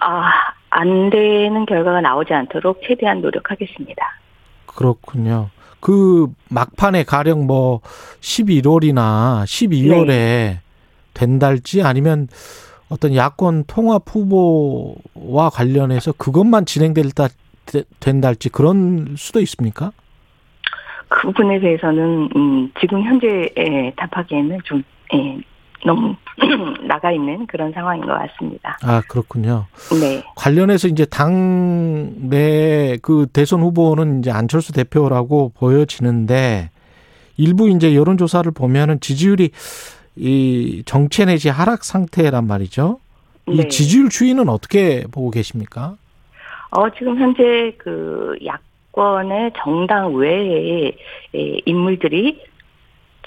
아, 0.00 0.30
안 0.70 1.10
되는 1.10 1.66
결과가 1.66 2.00
나오지 2.00 2.32
않도록 2.32 2.80
최대한 2.86 3.20
노력하겠습니다. 3.22 4.02
그렇군요. 4.66 5.48
그 5.86 6.26
막판에 6.48 7.04
가령 7.04 7.46
뭐 7.46 7.80
11월이나 8.20 9.44
12월에 9.44 10.06
네. 10.08 10.60
된달지 11.14 11.80
아니면 11.80 12.26
어떤 12.88 13.14
야권 13.14 13.66
통합 13.68 14.02
후보와 14.04 15.48
관련해서 15.50 16.10
그것만 16.10 16.66
진행될 16.66 17.12
다 17.12 17.28
된달지 18.00 18.48
그런 18.48 19.14
수도 19.16 19.40
있습니까? 19.42 19.92
그 21.06 21.28
부분에 21.28 21.60
대해서는 21.60 22.30
음, 22.34 22.72
지금 22.80 23.04
현재 23.04 23.48
에, 23.56 23.92
답하기에는 23.94 24.58
좀 24.64 24.82
예, 25.14 25.38
너무 25.86 26.16
나가 26.86 27.12
있는 27.12 27.46
그런 27.46 27.72
상황인 27.72 28.04
것 28.04 28.12
같습니다. 28.12 28.76
아 28.82 29.00
그렇군요. 29.08 29.66
네, 30.00 30.22
관련해서 30.34 30.88
이제 30.88 31.04
당내 31.06 32.98
그 33.00 33.26
대선 33.32 33.60
후보는 33.60 34.18
이제 34.18 34.32
안철수 34.32 34.72
대표라고 34.72 35.52
보여지는데 35.56 36.70
일부 37.36 37.70
이제 37.70 37.94
여론 37.94 38.18
조사를 38.18 38.50
보면은 38.50 39.00
지지율이 39.00 39.50
이 40.16 40.82
정체 40.86 41.24
내지 41.24 41.48
하락 41.48 41.84
상태란 41.84 42.46
말이죠. 42.46 42.98
이 43.48 43.56
네. 43.58 43.68
지지율 43.68 44.08
추이는 44.08 44.48
어떻게 44.48 45.04
보고 45.12 45.30
계십니까? 45.30 45.94
어, 46.70 46.90
지금 46.90 47.16
현재 47.16 47.72
그 47.78 48.36
야권의 48.44 49.52
정당 49.56 50.14
외의 50.14 50.96
에, 51.34 51.60
인물들이 51.64 52.42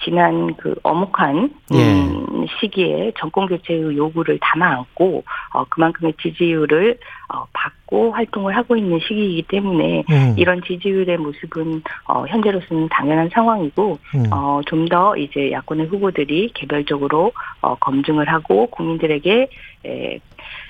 지난 0.04 0.56
그 0.56 0.76
엄혹한 0.84 1.50
음, 1.72 2.46
시기에 2.60 3.14
정권 3.18 3.48
교체의 3.48 3.96
요구를 3.98 4.40
담아 4.42 4.66
안고 4.66 5.24
어, 5.54 5.64
그만큼의 5.66 6.14
지지율을 6.22 6.98
어, 7.34 7.46
받고 7.54 8.12
활동을 8.12 8.56
하고 8.56 8.76
있는 8.76 9.00
시기이기 9.00 9.44
때문에 9.44 10.04
음, 10.10 10.36
이런 10.38 10.62
지지율의 10.64 11.18
모습은 11.18 11.84
어, 12.08 12.26
현재로서는 12.28 12.90
당연한 12.90 13.30
상황이고 13.30 14.00
음. 14.16 14.26
어, 14.32 14.60
좀 14.66 14.90
더 14.90 15.16
이제 15.16 15.52
야권의 15.52 15.88
후보들이 15.88 16.52
개별적으로 16.56 17.32
어, 17.62 17.76
검증을 17.76 18.28
하고 18.28 18.68
국민들에게 18.68 19.50
에, 19.86 20.20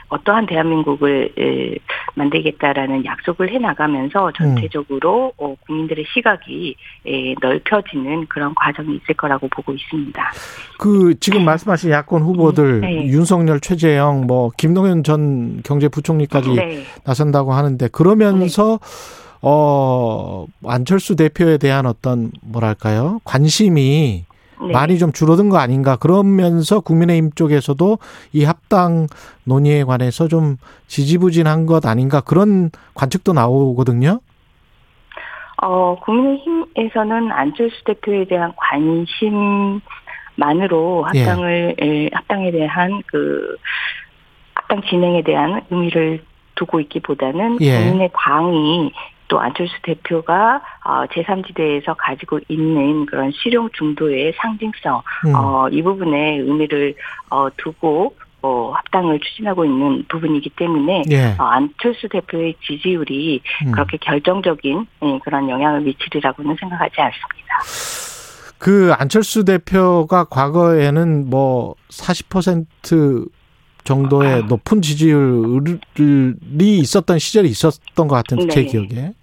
어떠한 0.10 0.48
대한민국을 0.48 1.32
에, 1.38 1.76
만들겠다라는 2.16 3.06
약속을 3.06 3.52
해 3.52 3.60
나가면서 3.60 4.32
전체적으로 4.36 5.32
어, 5.38 5.56
국민들의 5.66 6.06
시각이 6.14 6.76
에, 7.06 7.36
넓혀지는 7.42 8.26
그런 8.28 8.54
과정이 8.56 8.96
있을 8.98 9.16
거라고 9.16 9.48
보고 9.50 9.72
있습니다. 9.74 10.32
그 10.78 11.14
지금 11.20 11.46
말씀하신 11.46 11.92
야권 11.92 12.22
후보들 12.24 12.82
네. 12.82 13.08
윤석열, 13.08 13.60
최재형, 13.60 14.28
뭐 14.28 14.50
김동연 14.58 15.04
전 15.04 15.62
경제부총리까지 15.64 16.54
네, 16.56 16.84
나선다고 17.06 17.54
하는데 17.54 17.88
그러면서 17.90 18.80
어 19.42 20.46
안철수 20.66 21.16
대표에 21.16 21.58
대한 21.58 21.86
어떤 21.86 22.32
뭐랄까요 22.42 23.20
관심이 23.24 24.26
네. 24.62 24.74
많이 24.74 24.98
좀 24.98 25.12
줄어든 25.12 25.50
거 25.50 25.58
아닌가 25.58 25.96
그러면서 25.96 26.80
국민의힘 26.82 27.32
쪽에서도 27.32 27.98
이 28.34 28.44
합당 28.44 29.08
논의에 29.46 29.84
관해서 29.84 30.28
좀 30.28 30.58
지지부진한 30.88 31.66
것 31.66 31.86
아닌가 31.86 32.22
그런 32.22 32.70
관측도 32.94 33.34
나오거든요. 33.34 34.20
어, 35.62 35.98
국민의힘에서는 36.02 37.32
안철수 37.32 37.84
대표에 37.84 38.26
대한 38.26 38.54
관심만으로 40.38 41.06
예. 41.16 41.24
합당을, 41.24 41.76
에, 41.82 42.10
합당에 42.14 42.52
대한 42.52 43.02
그, 43.08 43.58
합당 44.56 44.82
진행에 44.90 45.24
대한 45.24 45.62
의미를 45.70 46.24
두고 46.56 46.80
있기보다는 46.82 47.58
예. 47.62 47.78
국민의 47.78 48.10
당이 48.14 48.92
또 49.30 49.40
안철수 49.40 49.74
대표가 49.84 50.62
어, 50.84 51.06
제3지대에서 51.06 51.96
가지고 51.98 52.40
있는 52.50 53.06
그런 53.06 53.32
실용 53.32 53.70
중도의 53.72 54.34
상징성, 54.42 55.02
음. 55.28 55.36
어, 55.36 55.70
이 55.70 55.82
부분에 55.82 56.40
의미를 56.40 56.96
어, 57.30 57.48
두고 57.56 58.16
어, 58.42 58.72
합당을 58.74 59.20
추진하고 59.20 59.66
있는 59.66 60.04
부분이기 60.10 60.50
때문에 60.52 61.04
예. 61.12 61.36
어, 61.38 61.44
안철수 61.44 62.08
대표의 62.10 62.56
지지율이 62.66 63.42
음. 63.66 63.72
그렇게 63.72 63.98
결정적인 63.98 64.88
예, 65.04 65.20
그런 65.24 65.50
영향을 65.50 65.82
미치리라고는 65.82 66.56
생각하지 66.60 66.96
않습니다. 67.02 68.10
그 68.58 68.92
안철수 68.98 69.46
대표가 69.46 70.26
과거에는 70.26 71.30
뭐 71.30 71.76
40% 71.90 73.30
정도의 73.84 74.34
아. 74.34 74.46
높은 74.46 74.82
지지율이 74.82 75.80
있었던 76.58 77.20
시절이 77.20 77.50
있었던 77.50 78.08
것 78.08 78.16
같은 78.16 78.50
제 78.50 78.62
네. 78.62 78.66
기억에. 78.66 79.14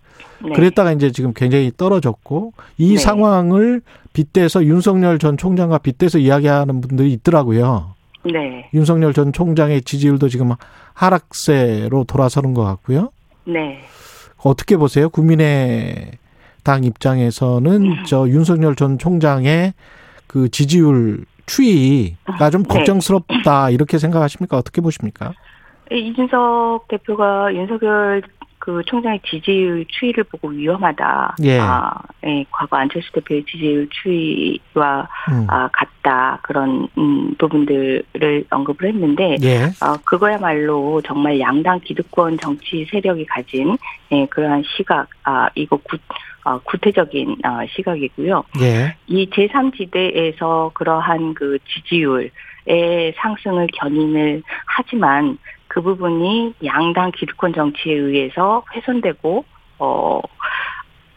네. 0.42 0.52
그랬다가 0.52 0.92
이제 0.92 1.10
지금 1.10 1.32
굉장히 1.34 1.72
떨어졌고 1.76 2.52
이 2.78 2.92
네. 2.92 2.98
상황을 2.98 3.82
빗대서 4.12 4.64
윤석열 4.64 5.18
전 5.18 5.36
총장과 5.36 5.78
빗대서 5.78 6.18
이야기하는 6.18 6.80
분들이 6.80 7.12
있더라고요. 7.12 7.94
네. 8.24 8.68
윤석열 8.74 9.12
전 9.12 9.32
총장의 9.32 9.82
지지율도 9.82 10.28
지금 10.28 10.52
하락세로 10.94 12.04
돌아서는 12.04 12.54
것 12.54 12.64
같고요. 12.64 13.10
네. 13.44 13.80
어떻게 14.42 14.76
보세요? 14.76 15.08
국민의 15.08 16.12
당 16.64 16.84
입장에서는 16.84 18.04
저 18.06 18.28
윤석열 18.28 18.74
전 18.74 18.98
총장의 18.98 19.74
그 20.26 20.48
지지율 20.48 21.24
추이가 21.46 22.50
좀 22.50 22.64
네. 22.64 22.68
걱정스럽다 22.68 23.70
이렇게 23.70 23.98
생각하십니까? 23.98 24.56
어떻게 24.56 24.80
보십니까? 24.80 25.32
이준석 25.90 26.88
대표가 26.88 27.54
윤석열 27.54 28.22
그 28.66 28.82
총장의 28.84 29.20
지지율 29.24 29.84
추이를 29.86 30.24
보고 30.24 30.48
위험하다. 30.48 31.36
예. 31.44 31.60
아, 31.60 31.92
예, 32.24 32.44
과거 32.50 32.76
안철수 32.76 33.12
대표의 33.12 33.44
지지율 33.44 33.88
추이와 33.90 35.08
음. 35.30 35.46
아, 35.48 35.68
같다 35.72 36.40
그런 36.42 36.88
음, 36.98 37.32
부분들을 37.38 38.46
언급을 38.50 38.88
했는데 38.88 39.36
예. 39.44 39.66
어, 39.66 39.96
그거야말로 40.04 41.00
정말 41.02 41.38
양당 41.38 41.78
기득권 41.78 42.38
정치 42.38 42.84
세력이 42.90 43.26
가진 43.26 43.78
예, 44.10 44.26
그러한 44.26 44.64
시각, 44.76 45.10
아, 45.22 45.48
이거 45.54 45.76
구, 45.76 45.96
어, 46.42 46.58
구태적인 46.58 47.36
어, 47.44 47.64
시각이고요. 47.70 48.42
예. 48.62 48.96
이 49.06 49.30
제3지대에서 49.30 50.74
그러한 50.74 51.34
그 51.34 51.56
지지율의 51.68 53.12
상승을 53.14 53.68
견인을 53.74 54.42
하지만 54.66 55.38
그 55.76 55.82
부분이 55.82 56.54
양당 56.64 57.12
기득권 57.14 57.52
정치에 57.52 57.92
의해서 57.92 58.64
훼손되고, 58.74 59.44
어, 59.78 60.20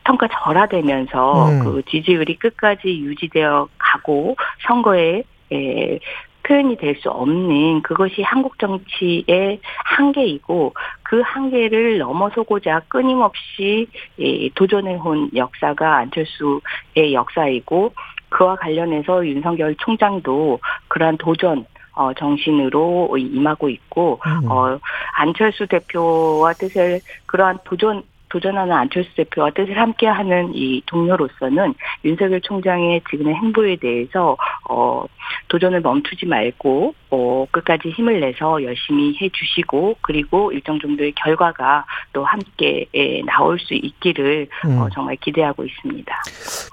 평가 0.04 0.28
절하되면서 0.28 1.50
음. 1.50 1.64
그 1.64 1.82
지지율이 1.90 2.38
끝까지 2.38 2.90
유지되어 2.90 3.70
가고 3.78 4.36
선거에 4.68 5.24
에, 5.54 6.00
표현이 6.44 6.76
될 6.76 6.98
수 6.98 7.10
없는 7.10 7.84
그것이 7.84 8.22
한국 8.22 8.60
정치의 8.60 9.62
한계이고 9.86 10.74
그 11.04 11.22
한계를 11.22 12.00
넘어서고자 12.00 12.82
끊임없이 12.90 13.88
이 14.18 14.52
도전해 14.56 14.96
온 14.96 15.30
역사가 15.34 15.98
안철수의 16.00 17.14
역사이고 17.14 17.94
그와 18.28 18.58
관련해서 18.58 19.26
윤석열 19.26 19.76
총장도 19.76 20.60
그러한 20.90 21.18
도전 21.18 21.66
어, 22.00 22.14
정신으로 22.14 23.18
임하고 23.18 23.68
있고 23.68 24.22
음. 24.26 24.50
어, 24.50 24.80
안철수 25.18 25.68
대표와 25.68 26.54
뜻을 26.54 27.02
그러한 27.26 27.60
도전 27.66 28.04
도전하는 28.30 28.74
안철수 28.74 29.14
대표와 29.16 29.52
뜻을 29.52 29.78
함께하는 29.78 30.52
이 30.54 30.82
동료로서는 30.86 31.74
윤석열 32.06 32.42
총장의 32.42 33.02
지금의 33.10 33.36
행보에 33.36 33.76
대해서 33.78 34.38
어 34.70 35.04
도전을 35.48 35.82
멈추지 35.82 36.26
말고 36.26 36.94
어 37.10 37.46
끝까지 37.52 37.90
힘을 37.90 38.20
내서 38.20 38.64
열심히 38.64 39.18
해주시고 39.22 39.98
그리고 40.02 40.52
일정 40.52 40.80
정도의 40.80 41.14
결과가 41.14 41.86
또 42.14 42.24
함께 42.24 42.86
에, 42.94 43.22
나올 43.24 43.60
수 43.60 43.74
있기를 43.74 44.48
음. 44.66 44.78
어, 44.78 44.90
정말 44.94 45.16
기대하고 45.18 45.66
있습니다. 45.66 46.16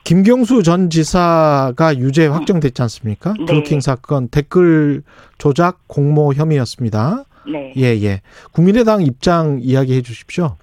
김경수 0.05 0.63
전 0.63 0.91
지사가 0.91 1.97
유죄 1.97 2.27
확정됐지 2.27 2.83
않습니까? 2.83 3.35
네. 3.39 3.45
드루킹 3.47 3.81
사건 3.81 4.29
댓글 4.29 5.03
조작 5.39 5.89
공모 5.89 6.33
혐의였습니다. 6.35 7.25
네. 7.51 7.73
예, 7.77 7.85
예. 8.03 8.21
국민의당 8.53 9.03
입장 9.03 9.59
이야기해 9.63 10.03
주십시오. 10.03 10.57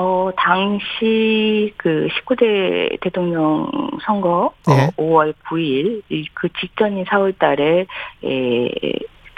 어, 0.00 0.30
당시 0.36 1.74
그 1.76 2.06
19대 2.06 3.00
대통령 3.00 3.68
선거 4.06 4.52
네. 4.68 4.86
어, 4.96 5.02
5월 5.02 5.34
9일 5.48 6.02
이그 6.08 6.50
직전인 6.60 7.04
4월 7.04 7.36
달에 7.36 7.84
에, 8.24 8.68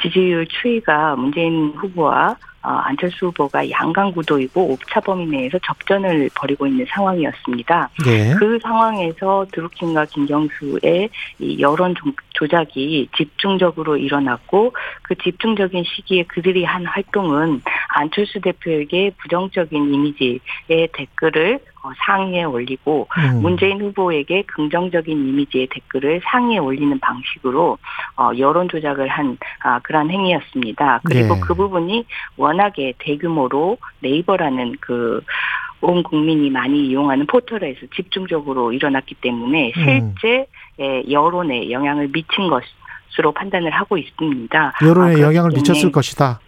지지율 0.03 0.47
추이가 0.49 1.17
문재인 1.17 1.73
후보와 1.77 2.33
어, 2.33 2.50
안철수 2.63 3.27
후보가 3.27 3.71
양강 3.71 4.13
구도이고 4.13 4.73
옵차 4.73 5.01
범위 5.01 5.27
내에서 5.27 5.59
접전을 5.65 6.29
벌이고 6.35 6.67
있는 6.67 6.85
상황이었습니다. 6.91 7.89
예. 8.07 8.35
그 8.39 8.59
상황에서 8.63 9.47
드루킹과 9.53 10.05
김경수의 10.07 11.09
이 11.39 11.61
여론 11.61 11.95
조- 11.95 12.13
조작이 12.35 13.09
집중적으로 13.17 13.97
일어났고 13.97 14.73
그 15.03 15.15
집중적인 15.17 15.85
시기에 15.85 16.25
그들이 16.25 16.65
한 16.65 16.85
활동은 16.87 17.63
안철수 17.89 18.41
대표에게 18.41 19.13
부정적인 19.23 19.95
이미지의 19.95 20.89
댓글을 20.93 21.61
어, 21.80 21.80
상위에 22.07 22.45
올리고 22.45 23.09
음. 23.17 23.43
문재인 23.43 23.81
후보에게 23.81 24.43
긍정적인 24.43 25.17
이미지의 25.17 25.69
댓글을 25.69 26.21
상위에 26.25 26.59
올리는 26.59 26.99
방식으로 27.01 27.79
어, 28.17 28.31
여론 28.39 28.69
조작을 28.69 29.09
한 29.09 29.39
아, 29.63 29.79
그러한 29.81 30.11
행위였습니다. 30.11 31.01
그리고 31.05 31.35
네. 31.35 31.41
그 31.41 31.55
부분이 31.55 32.07
워낙에 32.37 32.95
대규모로 32.99 33.79
네이버라는 34.01 34.77
그 34.81 35.21
온 35.83 36.03
국민이 36.03 36.51
많이 36.51 36.89
이용하는 36.89 37.27
포털에서 37.27 37.81
집중적으로 37.95 38.73
일어났기 38.73 39.15
때문에 39.17 39.73
음. 39.77 40.15
실제 40.21 40.47
에, 40.79 41.03
여론에 41.11 41.71
영향을 41.71 42.09
미친 42.09 42.49
것으로 42.49 43.33
판단을 43.33 43.71
하고 43.71 43.97
있습니다. 43.97 44.73
여론에 44.85 45.17
아, 45.17 45.21
영향을 45.21 45.51
미쳤을 45.55 45.91
것이다. 45.91 46.41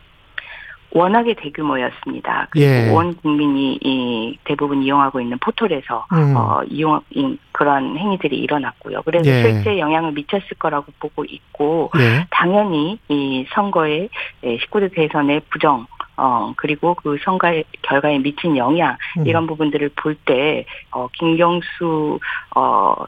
워낙에 0.95 1.35
대규모였습니다. 1.35 2.49
그리고 2.51 2.67
예. 2.67 2.91
온 2.91 3.15
국민이 3.17 3.79
이 3.83 4.39
대부분 4.45 4.83
이용하고 4.83 5.21
있는 5.21 5.39
포털에서 5.39 6.07
음. 6.13 6.35
어, 6.37 6.61
이용 6.69 7.01
인 7.11 7.39
그런 7.53 7.97
행위들이 7.97 8.37
일어났고요. 8.37 9.03
그래서 9.03 9.29
예. 9.31 9.43
실제 9.43 9.79
영향을 9.79 10.13
미쳤을 10.13 10.49
거라고 10.59 10.93
보고 10.99 11.25
있고 11.25 11.91
예. 11.99 12.27
당연히 12.31 12.99
이 13.09 13.47
선거에 13.55 14.09
19대 14.43 14.95
대선의 14.95 15.43
부정 15.51 15.87
어 16.17 16.53
그리고 16.57 16.95
그 16.95 17.17
선거의 17.25 17.65
결과에 17.81 18.19
미친 18.19 18.57
영향 18.59 18.97
음. 19.19 19.27
이런 19.27 19.47
부분들을 19.47 19.93
볼 19.97 20.15
때 20.27 20.67
어, 20.91 21.09
김경수 21.19 22.21
어, 22.55 22.95
도, 22.95 23.07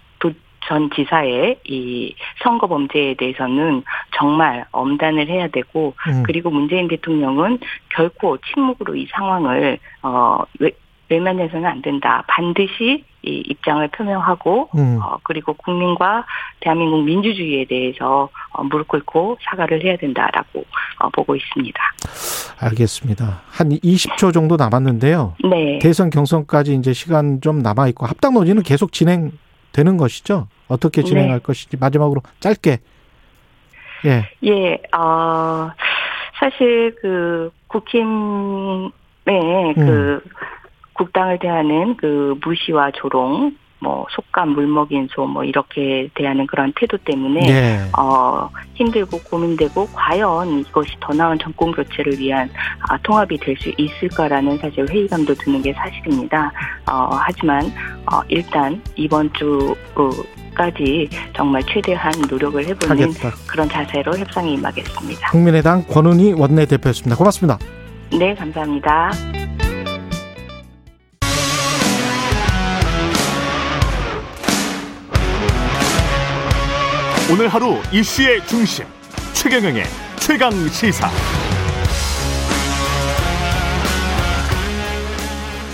전 0.67 0.91
지사의 0.91 1.59
이 1.65 2.15
선거 2.43 2.67
범죄에 2.67 3.15
대해서는 3.15 3.83
정말 4.17 4.65
엄단을 4.73 5.29
해야 5.29 5.49
되고 5.49 5.95
음. 6.09 6.23
그리고 6.25 6.51
문재인 6.51 6.89
대통령은 6.89 7.59
결코 7.91 8.39
침묵으로 8.39 8.97
이 8.97 9.07
상황을 9.13 9.79
어 10.03 10.39
외, 10.61 10.71
외면해서는 11.09 11.67
안 11.67 11.83
된다. 11.83 12.25
반드시 12.27 13.05
이 13.23 13.43
입장을 13.47 13.87
표명하고 13.89 14.71
음. 14.75 14.99
어 15.03 15.19
그리고 15.23 15.55
국민과 15.55 16.27
대한민국 16.61 17.05
민주주의에 17.05 17.65
대해서 17.67 18.29
어, 18.53 18.65
무릎 18.65 18.89
꿇고 18.89 19.39
사과를 19.43 19.83
해야 19.85 19.97
된다라고 19.97 20.65
어, 21.01 21.09
보고 21.11 21.35
있습니다. 21.37 21.81
알겠습니다. 22.61 23.43
한 23.49 23.71
20초 23.71 24.33
정도 24.33 24.57
남았는데요. 24.57 25.35
네. 25.51 25.79
대선 25.81 26.11
경선까지 26.11 26.75
이제 26.75 26.93
시간 26.93 27.41
좀 27.41 27.61
남아 27.61 27.89
있고 27.89 28.07
합당 28.07 28.35
논의는 28.35 28.63
계속 28.63 28.93
진행 28.93 29.33
되는 29.75 29.97
것이죠. 29.99 30.47
어떻게 30.69 31.03
진행할 31.03 31.41
네. 31.41 31.43
것인지 31.43 31.77
마지막으로 31.77 32.23
짧게. 32.41 32.79
예. 34.07 34.29
예, 34.45 34.75
어, 34.97 35.71
사실 36.39 36.95
그 37.01 37.51
국힘의 37.67 38.93
그 39.75 40.23
국당을 40.95 41.39
대하는 41.41 41.97
그 41.97 42.39
무시와 42.45 42.93
조롱, 42.93 43.57
뭐 43.81 44.07
속감 44.11 44.51
물먹인 44.51 45.09
소 45.11 45.27
뭐 45.27 45.43
이렇게 45.45 46.09
대하는 46.15 46.47
그런 46.47 46.73
태도 46.77 46.97
때문에 46.99 47.49
예. 47.49 47.81
어, 47.99 48.49
힘들고 48.75 49.19
고민되고 49.25 49.89
과연 49.93 50.61
이것이 50.61 50.93
더 51.01 51.13
나은 51.13 51.39
정권 51.39 51.73
교체를 51.73 52.19
위한 52.19 52.49
아, 52.89 52.97
통합이 52.99 53.39
될 53.39 53.55
수 53.59 53.71
있을까라는 53.79 54.59
사실 54.59 54.87
회의감도 54.89 55.35
드는 55.35 55.63
게 55.63 55.73
사실입니다. 55.73 56.53
어, 56.91 57.09
하지만 57.13 57.65
어, 58.13 58.21
일단 58.29 58.81
이번 58.97 59.31
주까지 59.33 61.09
정말 61.35 61.63
최대한 61.65 62.13
노력을 62.29 62.65
해보는 62.65 62.91
하겠다. 63.03 63.31
그런 63.47 63.69
자세로 63.69 64.17
협상에 64.17 64.53
임하겠습니다. 64.53 65.31
국민의당 65.31 65.83
권은희 65.87 66.33
원내대표였습니다. 66.35 67.17
고맙습니다. 67.17 67.59
네, 68.19 68.35
감사합니다. 68.35 69.11
오늘 77.33 77.49
하루 77.49 77.77
이슈의 77.91 78.47
중심 78.47 78.85
최경영의 79.33 79.85
최강 80.17 80.53
시사. 80.69 81.09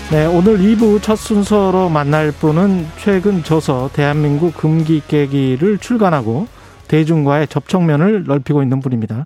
네, 0.09 0.25
오늘 0.27 0.59
2부 0.59 1.01
첫 1.01 1.17
순서로 1.17 1.89
만날 1.89 2.31
분은 2.31 2.85
최근 2.95 3.43
저서 3.43 3.89
대한민국 3.91 4.55
금기 4.55 5.01
깨기를 5.05 5.77
출간하고 5.79 6.47
대중과의 6.87 7.47
접촉면을 7.47 8.23
넓히고 8.23 8.63
있는 8.63 8.79
분입니다. 8.79 9.25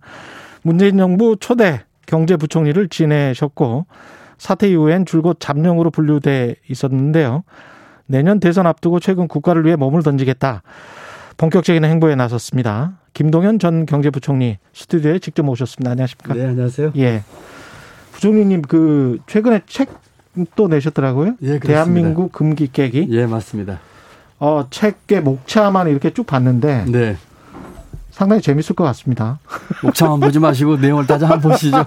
문재인 0.63 0.97
정부 0.97 1.37
초대 1.39 1.83
경제부총리를 2.07 2.89
지내셨고 2.89 3.85
사태 4.39 4.67
이후엔 4.67 5.05
줄곧 5.05 5.37
잠룡으로 5.39 5.91
분류돼 5.91 6.55
있었는데요. 6.69 7.43
내년 8.07 8.39
대선 8.39 8.65
앞두고 8.65 8.99
최근 8.99 9.27
국가를 9.27 9.63
위해 9.63 9.75
몸을 9.75 10.01
던지겠다. 10.01 10.63
본격적인 11.37 11.83
행보에 11.83 12.15
나섰습니다. 12.15 12.93
김동연 13.13 13.59
전 13.59 13.85
경제부총리 13.85 14.57
스튜디오에 14.73 15.19
직접 15.19 15.43
모셨습니다. 15.43 15.91
안녕하십니까? 15.91 16.33
네, 16.33 16.45
안녕하세요. 16.47 16.93
예. 16.97 17.23
부총리님 18.13 18.61
그 18.63 19.19
최근에 19.27 19.61
책 19.67 20.05
또 20.55 20.67
내셨더라고요. 20.67 21.35
예, 21.41 21.59
그렇습니다. 21.59 21.67
대한민국 21.67 22.31
금기 22.31 22.69
깨기. 22.71 23.07
예, 23.09 23.25
맞습니다. 23.25 23.79
어, 24.39 24.67
책의 24.69 25.21
목차만 25.21 25.87
이렇게 25.87 26.13
쭉 26.13 26.25
봤는데 26.27 26.85
네. 26.89 27.17
상당히 28.11 28.41
재밌을 28.41 28.75
것 28.75 28.83
같습니다. 28.85 29.39
목차만 29.83 30.19
보지 30.19 30.39
마시고 30.39 30.77
내용을 30.77 31.07
따져 31.07 31.25
한번 31.25 31.51
보시죠. 31.51 31.85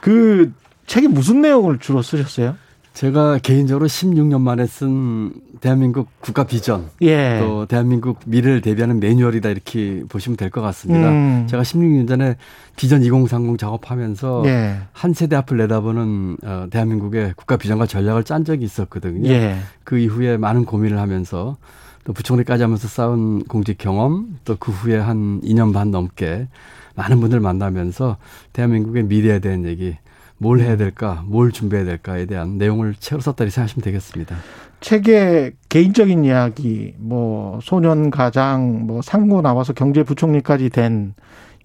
그 0.00 0.52
책이 0.86 1.08
무슨 1.08 1.40
내용을 1.40 1.78
주로 1.78 2.02
쓰셨어요? 2.02 2.56
제가 3.00 3.38
개인적으로 3.38 3.86
16년 3.86 4.42
만에 4.42 4.66
쓴 4.66 5.32
대한민국 5.62 6.08
국가 6.20 6.44
비전, 6.44 6.90
예. 7.00 7.38
또 7.40 7.64
대한민국 7.64 8.18
미래를 8.26 8.60
대비하는 8.60 9.00
매뉴얼이다 9.00 9.48
이렇게 9.48 10.04
보시면 10.06 10.36
될 10.36 10.50
것 10.50 10.60
같습니다. 10.60 11.08
음. 11.08 11.46
제가 11.48 11.62
16년 11.62 12.06
전에 12.06 12.36
비전 12.76 13.02
2030 13.02 13.56
작업하면서 13.58 14.42
예. 14.44 14.80
한 14.92 15.14
세대 15.14 15.34
앞을 15.36 15.56
내다보는 15.56 16.36
어, 16.44 16.66
대한민국의 16.70 17.32
국가 17.36 17.56
비전과 17.56 17.86
전략을 17.86 18.24
짠 18.24 18.44
적이 18.44 18.66
있었거든요. 18.66 19.30
예. 19.30 19.56
그 19.82 19.96
이후에 19.98 20.36
많은 20.36 20.66
고민을 20.66 20.98
하면서 20.98 21.56
또 22.04 22.12
부총리까지 22.12 22.64
하면서 22.64 22.86
쌓은 22.86 23.44
공직 23.44 23.78
경험 23.78 24.38
또 24.44 24.56
그 24.60 24.72
후에 24.72 24.98
한 24.98 25.40
2년 25.40 25.72
반 25.72 25.90
넘게 25.90 26.48
많은 26.96 27.18
분들 27.20 27.40
만나면서 27.40 28.18
대한민국의 28.52 29.04
미래에 29.04 29.38
대한 29.38 29.64
얘기 29.64 29.96
뭘 30.42 30.60
해야 30.60 30.76
될까 30.76 31.22
뭘 31.26 31.52
준비해야 31.52 31.84
될까에 31.84 32.24
대한 32.24 32.56
내용을 32.56 32.94
책으로 32.98 33.20
썼다리 33.20 33.50
생각하시면 33.50 33.84
되겠습니다. 33.84 34.36
책의 34.80 35.52
개인적인 35.68 36.24
이야기, 36.24 36.94
뭐 36.96 37.60
소년 37.62 38.10
가장, 38.10 38.86
뭐 38.86 39.02
상고 39.02 39.42
나와서 39.42 39.74
경제부총리까지 39.74 40.70
된 40.70 41.14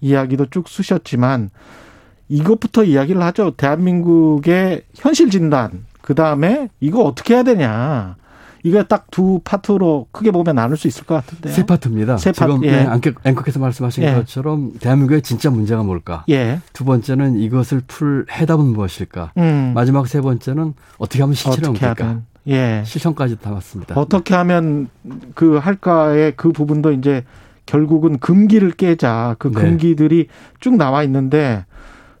이야기도 0.02 0.46
쭉 0.50 0.68
쓰셨지만 0.68 1.48
이것부터 2.28 2.84
이야기를 2.84 3.22
하죠. 3.22 3.52
대한민국의 3.52 4.82
현실 4.94 5.30
진단. 5.30 5.86
그 6.02 6.14
다음에 6.14 6.68
이거 6.78 7.02
어떻게 7.02 7.34
해야 7.34 7.42
되냐. 7.42 8.16
이거 8.66 8.82
딱 8.82 9.06
두 9.10 9.40
파트로 9.44 10.08
크게 10.10 10.30
보면 10.32 10.56
나눌 10.56 10.76
수 10.76 10.88
있을 10.88 11.04
것 11.04 11.14
같은데요. 11.14 11.54
세 11.54 11.64
파트입니다. 11.64 12.16
세 12.18 12.32
파트, 12.32 12.52
지금 12.52 12.64
예. 12.64 12.70
네, 12.72 12.86
앵커- 12.92 13.12
앵커께서 13.24 13.60
말씀하신 13.60 14.02
예. 14.04 14.12
것처럼 14.14 14.72
대한민국의 14.80 15.22
진짜 15.22 15.50
문제가 15.50 15.82
뭘까? 15.84 16.24
예. 16.28 16.60
두 16.72 16.84
번째는 16.84 17.38
이것을 17.38 17.82
풀 17.86 18.26
해답은 18.30 18.64
무엇일까? 18.66 19.32
음. 19.38 19.72
마지막 19.74 20.08
세 20.08 20.20
번째는 20.20 20.74
어떻게 20.98 21.22
하면 21.22 21.34
실천에 21.34 21.68
어떻게 21.68 21.86
옮길까? 21.86 22.20
예. 22.48 22.82
실천까지 22.84 23.36
담았습니다. 23.36 23.94
어떻게 23.98 24.34
하면 24.34 24.88
그 25.34 25.56
할까의 25.58 26.34
그 26.36 26.50
부분도 26.52 26.92
이제 26.92 27.24
결국은 27.66 28.18
금기를 28.18 28.72
깨자. 28.72 29.36
그 29.38 29.48
네. 29.52 29.60
금기들이 29.60 30.26
쭉 30.60 30.76
나와 30.76 31.02
있는데 31.04 31.64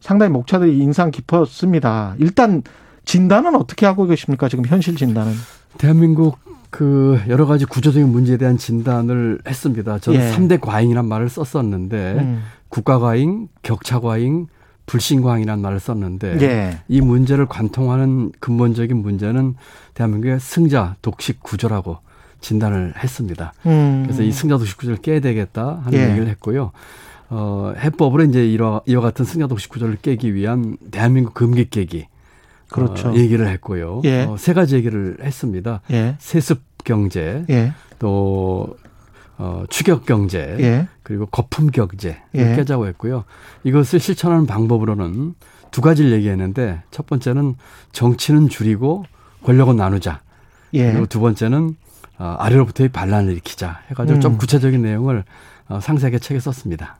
상당히 0.00 0.32
목차들이 0.32 0.78
인상 0.78 1.10
깊었습니다. 1.10 2.14
일단 2.18 2.62
진단은 3.04 3.54
어떻게 3.56 3.84
하고 3.86 4.06
계십니까? 4.06 4.48
지금 4.48 4.64
현실 4.64 4.96
진단은. 4.96 5.32
대한민국 5.78 6.38
그 6.70 7.20
여러 7.28 7.46
가지 7.46 7.64
구조적인 7.64 8.08
문제에 8.08 8.36
대한 8.36 8.58
진단을 8.58 9.40
했습니다. 9.46 9.98
저는 9.98 10.20
예. 10.20 10.30
삼 10.30 10.48
3대 10.48 10.60
과잉이란 10.60 11.06
말을 11.06 11.28
썼었는데 11.28 12.16
음. 12.18 12.42
국가 12.68 12.98
과잉, 12.98 13.48
격차 13.62 14.00
과잉, 14.00 14.46
불신 14.86 15.22
과잉이라는 15.22 15.62
말을 15.62 15.80
썼는데 15.80 16.38
예. 16.42 16.78
이 16.88 17.00
문제를 17.00 17.46
관통하는 17.46 18.32
근본적인 18.40 18.96
문제는 18.96 19.54
대한민국의 19.94 20.40
승자 20.40 20.96
독식 21.02 21.42
구조라고 21.42 21.98
진단을 22.40 22.94
했습니다. 23.02 23.52
음. 23.66 24.02
그래서 24.04 24.22
이 24.22 24.30
승자 24.30 24.58
독식 24.58 24.76
구조를 24.76 24.98
깨야 24.98 25.20
되겠다 25.20 25.80
하는 25.84 25.98
예. 25.98 26.08
얘기를 26.10 26.28
했고요. 26.28 26.72
어, 27.28 27.72
해법으로 27.76 28.24
이제 28.24 28.46
이와, 28.46 28.82
이와 28.86 29.02
같은 29.02 29.24
승자 29.24 29.46
독식 29.46 29.70
구조를 29.70 29.96
깨기 30.00 30.34
위한 30.34 30.76
대한민국 30.90 31.34
금기 31.34 31.68
깨기 31.68 32.06
그렇죠. 32.68 33.10
어, 33.10 33.14
얘기를 33.14 33.46
했고요. 33.48 34.02
예. 34.04 34.22
어, 34.22 34.36
세 34.36 34.52
가지 34.52 34.76
얘기를 34.76 35.16
했습니다. 35.22 35.80
예. 35.90 36.16
세습 36.18 36.62
경제, 36.84 37.44
예. 37.50 37.72
또 37.98 38.76
어, 39.38 39.64
추격 39.68 40.06
경제, 40.06 40.56
예. 40.60 40.88
그리고 41.02 41.26
거품 41.26 41.70
경제 41.70 42.20
예. 42.34 42.44
를 42.44 42.56
깨자고 42.56 42.86
했고요. 42.88 43.24
이것을 43.64 44.00
실천하는 44.00 44.46
방법으로는 44.46 45.34
두 45.70 45.80
가지를 45.80 46.12
얘기했는데 46.12 46.82
첫 46.90 47.06
번째는 47.06 47.54
정치는 47.92 48.48
줄이고 48.48 49.04
권력은 49.44 49.76
나누자. 49.76 50.20
예. 50.74 50.90
그리고 50.90 51.06
두 51.06 51.20
번째는 51.20 51.76
어, 52.18 52.36
아래로부터의 52.38 52.88
반란을 52.88 53.32
일으키자 53.32 53.82
해가지고 53.90 54.18
음. 54.18 54.20
좀 54.20 54.38
구체적인 54.38 54.80
내용을 54.82 55.24
어, 55.68 55.80
상세하게 55.80 56.18
책에 56.18 56.40
썼습니다. 56.40 56.96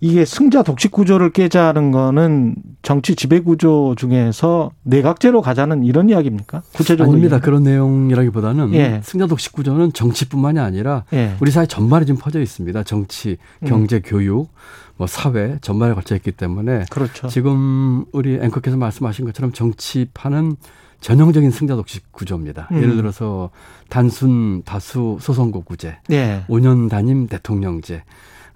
이게 0.00 0.24
승자 0.24 0.62
독식 0.62 0.92
구조를 0.92 1.30
깨자는 1.30 1.90
거는 1.90 2.54
정치 2.82 3.16
지배 3.16 3.40
구조 3.40 3.94
중에서 3.96 4.70
내각제로 4.84 5.42
가자는 5.42 5.84
이런 5.84 6.08
이야기입니까? 6.08 6.62
구체적으로 6.72 7.14
아닙니다. 7.14 7.36
얘기하면? 7.36 7.40
그런 7.40 7.62
내용이라기보다는 7.64 8.74
예. 8.74 9.00
승자 9.02 9.26
독식 9.26 9.52
구조는 9.52 9.92
정치뿐만이 9.92 10.60
아니라 10.60 11.04
예. 11.12 11.34
우리 11.40 11.50
사회 11.50 11.66
전반에 11.66 12.04
지금 12.04 12.20
퍼져 12.20 12.40
있습니다. 12.40 12.84
정치, 12.84 13.38
음. 13.62 13.68
경제, 13.68 14.00
교육, 14.00 14.48
뭐 14.96 15.06
사회 15.06 15.58
전반에 15.60 15.94
걸쳐 15.94 16.14
있기 16.16 16.32
때문에 16.32 16.84
그렇죠. 16.90 17.26
지금 17.28 18.04
우리 18.12 18.38
앵커께서 18.40 18.76
말씀하신 18.76 19.24
것처럼 19.26 19.52
정치판은 19.52 20.56
전형적인 21.00 21.50
승자 21.50 21.76
독식 21.76 22.12
구조입니다. 22.12 22.68
음. 22.72 22.78
예를 22.78 22.96
들어서 22.96 23.50
단순 23.88 24.62
다수 24.64 25.18
소선거 25.20 25.60
구제, 25.60 25.98
예. 26.10 26.44
5년 26.48 26.88
단임 26.88 27.26
대통령제, 27.28 28.02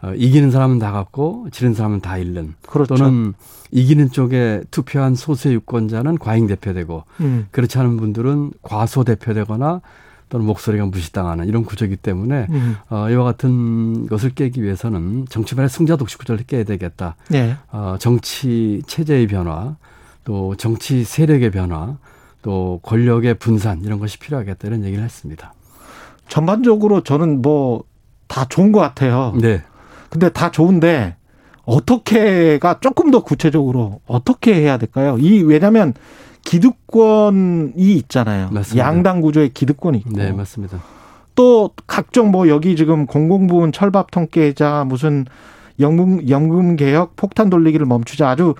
어, 0.03 0.13
이기는 0.15 0.51
사람은 0.51 0.79
다 0.79 0.91
갖고 0.91 1.47
지는 1.53 1.75
사람은 1.75 2.01
다 2.01 2.19
잃는 2.19 2.55
그렇죠. 2.67 2.95
또는 2.97 3.35
이기는 3.71 4.11
쪽에 4.11 4.63
투표한 4.71 5.15
소수의 5.15 5.55
유권자는 5.55 6.19
과잉 6.19 6.47
대표되고 6.49 7.05
음. 7.21 7.47
그렇지 7.53 7.79
않은 7.79 7.97
분들은 7.97 8.53
과소 8.63 9.05
대표되거나 9.05 9.81
또는 10.29 10.47
목소리가 10.47 10.87
무시당하는 10.87 11.47
이런 11.47 11.65
구조이기 11.65 11.97
때문에 11.97 12.47
음. 12.51 12.77
어, 12.91 13.09
이와 13.11 13.23
같은 13.25 14.07
것을 14.09 14.31
깨기 14.31 14.63
위해서는 14.63 15.27
정치판의 15.29 15.69
승자 15.69 15.97
독식 15.97 16.19
구조를 16.19 16.45
깨야 16.47 16.65
되겠다. 16.65 17.17
예. 17.35 17.57
어, 17.71 17.97
정치 18.01 18.83
체제의 18.87 19.27
변화, 19.27 19.77
또 20.25 20.57
정치 20.57 21.05
세력의 21.05 21.51
변화, 21.51 21.97
또 22.41 22.81
권력의 22.83 23.35
분산 23.35 23.83
이런 23.85 24.01
것이 24.01 24.19
필요하겠다 24.19 24.67
이런 24.67 24.85
얘기를 24.85 25.05
했습니다. 25.05 25.53
전반적으로 26.29 27.03
저는 27.03 27.41
뭐 27.43 27.85
다 28.33 28.47
좋은 28.47 28.73
것 28.73 28.81
같아요. 28.81 29.35
네, 29.39 29.63
근데 30.13 30.29
다 30.29 30.51
좋은데 30.51 31.17
어떻게가 31.65 32.81
조금 32.81 33.11
더 33.11 33.23
구체적으로 33.23 34.01
어떻게 34.07 34.55
해야 34.55 34.77
될까요? 34.77 35.17
이 35.19 35.43
왜냐하면 35.43 35.95
기득권이 36.45 37.73
있잖아요. 37.79 38.51
맞습니다. 38.51 38.87
양당 38.87 39.23
구조의 39.23 39.55
기득권이 39.55 39.97
있고 39.99 40.11
네 40.13 40.31
맞습니다. 40.33 40.83
또 41.35 41.71
각종 41.87 42.31
뭐 42.31 42.47
여기 42.49 42.77
지금 42.77 43.07
공공부문 43.07 43.73
철밥 43.73 44.11
통 44.11 44.27
깨자 44.31 44.85
무슨 44.87 45.25
연금 45.81 46.29
연금 46.29 46.77
개혁 46.77 47.17
폭탄 47.17 47.49
돌리기를 47.49 47.87
멈추자 47.87 48.29
아주 48.29 48.55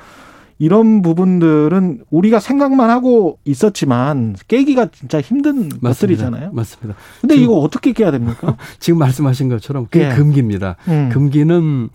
이런 0.63 1.03
부분들은 1.03 2.05
우리가 2.13 2.39
생각만 2.39 2.89
하고 2.89 3.41
있었지만 3.45 4.37
깨기가 4.47 4.93
진짜 4.93 5.21
힘든 5.21 5.55
맞습니다. 5.81 5.89
것들이잖아요. 5.89 6.53
맞습니다. 6.53 6.97
근데 7.21 7.35
이거 7.35 7.55
어떻게 7.55 7.91
깨야 7.93 8.13
됩니까? 8.13 8.57
지금 8.79 9.01
말씀하신 9.01 9.49
것처럼 9.49 9.87
그게 9.91 10.05
예. 10.05 10.15
금기입니다. 10.15 10.77
음. 10.87 11.09
금기는 11.13 11.89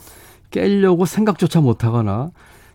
깨려고 0.51 1.05
생각조차 1.05 1.61
못 1.61 1.85
하거나 1.85 2.31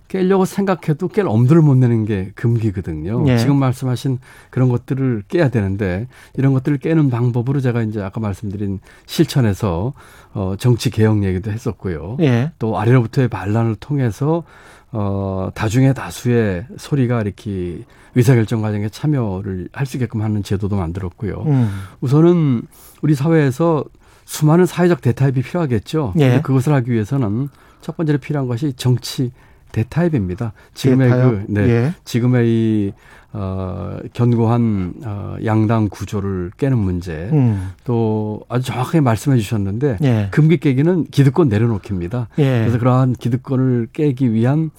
깨려고 0.08 0.46
생각해도 0.46 1.08
깰 1.08 1.26
엄두를 1.26 1.60
못 1.60 1.74
내는 1.74 2.06
게 2.06 2.32
금기거든요. 2.36 3.26
예. 3.28 3.36
지금 3.36 3.56
말씀하신 3.56 4.18
그런 4.48 4.70
것들을 4.70 5.24
깨야 5.28 5.50
되는데 5.50 6.08
이런 6.38 6.54
것들을 6.54 6.78
깨는 6.78 7.10
방법으로 7.10 7.60
제가 7.60 7.82
이제 7.82 8.00
아까 8.00 8.18
말씀드린 8.18 8.80
실천에서 9.04 9.92
어 10.32 10.54
정치 10.58 10.88
개혁 10.88 11.22
얘기도 11.22 11.50
했었고요. 11.50 12.16
예. 12.20 12.52
또 12.58 12.78
아래로부터의 12.78 13.28
반란을 13.28 13.74
통해서 13.74 14.44
어 14.92 15.50
다중의 15.54 15.94
다수의 15.94 16.66
소리가 16.76 17.22
이렇게 17.22 17.82
의사결정 18.14 18.60
과정에 18.60 18.88
참여를 18.90 19.68
할 19.72 19.86
수 19.86 19.96
있게끔 19.96 20.22
하는 20.22 20.42
제도도 20.42 20.76
만들었고요. 20.76 21.44
음. 21.46 21.70
우선은 22.02 22.62
우리 23.00 23.14
사회에서 23.14 23.84
수많은 24.26 24.66
사회적 24.66 25.00
대타입이 25.00 25.42
필요하겠죠. 25.42 26.12
예. 26.18 26.40
그것을 26.42 26.72
하기 26.74 26.92
위해서는 26.92 27.48
첫 27.80 27.96
번째로 27.96 28.18
필요한 28.18 28.46
것이 28.46 28.74
정치 28.74 29.32
대타입입니다. 29.72 30.52
지금의 30.74 31.10
대타협? 31.10 31.30
그 31.30 31.44
네. 31.48 31.60
예. 31.68 31.94
지금의 32.04 32.48
이 32.48 32.92
어, 33.34 33.96
견고한 34.12 34.94
어, 35.04 35.36
양당 35.44 35.88
구조를 35.88 36.50
깨는 36.58 36.76
문제 36.76 37.30
음. 37.32 37.70
또 37.84 38.42
아주 38.48 38.66
정확하게 38.66 39.00
말씀해 39.00 39.38
주셨는데 39.38 39.98
예. 40.02 40.28
금기 40.30 40.58
깨기는 40.58 41.06
기득권 41.06 41.48
내려놓기입니다. 41.48 42.28
예. 42.38 42.60
그래서 42.60 42.78
그러한 42.78 43.14
기득권을 43.14 43.88
깨기 43.92 44.32
위한 44.32 44.70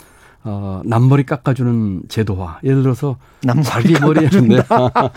어, 0.45 0.81
남머리 0.85 1.23
깎아주는 1.23 2.03
제도화. 2.09 2.59
예를 2.63 2.83
들어서 2.83 3.17
남머리 3.43 3.65
자기 3.65 3.93
머리였는데 3.99 4.63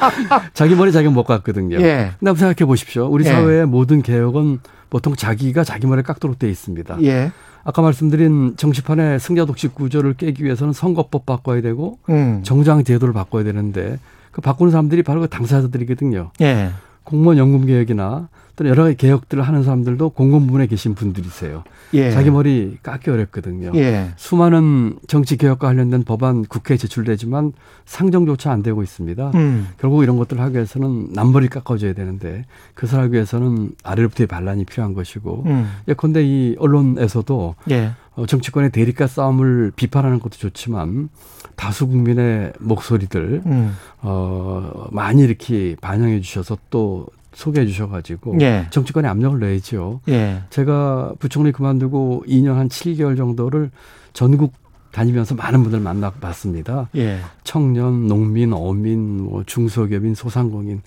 자기 0.54 0.74
머리 0.74 0.92
자기가 0.92 1.12
못 1.12 1.24
깎거든요. 1.24 1.76
예. 1.76 2.12
근데 2.18 2.30
한번 2.30 2.36
생각해 2.36 2.66
보십시오. 2.66 3.06
우리 3.06 3.24
예. 3.26 3.30
사회의 3.30 3.66
모든 3.66 4.02
개혁은 4.02 4.60
보통 4.88 5.14
자기가 5.14 5.64
자기 5.64 5.86
머리 5.86 6.02
깎도록 6.02 6.38
돼 6.38 6.48
있습니다. 6.48 6.98
예. 7.02 7.32
아까 7.66 7.82
말씀드린 7.82 8.54
정치판의 8.56 9.18
승자 9.18 9.44
독식 9.44 9.74
구조를 9.74 10.14
깨기 10.14 10.44
위해서는 10.44 10.72
선거법 10.72 11.26
바꿔야 11.26 11.60
되고 11.60 11.98
음. 12.08 12.40
정장 12.44 12.84
제도를 12.84 13.12
바꿔야 13.12 13.42
되는데 13.42 13.98
그 14.30 14.40
바꾸는 14.40 14.70
사람들이 14.70 15.02
바로 15.02 15.20
그 15.20 15.28
당사자들이거든요. 15.28 16.30
예. 16.42 16.70
공무원 17.06 17.38
연금 17.38 17.64
개혁이나 17.66 18.28
또는 18.56 18.70
여러 18.70 18.84
가지 18.84 18.96
개혁들을 18.96 19.42
하는 19.42 19.62
사람들도 19.62 20.10
공공 20.10 20.46
부문에 20.46 20.66
계신 20.66 20.94
분들이세요. 20.94 21.62
예. 21.92 22.10
자기 22.10 22.30
머리 22.30 22.78
깎기 22.82 23.10
어렵거든요. 23.10 23.70
예. 23.74 24.08
수많은 24.16 24.98
정치 25.06 25.36
개혁과 25.36 25.68
관련된 25.68 26.04
법안 26.04 26.44
국회에 26.44 26.78
제출되지만 26.78 27.52
상정조차 27.84 28.50
안 28.50 28.62
되고 28.62 28.82
있습니다. 28.82 29.30
음. 29.34 29.68
결국 29.78 30.02
이런 30.02 30.16
것들을 30.16 30.42
하기 30.42 30.54
위해서는 30.54 31.12
남머리 31.12 31.48
깎아줘야 31.48 31.92
되는데 31.92 32.46
그것을 32.74 32.98
하기 32.98 33.12
위해서는 33.12 33.72
아래로부터의 33.84 34.26
반란이 34.26 34.64
필요한 34.64 34.94
것이고 34.94 35.44
음. 35.46 35.70
예컨대 35.86 36.24
이 36.24 36.56
언론에서도 36.58 37.54
예. 37.70 37.92
어, 38.14 38.24
정치권의 38.24 38.70
대립과 38.70 39.06
싸움을 39.06 39.72
비판하는 39.76 40.18
것도 40.18 40.38
좋지만 40.38 41.10
다수 41.56 41.86
국민의 41.88 42.52
목소리들 42.60 43.42
음. 43.46 43.76
어, 44.02 44.88
많이 44.90 45.22
이렇게 45.22 45.74
반영해 45.80 46.20
주셔서 46.20 46.56
또 46.70 47.06
소개해 47.34 47.66
주셔가지고 47.66 48.38
예. 48.40 48.66
정치권에 48.70 49.08
압력을 49.08 49.38
내야죠. 49.40 50.00
예. 50.08 50.42
제가 50.50 51.14
부총리 51.18 51.52
그만두고 51.52 52.24
2년 52.26 52.54
한 52.54 52.68
7개월 52.68 53.16
정도를 53.16 53.70
전국 54.12 54.54
다니면서 54.90 55.34
많은 55.34 55.62
분들 55.62 55.80
만나봤습니다. 55.80 56.88
예. 56.96 57.20
청년, 57.44 58.06
농민, 58.06 58.54
어민, 58.54 59.24
뭐 59.24 59.44
중소기업인, 59.44 60.14
소상공인 60.14 60.80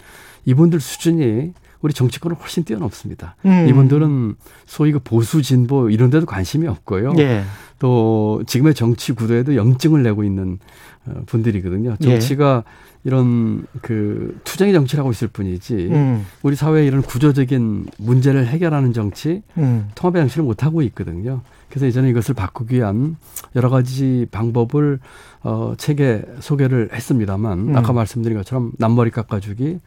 이분들 0.45 0.79
수준이 0.79 1.53
우리 1.81 1.93
정치권은 1.93 2.35
훨씬 2.37 2.63
뛰어넘습니다. 2.63 3.35
음. 3.45 3.67
이분들은 3.69 4.35
소위 4.65 4.91
그 4.91 4.99
보수 4.99 5.41
진보 5.41 5.89
이런 5.89 6.09
데도 6.09 6.25
관심이 6.25 6.67
없고요. 6.67 7.13
예. 7.19 7.43
또 7.79 8.43
지금의 8.45 8.73
정치 8.73 9.13
구도에도 9.13 9.55
염증을 9.55 10.03
내고 10.03 10.23
있는 10.23 10.59
어, 11.05 11.21
분들이거든요. 11.25 11.95
예. 12.01 12.03
정치가 12.03 12.63
이런 13.05 13.65
그 13.81 14.37
투쟁의 14.43 14.73
정치를 14.73 14.99
하고 14.99 15.11
있을 15.11 15.29
뿐이지 15.29 15.73
음. 15.91 16.25
우리 16.43 16.57
사회의 16.57 16.85
이런 16.85 17.01
구조적인 17.01 17.85
문제를 17.97 18.45
해결하는 18.47 18.91
정치, 18.91 19.41
음. 19.57 19.87
통합의 19.95 20.23
정치를 20.23 20.43
못 20.43 20.63
하고 20.65 20.81
있거든요. 20.81 21.41
그래서 21.69 21.87
이제는 21.87 22.09
이것을 22.09 22.33
바꾸기 22.35 22.75
위한 22.75 23.15
여러 23.55 23.69
가지 23.69 24.27
방법을 24.31 24.99
어 25.43 25.75
책에 25.77 26.23
소개를 26.41 26.89
했습니다만 26.91 27.69
음. 27.69 27.77
아까 27.77 27.93
말씀드린 27.93 28.37
것처럼 28.37 28.73
남머리 28.77 29.11
깎아주기 29.11 29.79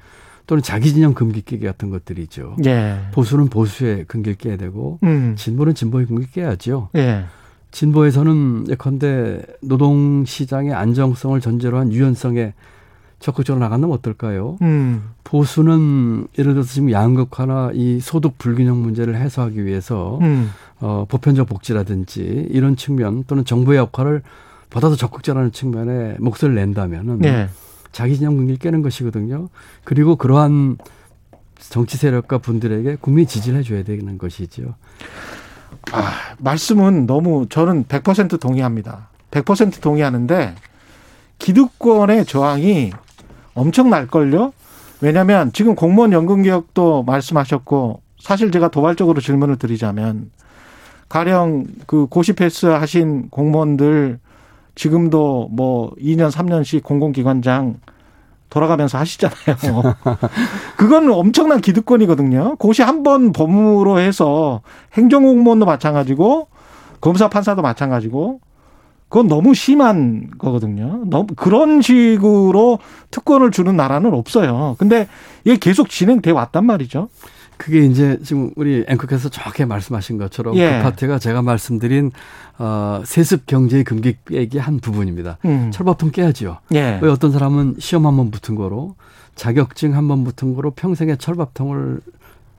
또는 0.46 0.62
자기 0.62 0.92
진영 0.92 1.14
금기 1.14 1.42
깨기 1.42 1.64
같은 1.64 1.90
것들이죠. 1.90 2.56
예. 2.64 2.98
보수는 3.12 3.48
보수의 3.48 4.04
금기를 4.06 4.36
깨야 4.36 4.56
되고 4.56 4.98
음. 5.02 5.34
진보는 5.36 5.74
진보의 5.74 6.06
금기를 6.06 6.32
깨야죠. 6.32 6.90
예. 6.96 7.24
진보에서는 7.70 8.66
예컨대 8.68 9.42
노동 9.62 10.24
시장의 10.24 10.74
안정성을 10.74 11.40
전제로 11.40 11.78
한 11.78 11.92
유연성에 11.92 12.52
적극적으로 13.18 13.60
나간다면 13.64 13.96
어떨까요? 13.96 14.58
음. 14.62 15.10
보수는 15.24 16.26
예를 16.38 16.54
들어서 16.54 16.72
지금 16.72 16.90
양극화나 16.90 17.70
이 17.72 18.00
소득 18.00 18.36
불균형 18.36 18.82
문제를 18.82 19.16
해소하기 19.16 19.64
위해서 19.64 20.18
음. 20.20 20.50
어, 20.80 21.06
보편적 21.08 21.48
복지라든지 21.48 22.48
이런 22.50 22.76
측면 22.76 23.24
또는 23.26 23.44
정부의 23.44 23.78
역할을 23.78 24.22
더 24.68 24.96
적극적으로 24.96 25.50
측면에 25.50 26.16
목소리를 26.18 26.54
낸다면은 26.60 27.24
예. 27.24 27.48
자기 27.92 28.16
진영 28.16 28.36
분기를 28.36 28.58
깨는 28.58 28.82
것이거든요. 28.82 29.48
그리고 29.84 30.16
그러한 30.16 30.78
정치 31.58 31.96
세력과 31.96 32.38
분들에게 32.38 32.96
국민이 33.00 33.26
지지를 33.26 33.60
해줘야 33.60 33.84
되는 33.84 34.18
것이죠. 34.18 34.74
아, 35.92 36.12
말씀은 36.38 37.06
너무 37.06 37.46
저는 37.48 37.84
100% 37.84 38.40
동의합니다. 38.40 39.08
100% 39.30 39.80
동의하는데 39.80 40.54
기득권의 41.38 42.26
저항이 42.26 42.92
엄청 43.54 43.90
날걸요? 43.90 44.52
왜냐하면 45.00 45.52
지금 45.52 45.74
공무원 45.74 46.12
연금 46.12 46.42
개혁도 46.42 47.02
말씀하셨고 47.02 48.00
사실 48.20 48.52
제가 48.52 48.68
도발적으로 48.68 49.20
질문을 49.20 49.56
드리자면 49.56 50.30
가령 51.08 51.66
그 51.86 52.06
고시 52.06 52.32
패스 52.32 52.66
하신 52.66 53.28
공무원들 53.30 54.20
지금도 54.74 55.48
뭐 55.52 55.92
2년 56.00 56.30
3년씩 56.30 56.82
공공기관장 56.82 57.80
돌아가면서 58.50 58.98
하시잖아요. 58.98 59.36
그건 60.76 61.10
엄청난 61.10 61.60
기득권이거든요. 61.60 62.56
고시 62.56 62.82
한번 62.82 63.32
범으로 63.32 63.98
해서 63.98 64.60
행정공무원도 64.94 65.64
마찬가지고 65.64 66.48
검사 67.00 67.28
판사도 67.28 67.62
마찬가지고 67.62 68.40
그건 69.08 69.26
너무 69.26 69.52
심한 69.52 70.30
거거든요. 70.38 71.02
너무 71.06 71.26
그런 71.36 71.82
식으로 71.82 72.78
특권을 73.10 73.50
주는 73.50 73.76
나라는 73.76 74.14
없어요. 74.14 74.76
근데 74.78 75.06
이게 75.44 75.56
계속 75.58 75.90
진행돼 75.90 76.30
왔단 76.30 76.64
말이죠. 76.64 77.08
그게 77.56 77.84
이제 77.84 78.18
지금 78.24 78.50
우리 78.56 78.84
앵커께서 78.88 79.28
정확히 79.28 79.64
말씀하신 79.64 80.18
것처럼 80.18 80.56
예. 80.56 80.78
그 80.78 80.82
파트가 80.82 81.18
제가 81.18 81.42
말씀드린 81.42 82.10
어, 82.58 83.02
세습 83.04 83.46
경제의 83.46 83.84
금기 83.84 84.16
빼기 84.24 84.58
한 84.58 84.80
부분입니다. 84.80 85.38
음. 85.44 85.70
철밥통 85.72 86.10
깨야지요. 86.10 86.58
예. 86.74 86.98
왜 87.00 87.08
어떤 87.10 87.30
사람은 87.30 87.76
시험 87.78 88.06
한 88.06 88.16
번 88.16 88.30
붙은 88.30 88.54
거로 88.56 88.96
자격증 89.36 89.96
한 89.96 90.08
번 90.08 90.24
붙은 90.24 90.54
거로 90.54 90.72
평생의 90.72 91.18
철밥통을 91.18 92.00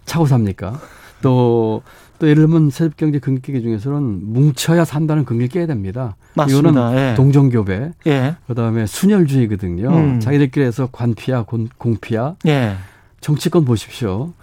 차고 0.05 0.25
삽니까? 0.25 0.79
또, 1.21 1.81
또 2.19 2.27
예를 2.29 2.43
들면 2.47 2.69
세습경제 2.69 3.19
금기계 3.19 3.61
중에서는 3.61 4.33
뭉쳐야 4.33 4.83
산다는 4.83 5.23
금기를 5.25 5.49
깨야 5.49 5.67
됩니다. 5.67 6.15
맞습니다. 6.35 6.69
이거는 6.69 6.97
예. 6.97 7.15
동종교배, 7.15 7.91
예. 8.07 8.35
그 8.47 8.55
다음에 8.55 8.85
순혈주의거든요. 8.85 9.89
음. 9.89 10.19
자기들끼리 10.19 10.65
해서 10.65 10.89
관피야, 10.91 11.43
공, 11.43 11.67
공피야. 11.77 12.35
예. 12.47 12.75
정치권 13.21 13.63
보십시오. 13.63 14.33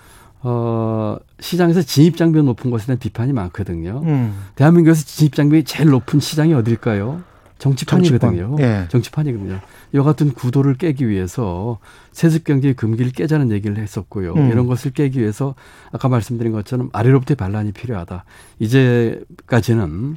어, 0.42 1.16
시장에서 1.38 1.82
진입 1.82 2.16
장벽 2.16 2.44
높은 2.44 2.70
것에 2.70 2.86
대한 2.86 2.98
비판이 2.98 3.32
많거든요. 3.32 4.02
음. 4.04 4.34
대한민국에서 4.54 5.04
진입 5.04 5.34
장벽이 5.34 5.64
제일 5.64 5.90
높은 5.90 6.20
시장이 6.20 6.54
어딜까요? 6.54 7.22
정치판이거든요. 7.58 8.56
예. 8.60 8.86
정치판이거든요. 8.88 9.60
이와 9.92 10.04
같은 10.04 10.32
구도를 10.32 10.74
깨기 10.76 11.08
위해서 11.08 11.78
세습 12.10 12.44
경제의 12.44 12.74
금기를 12.74 13.12
깨자는 13.12 13.50
얘기를 13.50 13.76
했었고요. 13.76 14.32
음. 14.32 14.50
이런 14.50 14.66
것을 14.66 14.92
깨기 14.92 15.20
위해서 15.20 15.54
아까 15.92 16.08
말씀드린 16.08 16.52
것처럼 16.52 16.88
아래로부터의 16.92 17.36
반란이 17.36 17.72
필요하다. 17.72 18.24
이제까지는 18.60 20.16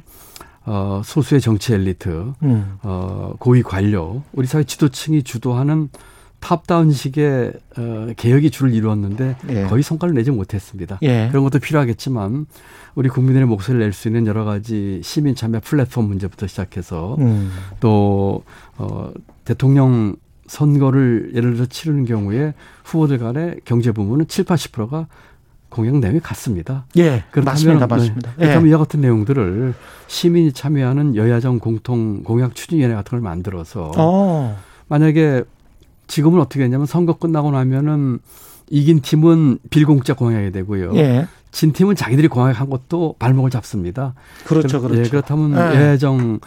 어, 0.66 1.02
소수의 1.04 1.42
정치 1.42 1.74
엘리트, 1.74 2.32
음. 2.42 2.78
어, 2.82 3.34
고위 3.38 3.62
관료, 3.62 4.22
우리 4.32 4.46
사회 4.46 4.64
지도층이 4.64 5.22
주도하는 5.22 5.90
탑다운식의 6.44 7.52
어, 7.78 8.06
개혁이 8.18 8.50
줄을 8.50 8.74
이루었는데 8.74 9.36
예. 9.48 9.62
거의 9.62 9.82
성과를 9.82 10.14
내지 10.14 10.30
못했습니다. 10.30 10.98
예. 11.00 11.28
그런 11.30 11.42
것도 11.42 11.58
필요하겠지만 11.58 12.44
우리 12.94 13.08
국민들의 13.08 13.46
목소리를 13.48 13.80
낼 13.82 13.94
수 13.94 14.08
있는 14.08 14.26
여러 14.26 14.44
가지 14.44 15.00
시민 15.02 15.34
참여 15.34 15.60
플랫폼 15.64 16.06
문제부터 16.06 16.46
시작해서 16.46 17.16
음. 17.18 17.50
또 17.80 18.42
어, 18.76 19.10
대통령 19.46 20.16
선거를 20.46 21.30
예를 21.34 21.54
들어 21.54 21.64
치르는 21.64 22.04
경우에 22.04 22.52
후보들 22.84 23.18
간의 23.18 23.60
경제 23.64 23.90
부문은 23.92 24.28
7, 24.28 24.44
80%가 24.44 25.06
공약 25.70 25.96
내용이 25.96 26.20
같습니다. 26.20 26.84
예. 26.98 27.24
그렇다면, 27.30 27.44
맞습니다. 27.44 27.86
네, 27.86 27.94
맞습니다. 27.94 28.32
예. 28.32 28.42
그렇다면 28.42 28.68
이와 28.68 28.78
같은 28.78 29.00
내용들을 29.00 29.72
시민이 30.08 30.52
참여하는 30.52 31.16
여야정 31.16 31.58
공통 31.58 32.22
공약 32.22 32.54
추진위원회 32.54 32.94
같은 32.94 33.12
걸 33.12 33.20
만들어서 33.20 33.92
어. 33.96 34.58
만약에 34.88 35.44
지금은 36.06 36.40
어떻게 36.40 36.62
했냐면 36.64 36.86
선거 36.86 37.14
끝나고 37.14 37.50
나면은 37.50 38.18
이긴 38.70 39.00
팀은 39.00 39.58
빌공짜 39.70 40.14
공약이 40.14 40.52
되고요. 40.52 40.92
예. 40.96 41.26
진 41.50 41.72
팀은 41.72 41.94
자기들이 41.96 42.28
공약한 42.28 42.68
것도 42.70 43.16
발목을 43.18 43.50
잡습니다. 43.50 44.14
그렇죠. 44.44 44.80
그렇- 44.80 44.90
그렇죠. 44.90 45.04
예, 45.04 45.08
그렇다면 45.08 45.74
예. 45.76 45.92
예정 45.92 46.40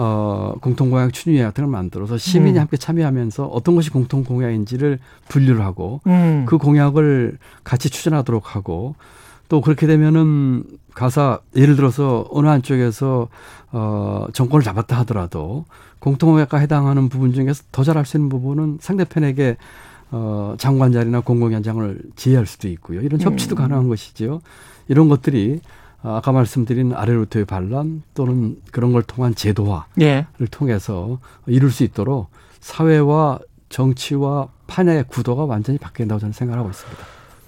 어, 0.00 0.54
공통공약 0.60 1.12
추진위원회 1.12 1.48
같은 1.48 1.64
걸 1.64 1.72
만들어서 1.72 2.18
시민이 2.18 2.56
음. 2.56 2.60
함께 2.60 2.76
참여하면서 2.76 3.46
어떤 3.46 3.74
것이 3.74 3.90
공통공약인지를 3.90 5.00
분류를 5.28 5.64
하고 5.64 6.00
음. 6.06 6.44
그 6.46 6.56
공약을 6.56 7.38
같이 7.64 7.90
추진하도록 7.90 8.54
하고 8.54 8.94
또 9.48 9.60
그렇게 9.60 9.86
되면은 9.88 10.62
가사 10.94 11.40
예를 11.56 11.74
들어서 11.74 12.26
어느 12.30 12.46
한쪽에서 12.46 13.28
어 13.72 14.26
정권을 14.32 14.62
잡았다 14.62 14.96
하더라도 15.00 15.64
공통공약과 16.00 16.58
해당하는 16.58 17.08
부분 17.08 17.32
중에서 17.32 17.64
더 17.72 17.82
잘할 17.84 18.06
수 18.06 18.16
있는 18.16 18.28
부분은 18.28 18.78
상대편에게 18.80 19.56
어 20.10 20.54
장관 20.58 20.92
자리나 20.92 21.20
공공위원장을 21.20 22.00
지휘할 22.16 22.46
수도 22.46 22.68
있고요. 22.68 23.00
이런 23.02 23.20
협치도 23.20 23.56
음. 23.56 23.58
가능한 23.58 23.88
것이지요. 23.88 24.40
이런 24.88 25.08
것들이 25.08 25.60
아까 26.02 26.32
말씀드린 26.32 26.92
아래로부터의 26.94 27.44
반란 27.44 28.02
또는 28.14 28.56
그런 28.70 28.92
걸 28.92 29.02
통한 29.02 29.34
제도화를 29.34 29.84
예. 30.00 30.26
통해서 30.50 31.18
이룰 31.46 31.70
수 31.70 31.84
있도록 31.84 32.30
사회와 32.60 33.40
정치와 33.68 34.48
판의 34.66 35.04
구도가 35.08 35.44
완전히 35.44 35.78
바뀐다고 35.78 36.20
저는 36.20 36.32
생각하고 36.32 36.70
있습니다. 36.70 37.02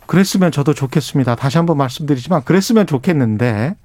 그랬으면 0.07 0.51
저도 0.51 0.75
좋겠습니다. 0.75 1.37
다시 1.37 1.57
한번 1.57 1.77
말씀드리지만 1.77 2.43
그랬으면 2.45 2.87
좋겠는데 2.87 3.77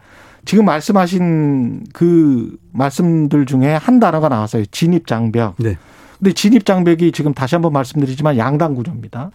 지금 0.46 0.66
말씀하신 0.66 1.86
그 1.94 2.58
말씀들 2.72 3.46
중에 3.46 3.74
한 3.74 4.00
단어가 4.00 4.30
나왔어요. 4.30 4.66
진입장벽. 4.68 5.56
네. 5.58 5.78
근데 6.20 6.34
진입장벽이 6.34 7.12
지금 7.12 7.34
다시 7.34 7.56
한번 7.56 7.74
말씀드리지만 7.74 8.38
양당 8.38 8.76
구조입니다. 8.76 9.32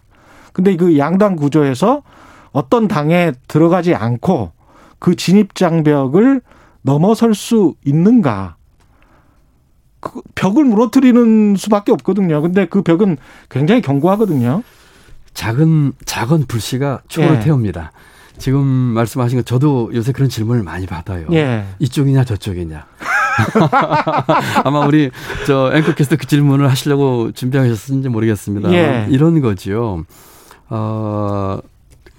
근데 0.52 0.76
그 0.76 0.98
양당 0.98 1.36
구조에서 1.36 2.02
어떤 2.52 2.88
당에 2.88 3.32
들어가지 3.48 3.94
않고 3.94 4.52
그 4.98 5.16
진입장벽을 5.16 6.40
넘어설 6.82 7.34
수 7.34 7.74
있는가? 7.84 8.56
그 10.00 10.22
벽을 10.34 10.64
무너뜨리는 10.64 11.56
수밖에 11.56 11.92
없거든요. 11.92 12.40
근데 12.40 12.66
그 12.66 12.82
벽은 12.82 13.18
굉장히 13.50 13.82
견고하거든요. 13.82 14.62
작은 15.34 15.92
작은 16.06 16.46
불씨가 16.46 17.02
초를 17.08 17.36
예. 17.36 17.40
태웁니다. 17.40 17.92
지금 18.39 18.64
말씀하신 18.66 19.39
거 19.39 19.43
저도 19.43 19.91
요새 19.95 20.12
그런 20.12 20.28
질문을 20.28 20.62
많이 20.62 20.87
받아요. 20.87 21.26
예. 21.33 21.64
이쪽이냐 21.78 22.24
저쪽이냐. 22.24 22.87
아마 24.64 24.87
우리 24.87 25.11
저 25.47 25.72
앵커께서 25.74 26.16
그 26.16 26.26
질문을 26.26 26.68
하시려고 26.68 27.33
준비하셨는지 27.33 28.09
모르겠습니다. 28.09 28.72
예. 28.72 29.07
이런 29.11 29.41
거죠. 29.41 30.05
어, 30.68 31.59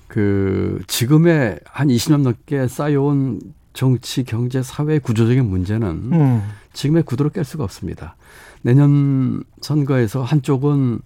그 0.07 0.82
지금의 0.88 1.59
한 1.66 1.88
20년 1.88 2.22
넘게 2.22 2.68
쌓여온 2.68 3.39
정치, 3.74 4.24
경제, 4.24 4.62
사회 4.62 4.99
구조적인 4.99 5.45
문제는 5.45 5.88
음. 6.12 6.43
지금의 6.74 7.03
구도를 7.03 7.32
깰 7.32 7.43
수가 7.43 7.64
없습니다. 7.64 8.16
내년 8.62 9.43
선거에서 9.62 10.24
한쪽은 10.24 10.99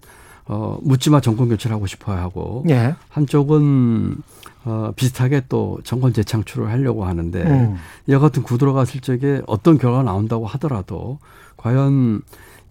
어, 0.47 0.77
묻지마 0.83 1.21
정권 1.21 1.49
교체를 1.49 1.75
하고 1.75 1.87
싶어 1.87 2.13
하고 2.13 2.63
예. 2.69 2.95
한쪽은 3.09 4.17
어, 4.65 4.91
비슷하게 4.95 5.43
또 5.47 5.79
정권 5.83 6.11
재창출을 6.11 6.69
하려고 6.69 7.05
하는데 7.05 7.41
음. 7.43 7.75
이와 8.07 8.19
같은 8.19 8.41
구도로 8.41 8.73
갔을 8.73 8.99
적에 8.99 9.41
어떤 9.45 9.77
결과가 9.77 10.03
나온다고 10.03 10.47
하더라도 10.47 11.19
과연 11.55 12.21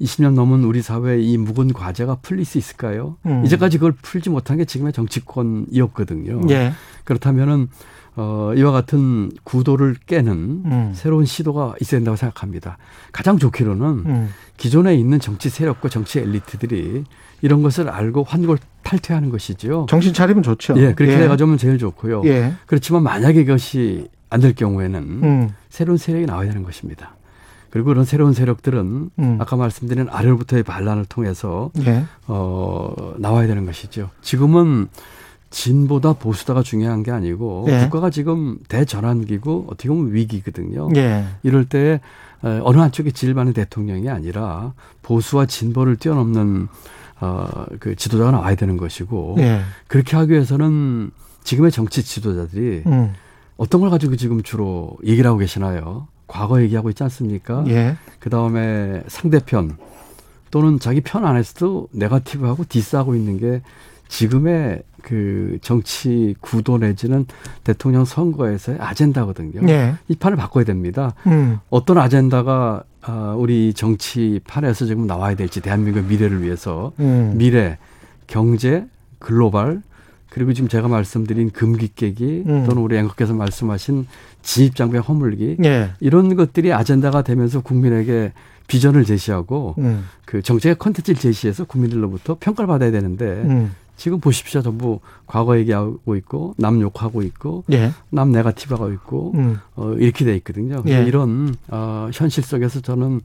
20년 0.01 0.34
넘은 0.34 0.64
우리 0.64 0.82
사회의 0.82 1.24
이 1.24 1.38
묵은 1.38 1.72
과제가 1.72 2.16
풀릴 2.16 2.45
수 2.45 2.59
있을까요? 2.59 3.16
음. 3.26 3.45
이제까지 3.45 3.78
그걸 3.78 3.92
풀지 3.92 4.28
못한 4.28 4.57
게 4.57 4.64
지금의 4.64 4.92
정치권이었거든요. 4.92 6.40
예. 6.51 6.72
그렇다면은 7.05 7.68
어, 8.16 8.52
이와 8.56 8.70
같은 8.72 9.30
구도를 9.42 9.96
깨는 10.06 10.32
음. 10.32 10.92
새로운 10.94 11.24
시도가 11.24 11.74
있어야 11.80 11.98
된다고 12.00 12.16
생각합니다. 12.16 12.78
가장 13.12 13.38
좋기로는 13.38 13.86
음. 14.06 14.28
기존에 14.56 14.94
있는 14.94 15.18
정치 15.18 15.50
세력과 15.50 15.88
정치 15.88 16.20
엘리트들이 16.20 17.04
이런 17.42 17.62
것을 17.62 17.88
알고 17.88 18.22
환골 18.24 18.58
탈퇴하는 18.82 19.30
것이죠. 19.30 19.86
정신 19.88 20.12
차리면 20.14 20.42
좋죠. 20.42 20.74
예, 20.78 20.94
그렇게 20.94 21.16
해가지고 21.16 21.56
제일 21.56 21.78
좋고요. 21.78 22.22
예. 22.24 22.54
그렇지만 22.66 23.02
만약에 23.02 23.40
이것이 23.40 24.08
안 24.30 24.40
될 24.40 24.54
경우에는 24.54 25.00
음. 25.02 25.50
새로운 25.68 25.96
세력이 25.96 26.26
나와야 26.26 26.48
되는 26.48 26.64
것입니다. 26.64 27.14
그리고 27.70 27.86
그런 27.88 28.04
새로운 28.04 28.32
세력들은 28.32 29.10
음. 29.18 29.36
아까 29.40 29.56
말씀드린 29.56 30.08
아래로부터의 30.08 30.62
반란을 30.62 31.06
통해서 31.06 31.70
예. 31.86 32.04
어, 32.26 33.14
나와야 33.18 33.46
되는 33.46 33.64
것이죠. 33.66 34.10
지금은 34.22 34.88
진보다 35.55 36.14
보수다가 36.14 36.64
중요한 36.64 37.05
게 37.05 37.12
아니고 37.12 37.66
예. 37.68 37.84
국가가 37.84 38.11
지금 38.11 38.59
대전환기고 38.68 39.66
어떻게 39.68 39.88
보면 39.88 40.12
위기거든요. 40.12 40.88
예. 40.96 41.24
이럴 41.44 41.64
때 41.64 42.00
에, 42.44 42.61
어느 42.64 42.78
한쪽에 42.78 43.12
질만한 43.12 43.55
대통령이 43.55 44.11
아니라 44.11 44.74
보수와 45.02 45.46
진보를 45.46 45.96
뛰어넘는 45.96 46.66
어, 47.20 47.66
그 47.78 47.94
지도자가 47.94 48.32
나와야 48.32 48.57
되는 48.57 48.76
것이고 48.76 49.36
예. 49.38 49.61
그렇게 49.86 50.16
하기 50.16 50.32
위해서는 50.32 51.12
지금의 51.44 51.70
정치 51.70 52.02
지도자들이 52.02 52.82
음. 52.86 53.12
어떤 53.57 53.80
걸 53.80 53.90
가지고 53.90 54.16
지금 54.16 54.42
주로 54.42 54.96
얘기를 55.05 55.28
하고 55.28 55.38
계시나요? 55.38 56.09
과거 56.26 56.61
얘기하고 56.62 56.90
있지 56.90 57.05
않습니까? 57.05 57.64
예. 57.68 57.96
그 58.18 58.28
다음에 58.28 59.05
상대편 59.07 59.76
또는 60.50 60.80
자기 60.80 61.00
편 61.00 61.24
안에서도 61.24 61.90
네거티브하고 61.92 62.64
디스하고 62.68 63.14
있는 63.14 63.38
게 63.38 63.62
지금의 64.09 64.82
그 65.05 65.59
정치 65.61 66.34
구도 66.40 66.78
내지는 66.78 67.26
대통령 67.62 68.05
선거에서의 68.05 68.78
아젠다거든요. 68.80 69.68
예. 69.68 69.94
이 70.09 70.16
판을 70.16 70.36
바꿔야 70.36 70.64
됩니다. 70.64 71.14
음. 71.26 71.59
어떤 71.68 71.98
아젠다가 71.98 72.82
아, 73.02 73.34
우리 73.36 73.74
정치 73.74 74.40
판에서 74.44 74.86
지금 74.86 75.07
나와야 75.07 75.36
될지 75.36 75.61
대한민국의 75.61 76.09
미래를 76.09 76.42
위해서 76.42 76.92
음. 77.00 77.34
미래, 77.36 77.76
경제, 78.26 78.86
글로벌 79.18 79.82
그리고 80.30 80.55
지금 80.55 80.68
제가 80.68 80.88
말씀드린 80.88 81.50
금기 81.50 81.90
깨기 81.94 82.42
음. 82.46 82.64
또는 82.66 82.82
우리 82.82 82.96
앵커께서 82.96 83.34
말씀하신 83.34 84.07
진입 84.42 84.74
장벽 84.74 85.07
허물기 85.09 85.59
예. 85.64 85.90
이런 86.00 86.34
것들이 86.34 86.72
아젠다가 86.72 87.22
되면서 87.22 87.61
국민에게 87.61 88.32
비전을 88.66 89.05
제시하고 89.05 89.74
음. 89.78 90.07
그 90.24 90.40
정책의 90.40 90.76
컨텐츠를 90.78 91.20
제시해서 91.20 91.64
국민들로부터 91.64 92.38
평가를 92.40 92.66
받아야 92.66 92.90
되는데 92.90 93.26
음. 93.26 93.74
지금 93.97 94.20
보십시오 94.20 94.62
전부 94.62 95.01
과거 95.26 95.59
얘기하고 95.59 96.16
있고 96.16 96.55
남 96.59 96.80
욕하고 96.80 97.22
있고 97.22 97.64
예. 97.72 97.92
남 98.11 98.32
네가티브하고 98.32 98.92
있고 98.92 99.32
음. 99.34 99.59
어, 99.76 99.92
이렇게 99.95 100.24
돼 100.24 100.34
있거든요. 100.36 100.82
예. 100.88 101.05
이런 101.05 101.55
어, 101.68 102.09
현실 102.12 102.42
속에서 102.42 102.80
저는 102.80 103.20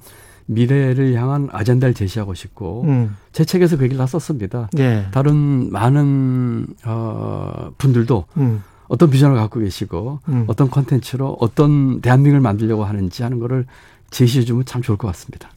미래를 0.45 1.13
향한 1.13 1.47
아젠다를 1.51 1.93
제시하고 1.93 2.33
싶고 2.33 2.83
음. 2.85 3.15
제 3.31 3.45
책에서 3.45 3.77
그 3.77 3.83
얘기를 3.83 3.97
다 3.99 4.07
썼습니다. 4.07 4.69
예. 4.79 5.07
다른 5.11 5.71
많은 5.71 6.67
어, 6.85 7.71
분들도 7.77 8.25
음. 8.37 8.63
어떤 8.87 9.09
비전을 9.11 9.35
갖고 9.35 9.59
계시고 9.59 10.19
음. 10.27 10.45
어떤 10.47 10.69
컨텐츠로 10.69 11.37
어떤 11.39 12.01
대한민국을 12.01 12.41
만들려고 12.41 12.83
하는지 12.83 13.21
하는 13.21 13.39
거를 13.39 13.65
제시해 14.09 14.43
주면 14.43 14.65
참 14.65 14.81
좋을 14.81 14.97
것 14.97 15.07
같습니다. 15.09 15.49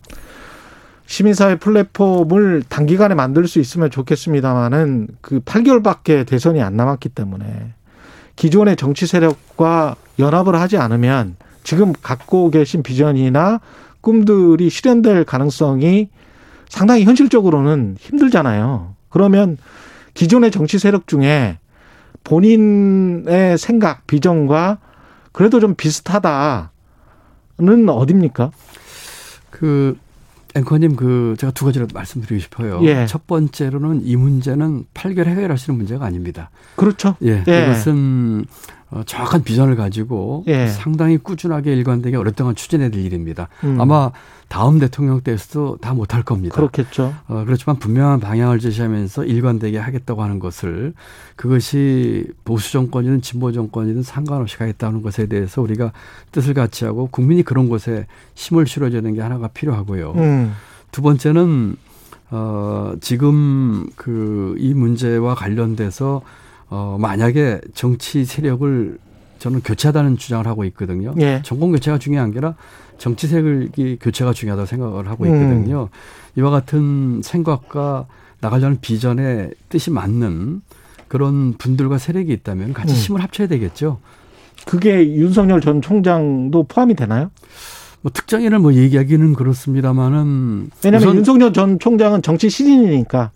시민사회 1.07 1.57
플랫폼을 1.57 2.63
단기간에 2.69 3.15
만들 3.15 3.47
수 3.47 3.61
있으면 3.61 3.91
좋겠습니다만은 3.91 5.09
그 5.21 5.41
8개월밖에 5.41 6.27
대선이 6.27 6.63
안 6.63 6.77
남았기 6.77 7.11
때문에 7.11 7.75
기존의 8.37 8.77
정치 8.77 9.07
세력과 9.07 9.97
연합을 10.19 10.55
하지 10.55 10.79
않으면 10.79 11.37
지금 11.65 11.93
갖고 12.03 12.51
계신 12.51 12.83
비전이나 12.83 13.61
꿈들이 14.01 14.71
실현될 14.71 15.25
가능성이 15.25 16.09
상당히 16.69 17.05
현실적으로는 17.05 17.97
힘들잖아요. 17.99 18.95
그러면 19.11 19.59
기존의 20.15 20.51
정치 20.51 20.79
세력 20.79 21.07
중에 21.07 21.59
본인의 22.25 23.59
생각, 23.59 24.07
비전과 24.07 24.79
그래도 25.33 25.61
좀 25.61 25.75
비슷하다는 25.75 26.69
어딥니까? 27.89 28.51
그 29.51 29.99
앵커님 30.55 30.97
그 30.97 31.35
제가 31.39 31.53
두 31.53 31.65
가지를 31.65 31.89
말씀드리고 31.93 32.41
싶어요. 32.41 32.81
예. 32.83 33.07
첫 33.07 33.27
번째로는 33.27 34.03
이 34.05 34.17
문제는 34.17 34.85
8개월 34.95 35.27
해결하시는 35.27 35.77
문제가 35.77 36.05
아닙니다. 36.05 36.51
그렇죠. 36.77 37.17
예, 37.23 37.43
예. 37.49 37.65
이것은 37.65 38.45
어, 38.91 39.03
정확한 39.07 39.43
비전을 39.43 39.77
가지고 39.77 40.45
예. 40.49 40.67
상당히 40.67 41.17
꾸준하게 41.17 41.73
일관되게 41.73 42.17
오랫동안 42.17 42.55
추진해야 42.55 42.91
될 42.91 43.03
일입니다. 43.05 43.49
음. 43.65 43.81
아마 43.81 44.11
다음 44.53 44.79
대통령 44.79 45.23
때에서도 45.23 45.79
다 45.81 45.95
못할 45.95 46.23
겁니다. 46.23 46.55
그렇겠죠. 46.55 47.15
어, 47.27 47.43
그렇지만 47.47 47.79
분명한 47.79 48.21
방향을 48.21 48.59
제시하면서 48.59 49.25
일관되게 49.25 49.79
하겠다고 49.79 50.23
하는 50.23 50.41
것을 50.41 50.93
그것이 51.37 52.27
보수 52.45 52.71
정권이든 52.71 53.23
진보 53.23 53.51
정권이든 53.51 54.03
상관없이 54.03 54.59
가겠다는 54.59 55.01
것에 55.01 55.25
대해서 55.25 55.63
우리가 55.63 55.93
뜻을 56.33 56.53
같이 56.53 56.85
하고 56.85 57.09
국민이 57.11 57.43
그런 57.43 57.71
곳에 57.71 58.07
힘을 58.35 58.67
실어주는 58.67 59.15
게 59.15 59.23
하나가 59.23 59.49
필요하고요. 59.49 60.13
음. 60.17 60.53
두 60.91 61.01
번째는 61.01 61.77
어 62.31 62.93
지금 63.01 63.87
그 63.97 64.55
이 64.59 64.75
문제와 64.75 65.35
관련돼서 65.35 66.21
어 66.69 66.99
만약에 67.01 67.63
정치 67.73 68.27
세력을 68.27 68.99
저는 69.39 69.63
교체하다는 69.63 70.19
주장을 70.19 70.47
하고 70.47 70.65
있거든요. 70.67 71.15
예. 71.21 71.41
정권 71.43 71.73
교체가 71.73 71.99
중요한 71.99 72.33
게 72.33 72.39
아니라 72.39 72.55
정치 73.03 73.27
세력이 73.27 73.99
교체가 74.01 74.33
중요하다고 74.33 74.65
생각을 74.65 75.09
하고 75.09 75.25
음. 75.25 75.35
있거든요. 75.35 75.89
이와 76.37 76.51
같은 76.51 77.21
생각과 77.21 78.07
나가려는 78.41 78.79
비전에 78.81 79.51
뜻이 79.69 79.91
맞는 79.91 80.63
그런 81.09 81.55
분들과 81.55 81.99
세력이 81.99 82.33
있다면 82.33 82.73
같이 82.73 82.95
음. 82.95 82.97
힘을 82.97 83.23
합쳐야 83.25 83.49
되겠죠. 83.49 83.99
그게 84.67 85.05
윤석열 85.17 85.61
전 85.61 85.83
총장도 85.83 86.63
포함이 86.69 86.95
되나요? 86.95 87.33
뭐 88.03 88.13
특정인을 88.13 88.61
뭐 88.61 88.73
얘기하기는 88.73 89.33
그렇습니다만은 89.33 90.71
왜냐하면 90.85 91.17
윤석열 91.17 91.53
전 91.53 91.81
총장은 91.81 92.23
정치 92.23 92.49
신인이니까. 92.49 93.33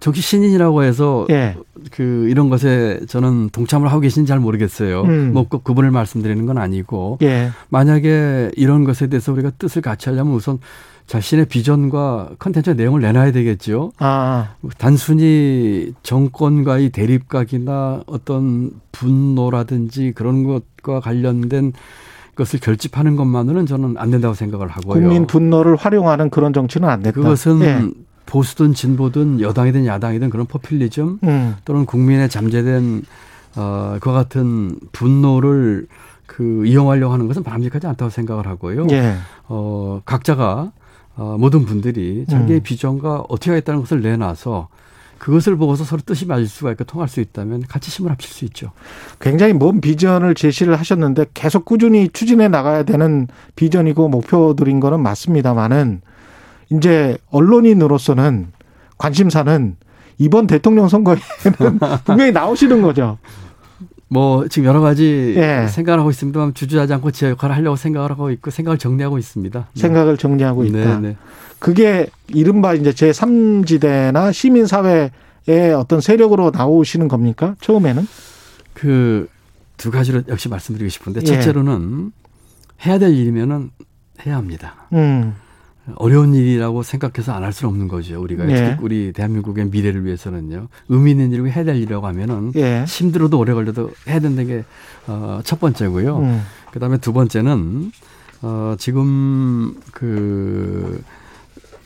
정치 0.00 0.22
신인이라고 0.22 0.82
해서 0.82 1.26
예. 1.30 1.56
그 1.92 2.26
이런 2.30 2.48
것에 2.48 3.00
저는 3.06 3.50
동참을 3.50 3.88
하고 3.88 4.00
계신지 4.00 4.28
잘 4.28 4.40
모르겠어요. 4.40 5.02
음. 5.02 5.32
뭐꼭 5.34 5.62
그분을 5.62 5.90
말씀드리는 5.90 6.44
건 6.46 6.58
아니고 6.58 7.18
예. 7.22 7.50
만약에 7.68 8.50
이런 8.56 8.84
것에 8.84 9.06
대해서 9.06 9.32
우리가 9.32 9.50
뜻을 9.58 9.82
같이 9.82 10.08
하려면 10.08 10.34
우선 10.34 10.58
자신의 11.06 11.46
비전과 11.46 12.30
컨텐츠 12.38 12.70
내용을 12.70 13.00
내놔야 13.00 13.32
되겠죠. 13.32 13.90
아, 13.98 14.54
단순히 14.78 15.92
정권과의 16.04 16.90
대립각이나 16.90 18.04
어떤 18.06 18.70
분노라든지 18.92 20.12
그런 20.14 20.44
것과 20.44 21.00
관련된 21.00 21.72
것을 22.36 22.60
결집하는 22.60 23.16
것만으로는 23.16 23.66
저는 23.66 23.96
안 23.98 24.10
된다고 24.12 24.34
생각을 24.34 24.68
하고요. 24.68 24.94
국민 24.94 25.26
분노를 25.26 25.74
활용하는 25.74 26.30
그런 26.30 26.52
정치는 26.52 26.88
안 26.88 27.02
됐다. 27.02 27.20
그것은 27.20 27.60
예. 27.62 27.80
보수든 28.30 28.74
진보든 28.74 29.40
여당이든 29.40 29.86
야당이든 29.86 30.30
그런 30.30 30.46
포퓰리즘 30.46 31.18
음. 31.24 31.56
또는 31.64 31.84
국민의 31.84 32.28
잠재된 32.28 33.02
어, 33.56 33.96
그와 34.00 34.14
같은 34.14 34.78
분노를 34.92 35.88
그 36.26 36.64
이용하려고 36.64 37.12
하는 37.12 37.26
것은 37.26 37.42
바람직하지 37.42 37.88
않다고 37.88 38.08
생각을 38.08 38.46
하고요. 38.46 38.86
예. 38.92 39.16
어, 39.48 40.00
각자가 40.04 40.70
어, 41.16 41.36
모든 41.40 41.64
분들이 41.64 42.24
자기의 42.30 42.60
음. 42.60 42.62
비전과 42.62 43.24
어떻게 43.28 43.50
하겠다는 43.50 43.80
것을 43.80 44.00
내놔서 44.00 44.68
그것을 45.18 45.56
보고서 45.56 45.82
서로 45.82 46.00
뜻이 46.06 46.24
맞을 46.24 46.46
수가 46.46 46.70
있고 46.70 46.84
통할 46.84 47.08
수 47.08 47.20
있다면 47.20 47.64
같이 47.68 47.90
힘을 47.90 48.12
합칠 48.12 48.30
수 48.30 48.44
있죠. 48.46 48.70
굉장히 49.20 49.52
먼 49.52 49.80
비전을 49.80 50.36
제시를 50.36 50.78
하셨는데 50.78 51.26
계속 51.34 51.64
꾸준히 51.64 52.08
추진해 52.08 52.46
나가야 52.46 52.84
되는 52.84 53.26
비전이고 53.56 54.08
목표들인 54.08 54.78
거는 54.78 55.00
맞습니다만은 55.00 56.00
이제 56.70 57.16
언론인으로서는 57.30 58.48
관심사는 58.98 59.76
이번 60.18 60.46
대통령 60.46 60.88
선거에는 60.88 61.20
분명히 62.04 62.32
나오시는 62.32 62.82
거죠. 62.82 63.18
뭐 64.08 64.48
지금 64.48 64.68
여러 64.68 64.80
가지 64.80 65.34
예. 65.36 65.66
생각을 65.68 66.00
하고 66.00 66.10
있습니다만 66.10 66.54
주저하지 66.54 66.92
않고 66.94 67.12
제 67.12 67.30
역할을 67.30 67.54
하려고 67.56 67.76
생각을 67.76 68.10
하고 68.10 68.30
있고 68.30 68.50
생각을 68.50 68.76
정리하고 68.76 69.18
있습니다. 69.18 69.68
네. 69.72 69.80
생각을 69.80 70.16
정리하고 70.16 70.64
있다. 70.64 70.98
네, 70.98 71.08
네. 71.10 71.16
그게 71.58 72.08
이른바 72.28 72.74
이제 72.74 72.90
제3지대나 72.90 74.32
시민사회의 74.32 75.10
어떤 75.76 76.00
세력으로 76.00 76.50
나오시는 76.52 77.08
겁니까? 77.08 77.54
처음에는? 77.60 78.06
그 78.74 79.28
두 79.80 79.90
가지로 79.90 80.22
역시 80.28 80.50
말씀드리고 80.50 80.90
싶은데 80.90 81.20
예. 81.22 81.24
첫째로는 81.24 82.12
해야 82.84 82.98
될 82.98 83.14
일이면은 83.14 83.70
해야 84.26 84.36
합니다. 84.36 84.74
음. 84.92 85.34
어려운 85.96 86.34
일이라고 86.34 86.82
생각해서 86.82 87.32
안 87.32 87.42
할 87.44 87.52
수는 87.52 87.70
없는 87.72 87.88
거죠. 87.88 88.20
우리가 88.22 88.48
예. 88.50 88.54
특히 88.54 88.84
우리 88.84 89.12
대한민국의 89.12 89.66
미래를 89.66 90.04
위해서는요. 90.04 90.68
의미 90.88 91.10
있는 91.12 91.32
일이고 91.32 91.48
해야 91.48 91.64
될 91.64 91.76
일이라고 91.76 92.06
하면은 92.06 92.52
예. 92.56 92.84
힘들어도 92.86 93.38
오래 93.38 93.52
걸려도 93.54 93.90
해야 94.08 94.20
된다는 94.20 94.46
게 94.46 94.64
어, 95.06 95.40
첫 95.44 95.58
번째고요. 95.60 96.18
음. 96.18 96.42
그다음에 96.72 96.98
두 96.98 97.12
번째는 97.12 97.92
어, 98.42 98.74
지금 98.78 99.74
그 99.92 101.02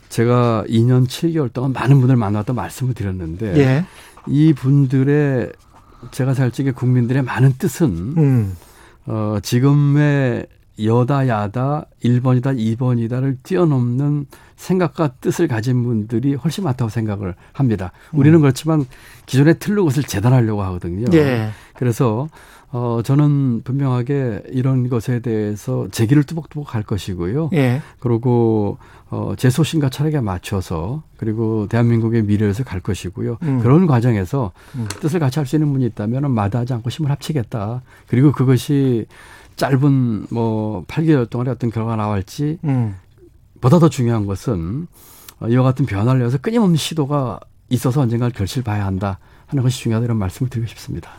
제가 0.09 0.65
2년 0.69 1.07
7개월 1.07 1.53
동안 1.53 1.73
많은 1.73 1.99
분들 1.99 2.17
만나왔다 2.17 2.53
말씀을 2.53 2.95
드렸는데 2.95 3.57
예. 3.59 3.85
이 4.27 4.53
분들의 4.53 5.53
제가 6.11 6.35
살 6.35 6.51
적에 6.51 6.71
국민들의 6.71 7.23
많은 7.23 7.55
뜻은 7.59 8.15
음. 8.17 8.57
어, 9.07 9.39
지금의 9.43 10.47
여다 10.83 11.29
야다 11.29 11.87
1번이다 12.03 12.57
2번이다를 12.77 13.37
뛰어넘는 13.43 14.27
생각과 14.57 15.09
뜻을 15.21 15.49
가진 15.49 15.83
분들이 15.83 16.35
훨씬 16.35 16.65
많다고 16.65 16.89
생각을 16.89 17.35
합니다. 17.53 17.93
우리는 18.13 18.41
그렇지만 18.41 18.85
기존의 19.27 19.59
틀로 19.59 19.83
그것을 19.85 20.05
재단하려고 20.05 20.63
하거든요. 20.63 21.07
예. 21.13 21.51
그래서 21.75 22.29
어 22.71 23.03
저는 23.05 23.63
분명하게 23.63 24.43
이런 24.51 24.89
것에 24.89 25.21
대해서 25.21 25.87
제기를 25.93 26.25
뚜벅뚜벅 26.25 26.75
할 26.75 26.83
것이고요. 26.83 27.51
예. 27.53 27.83
그리고 28.01 28.79
어제 29.11 29.49
소신과 29.49 29.91
철학에 29.91 30.21
맞춰서 30.21 31.05
그리고 31.17 31.69
대한민국의 31.69 32.23
미래를 32.23 32.49
위해서 32.49 32.65
갈 32.65 32.81
것이고요. 32.81 33.39
음. 33.43 33.61
그런 33.61 33.87
과정에서 33.87 34.51
음. 34.75 34.89
뜻을 35.01 35.21
같이 35.21 35.39
할 35.39 35.47
수 35.47 35.55
있는 35.55 35.73
분이 35.73 35.85
있다면 35.87 36.31
마다하지 36.33 36.73
않고 36.75 36.91
힘을 36.91 37.11
합치겠다. 37.13 37.83
그리고 38.09 38.33
그것이 38.33 39.07
짧은 39.57 40.27
뭐 40.31 40.85
8개월 40.87 41.29
동안의 41.29 41.53
어떤 41.53 41.71
결과가 41.71 41.97
나올지 41.97 42.59
음. 42.65 42.97
보다 43.61 43.79
더 43.79 43.89
중요한 43.89 44.27
것은 44.27 44.87
어, 45.41 45.49
이와 45.49 45.63
같은 45.63 45.87
변화를 45.87 46.21
위해서 46.21 46.39
끊임없는 46.39 46.77
시도가 46.77 47.41
있어서 47.71 48.01
언젠가 48.01 48.29
결실을 48.29 48.63
봐야 48.65 48.87
한다 48.87 49.19
하는 49.47 49.63
것이 49.63 49.81
중요하다 49.81 50.05
이런 50.05 50.17
말씀을 50.19 50.51
드리고 50.51 50.69
싶습니다. 50.69 51.11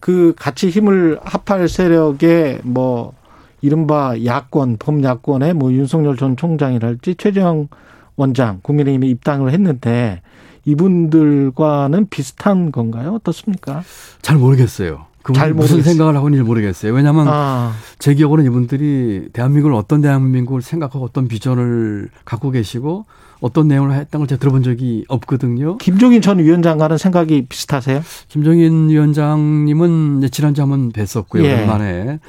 그 0.00 0.34
같이 0.36 0.68
힘을 0.68 1.18
합할 1.22 1.68
세력의 1.68 2.60
뭐 2.62 3.14
이른바 3.62 4.14
야권, 4.22 4.76
범야권의 4.78 5.54
뭐 5.54 5.72
윤석열 5.72 6.16
전 6.16 6.36
총장이랄지 6.36 7.14
최재형 7.14 7.68
원장, 8.16 8.60
국민의힘에 8.62 9.06
입당을 9.08 9.52
했는데 9.52 10.20
이분들과는 10.66 12.08
비슷한 12.08 12.72
건가요? 12.72 13.14
어떻습니까? 13.14 13.82
잘 14.20 14.36
모르겠어요. 14.36 15.06
잘 15.32 15.54
무슨 15.54 15.76
모르겠어요. 15.76 15.82
생각을 15.82 16.16
하고 16.16 16.28
있는지 16.28 16.46
모르겠어요. 16.46 16.92
왜냐하면 16.92 17.28
아, 17.28 17.72
제 17.98 18.14
기억으로는 18.14 18.50
이분들이 18.50 19.28
대한민국을 19.32 19.74
어떤 19.74 20.00
대한민국을 20.00 20.60
생각하고 20.60 21.04
어떤 21.04 21.28
비전을 21.28 22.10
갖고 22.24 22.50
계시고 22.50 23.06
어떤 23.40 23.68
내용을 23.68 23.92
했다는 23.92 24.22
걸 24.22 24.26
제가 24.26 24.38
들어본 24.38 24.62
적이 24.62 25.04
없거든요. 25.08 25.76
김종인 25.78 26.22
전 26.22 26.38
위원장과는 26.38 26.98
생각이 26.98 27.46
비슷하세요? 27.46 28.02
김정인 28.28 28.88
위원장님은 28.88 30.28
지난주 30.30 30.62
한번 30.62 30.92
뵀었고요. 30.92 31.44
예. 31.44 31.54
오랜만에. 31.54 32.20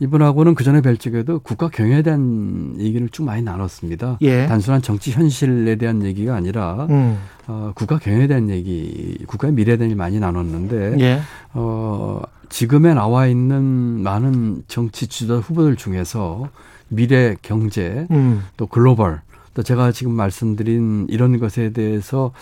이분하고는 0.00 0.54
그 0.54 0.64
전에 0.64 0.80
뵐 0.80 0.96
적에도 0.96 1.40
국가 1.40 1.68
경영에 1.68 2.02
대한 2.02 2.76
얘기를 2.78 3.08
쭉 3.08 3.24
많이 3.24 3.42
나눴습니다. 3.42 4.18
예. 4.20 4.46
단순한 4.46 4.82
정치 4.82 5.10
현실에 5.10 5.76
대한 5.76 6.04
얘기가 6.04 6.34
아니라 6.36 6.86
음. 6.90 7.18
어, 7.46 7.72
국가 7.74 7.98
경영에 7.98 8.26
대한 8.26 8.50
얘기, 8.50 9.16
국가의 9.26 9.54
미래에 9.54 9.76
대한 9.76 9.90
얘기 9.90 9.96
많이 9.96 10.20
나눴는데 10.20 10.96
예. 11.00 11.20
어, 11.54 12.20
지금에 12.48 12.94
나와 12.94 13.26
있는 13.26 14.02
많은 14.02 14.62
정치 14.68 15.06
지도자 15.06 15.40
후보들 15.40 15.76
중에서 15.76 16.48
미래 16.88 17.36
경제 17.42 18.06
음. 18.10 18.44
또 18.56 18.66
글로벌 18.66 19.20
또 19.54 19.62
제가 19.62 19.92
지금 19.92 20.12
말씀드린 20.12 21.06
이런 21.10 21.38
것에 21.38 21.70
대해서 21.70 22.32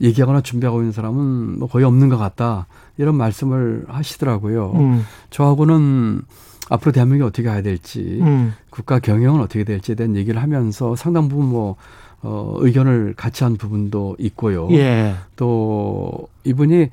얘기하거나 0.00 0.40
준비하고 0.40 0.80
있는 0.80 0.92
사람은 0.92 1.58
뭐 1.60 1.68
거의 1.68 1.84
없는 1.84 2.08
것 2.08 2.18
같다 2.18 2.66
이런 2.96 3.14
말씀을 3.14 3.84
하시더라고요. 3.88 4.72
음. 4.72 5.04
저하고는 5.30 6.22
앞으로 6.68 6.92
대한민국이 6.92 7.28
어떻게 7.28 7.48
가야 7.48 7.62
될지 7.62 8.18
음. 8.22 8.54
국가 8.70 8.98
경영은 8.98 9.40
어떻게 9.40 9.64
될지에 9.64 9.94
대한 9.94 10.16
얘기를 10.16 10.42
하면서 10.42 10.96
상당 10.96 11.28
부분 11.28 11.46
뭐 11.46 11.76
어, 12.22 12.54
의견을 12.58 13.14
같이 13.16 13.44
한 13.44 13.56
부분도 13.56 14.16
있고요. 14.18 14.68
예. 14.72 15.14
또 15.36 16.26
이분이 16.44 16.88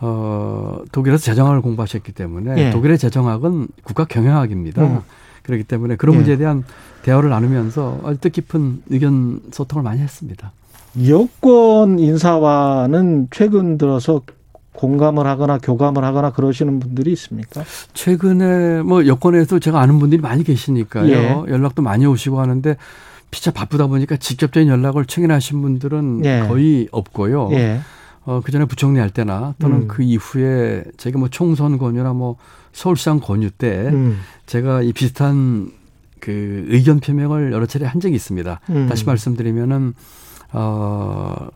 어, 0.00 0.78
독일에서 0.92 1.22
재정학을 1.22 1.62
공부하셨기 1.62 2.12
때문에 2.12 2.66
예. 2.66 2.70
독일의 2.70 2.98
재정학은 2.98 3.68
국가 3.82 4.04
경영학입니다. 4.04 4.82
음. 4.82 5.00
그렇기 5.42 5.64
때문에 5.64 5.96
그런 5.96 6.14
예. 6.14 6.18
문제에 6.18 6.36
대한 6.36 6.64
대화를 7.02 7.30
나누면서 7.30 8.00
아주 8.04 8.18
뜻깊은 8.18 8.82
의견 8.90 9.40
소통을 9.52 9.82
많이 9.82 10.00
했습니다. 10.00 10.52
여권 11.08 11.98
인사와는 11.98 13.28
최근 13.30 13.78
들어서 13.78 14.22
공감을 14.72 15.26
하거나 15.26 15.58
교감을 15.58 16.04
하거나 16.04 16.32
그러시는 16.32 16.80
분들이 16.80 17.12
있습니까? 17.12 17.64
최근에 17.94 18.82
뭐 18.82 19.06
여권에서 19.06 19.58
제가 19.58 19.80
아는 19.80 19.98
분들이 19.98 20.20
많이 20.20 20.44
계시니까요. 20.44 21.08
예. 21.10 21.52
연락도 21.52 21.82
많이 21.82 22.06
오시고 22.06 22.40
하는데 22.40 22.76
피차 23.30 23.52
바쁘다 23.52 23.86
보니까 23.86 24.16
직접적인 24.16 24.68
연락을 24.68 25.06
최근에 25.06 25.32
하신 25.34 25.62
분들은 25.62 26.24
예. 26.24 26.44
거의 26.48 26.88
없고요. 26.90 27.50
예. 27.52 27.80
어, 28.26 28.40
그 28.44 28.50
전에 28.50 28.64
부총리 28.64 28.98
할 28.98 29.10
때나 29.10 29.54
또는 29.60 29.82
음. 29.82 29.88
그 29.88 30.02
이후에 30.02 30.84
제가 30.96 31.18
뭐 31.18 31.28
총선 31.28 31.78
권유나 31.78 32.12
뭐 32.12 32.36
서울시장 32.72 33.20
권유 33.20 33.50
때 33.52 33.88
음. 33.88 34.18
제가 34.46 34.82
이 34.82 34.92
비슷한 34.92 35.70
그 36.18 36.66
의견 36.68 36.98
표명을 36.98 37.52
여러 37.52 37.66
차례 37.66 37.86
한 37.86 38.00
적이 38.00 38.16
있습니다. 38.16 38.60
음. 38.70 38.86
다시 38.88 39.04
말씀드리면은 39.06 39.94
어, 40.52 41.48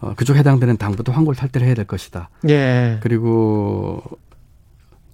어 0.00 0.14
그쪽 0.16 0.36
해당되는 0.36 0.76
당부터 0.76 1.12
황골 1.12 1.36
탈퇴를 1.36 1.64
해야 1.64 1.76
될 1.76 1.86
것이다. 1.86 2.28
예. 2.48 2.98
그리고 3.02 4.02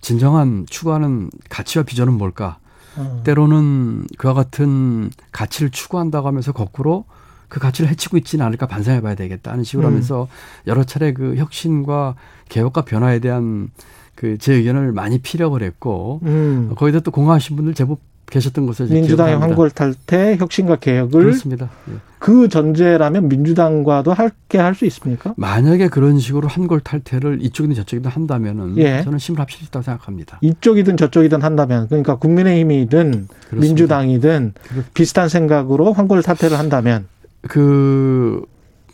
진정한 0.00 0.64
추구하는 0.68 1.30
가치와 1.50 1.84
비전은 1.84 2.14
뭘까? 2.14 2.58
어. 2.96 3.20
때로는 3.24 4.06
그와 4.16 4.32
같은 4.32 5.10
가치를 5.30 5.70
추구한다고 5.70 6.26
하면서 6.26 6.52
거꾸로 6.52 7.04
그 7.53 7.61
가치를 7.61 7.90
해치고 7.90 8.16
있지는 8.16 8.46
않을까 8.46 8.66
반성해 8.66 9.03
봐야 9.03 9.14
되겠다는 9.14 9.62
식으로 9.62 9.86
음. 9.88 9.92
하면서 9.92 10.26
여러 10.66 10.84
차례 10.84 11.12
그 11.12 11.34
혁신과 11.36 12.14
개혁과 12.48 12.86
변화에 12.86 13.18
대한 13.18 13.68
그 14.14 14.38
제 14.38 14.55
의견을 14.55 14.92
많이 14.92 15.18
피력을 15.18 15.61
했고 15.62 16.20
음. 16.22 16.72
거기다 16.76 17.00
또 17.00 17.11
공감하신 17.11 17.57
분들 17.57 17.74
제법 17.74 17.98
계셨던 18.30 18.64
곳에 18.66 18.84
민주당의 18.84 19.36
황골 19.36 19.70
탈퇴, 19.72 20.36
혁신과 20.38 20.76
개혁을 20.76 21.24
그렇습니다. 21.24 21.68
예. 21.90 21.96
그 22.18 22.48
전제라면 22.48 23.28
민주당과도 23.28 24.14
함께 24.14 24.57
할 24.57 24.74
수 24.74 24.86
있습니까? 24.86 25.34
만약에 25.36 25.88
그런 25.88 26.18
식으로 26.18 26.48
한골 26.48 26.80
탈퇴를 26.80 27.40
이쪽이든 27.42 27.74
저쪽이든 27.76 28.11
한다면은 28.11 28.78
예. 28.78 29.03
저는 29.03 29.18
힘을 29.18 29.40
합칠 29.40 29.59
수 29.59 29.64
있다고 29.66 29.82
생각합니다. 29.82 30.38
이쪽이든 30.40 30.96
저쪽이든 30.96 31.42
한다면 31.42 31.88
그러니까 31.88 32.16
국민의힘이든 32.16 33.28
그렇습니다. 33.50 33.57
민주당이든 33.61 34.55
그렇- 34.68 34.82
비슷한 34.94 35.28
생각으로 35.28 35.92
황골 35.92 36.22
탈퇴를 36.22 36.59
한다면 36.59 37.07
그 37.43 38.45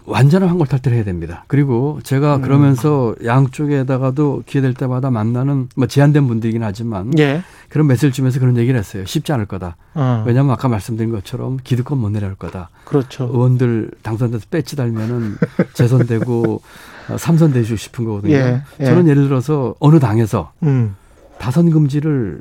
완전한 0.09 0.49
한골 0.49 0.66
탈퇴를 0.66 0.96
해야 0.96 1.05
됩니다. 1.05 1.44
그리고 1.49 2.01
제가 2.03 2.36
음. 2.36 2.42
그러면서 2.42 3.14
양쪽에다가도 3.24 4.44
기회 4.46 4.62
될 4.62 4.72
때마다 4.72 5.11
만나는 5.11 5.68
뭐 5.76 5.86
제한된 5.86 6.26
분들이긴 6.26 6.62
하지만 6.62 7.12
예. 7.18 7.42
그런 7.68 7.86
메시지를 7.86 8.12
주면서 8.12 8.40
그런 8.40 8.57
얘기를 8.57 8.78
했어요. 8.78 9.05
쉽지 9.05 9.32
않을 9.32 9.44
거다. 9.44 9.76
어, 9.94 10.24
왜냐하면 10.26 10.53
아까 10.53 10.68
말씀드린 10.68 11.12
것처럼 11.12 11.59
기득권 11.62 11.99
못 11.99 12.09
내려올 12.09 12.36
거다. 12.36 12.70
그렇죠. 12.86 13.24
의원들 13.24 13.90
당선돼서 14.03 14.46
배치 14.51 14.76
달면은 14.76 15.36
재선되고 15.74 16.62
어, 17.11 17.18
삼선되고 17.18 17.76
싶은 17.76 18.05
거거든요. 18.07 18.34
예, 18.34 18.62
예. 18.80 18.84
저는 18.84 19.09
예를 19.09 19.24
들어서 19.24 19.74
어느 19.78 19.99
당에서 19.99 20.53
음. 20.62 20.96
다선 21.38 21.68
금지를 21.70 22.40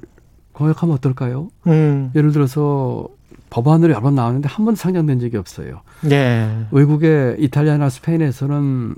공약하면 0.53 0.95
어떨까요? 0.95 1.49
음. 1.67 2.11
예를 2.15 2.31
들어서 2.31 3.09
법안으로 3.49 3.91
여러 3.91 4.01
번 4.01 4.15
나왔는데 4.15 4.47
한 4.49 4.65
번도 4.65 4.77
상정된 4.77 5.19
적이 5.19 5.37
없어요. 5.37 5.81
예. 6.11 6.65
외국의 6.71 7.37
이탈리아나 7.39 7.89
스페인에서는 7.89 8.95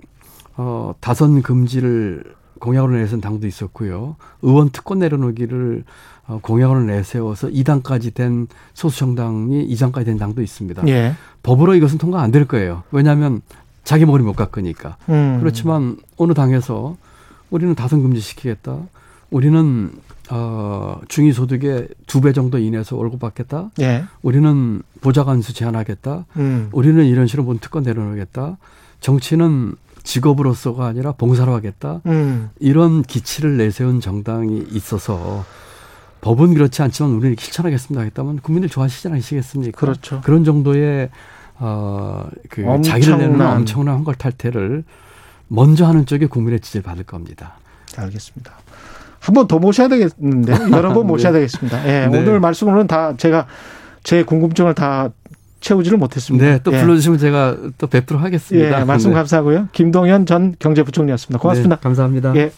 어, 0.57 0.93
다선 0.99 1.41
금지를 1.41 2.23
공약으로 2.59 2.93
내세운 2.97 3.21
당도 3.21 3.47
있었고요. 3.47 4.15
의원 4.41 4.69
특권 4.69 4.99
내려놓기를 4.99 5.83
어, 6.27 6.39
공약으로 6.41 6.81
내세워서 6.81 7.47
2당까지 7.49 8.13
된 8.13 8.47
소수 8.73 8.99
정당이 8.99 9.67
2당까지 9.75 10.05
된 10.05 10.17
당도 10.17 10.41
있습니다. 10.41 10.87
예. 10.87 11.13
법으로 11.43 11.75
이것은 11.75 11.97
통과 11.97 12.21
안 12.21 12.31
될 12.31 12.45
거예요. 12.45 12.83
왜냐하면 12.91 13.41
자기 13.83 14.05
머리 14.05 14.23
못 14.23 14.33
깎으니까. 14.35 14.97
음. 15.09 15.37
그렇지만 15.39 15.97
어느 16.17 16.33
당에서 16.33 16.95
우리는 17.49 17.73
다선 17.75 18.03
금지시키겠다. 18.03 18.77
우리는 19.31 19.91
어, 20.31 20.99
중위소득의 21.07 21.87
두 22.07 22.21
배 22.21 22.33
정도 22.33 22.57
이내에서 22.59 22.95
월급 22.95 23.19
받겠다. 23.19 23.71
예. 23.79 24.03
우리는 24.21 24.81
보좌관수 25.01 25.53
제한하겠다. 25.53 26.25
음. 26.37 26.69
우리는 26.71 27.03
이런 27.05 27.27
식으로 27.27 27.45
본 27.45 27.59
특권 27.59 27.83
내려놓겠다. 27.83 28.57
정치는 28.99 29.73
직업으로서가 30.03 30.85
아니라 30.85 31.13
봉사로 31.13 31.53
하겠다. 31.53 32.01
음. 32.05 32.49
이런 32.59 33.01
기치를 33.03 33.57
내세운 33.57 34.01
정당이 34.01 34.65
있어서 34.71 35.45
법은 36.21 36.53
그렇지 36.53 36.81
않지만 36.81 37.11
우리는 37.11 37.35
실천하겠습니다 37.39 38.01
하겠다면 38.01 38.39
국민들 38.39 38.69
좋아하시지 38.69 39.07
않으시겠습니까? 39.07 39.79
그렇죠. 39.79 40.21
그런 40.21 40.43
정도의 40.43 41.09
어, 41.61 42.27
그 42.49 42.61
엄청난- 42.61 42.83
자기를 42.83 43.17
내는 43.17 43.41
엄청난 43.41 43.95
한걸 43.95 44.15
탈퇴를 44.15 44.83
먼저 45.47 45.85
하는 45.87 46.05
쪽에 46.05 46.25
국민의 46.27 46.59
지지를 46.59 46.83
받을 46.83 47.03
겁니다. 47.03 47.55
알겠습니다. 47.97 48.53
한 49.19 49.33
번 49.35 49.47
더 49.47 49.59
모셔야 49.59 49.87
되겠는데 49.89 50.53
여러 50.71 50.93
번 50.93 51.03
네. 51.03 51.07
모셔야 51.09 51.31
되겠습니다. 51.33 51.85
예, 51.87 52.07
네. 52.07 52.17
오늘 52.19 52.39
말씀으로는 52.39 52.87
다 52.87 53.13
제가 53.17 53.45
제 54.03 54.23
궁금증을 54.23 54.73
다 54.73 55.09
채우지를 55.59 55.97
못했습니다. 55.97 56.45
네, 56.45 56.59
또 56.63 56.71
예. 56.73 56.79
불러주시면 56.79 57.19
제가 57.19 57.57
또 57.77 57.87
뵙도록 57.87 58.23
하겠습니다. 58.23 58.81
예, 58.81 58.85
말씀 58.85 59.09
네. 59.11 59.15
감사하고요. 59.15 59.67
김동연 59.73 60.25
전 60.25 60.55
경제부총리였습니다. 60.57 61.39
고맙습니다. 61.41 61.75
네, 61.75 61.81
감사합니다. 61.81 62.33
예. 62.35 62.51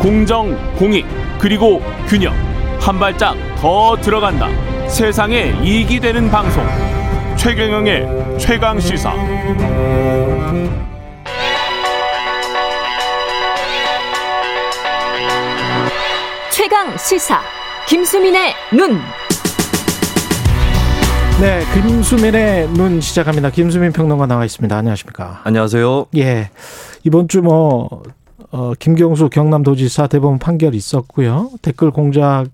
공정, 0.00 0.56
공익, 0.76 1.04
그리고 1.38 1.80
균형. 2.06 2.32
한 2.78 2.98
발짝 2.98 3.34
더 3.58 3.96
들어간다. 4.00 4.48
세상에 4.88 5.54
이익이 5.64 5.98
되는 5.98 6.30
방송. 6.30 6.62
최경영의 7.36 8.38
최강 8.38 8.78
시사. 8.78 9.14
최강 16.74 16.98
시사 16.98 17.40
김수민의 17.88 18.52
눈. 18.76 18.98
네, 21.40 21.60
김수민의 21.72 22.68
눈 22.70 23.00
시작합니다. 23.00 23.50
김수민 23.50 23.92
평론가 23.92 24.26
나와 24.26 24.44
있습니다. 24.44 24.76
안녕하십니까? 24.76 25.40
안녕하세요. 25.44 26.06
예. 26.16 26.50
이번 27.04 27.28
주 27.28 27.42
뭐, 27.42 28.02
어, 28.50 28.72
김경수 28.76 29.28
경남도지사 29.30 30.08
대법원 30.08 30.40
판결 30.40 30.74
있었고요. 30.74 31.50
댓글 31.62 31.92
공작과 31.92 32.48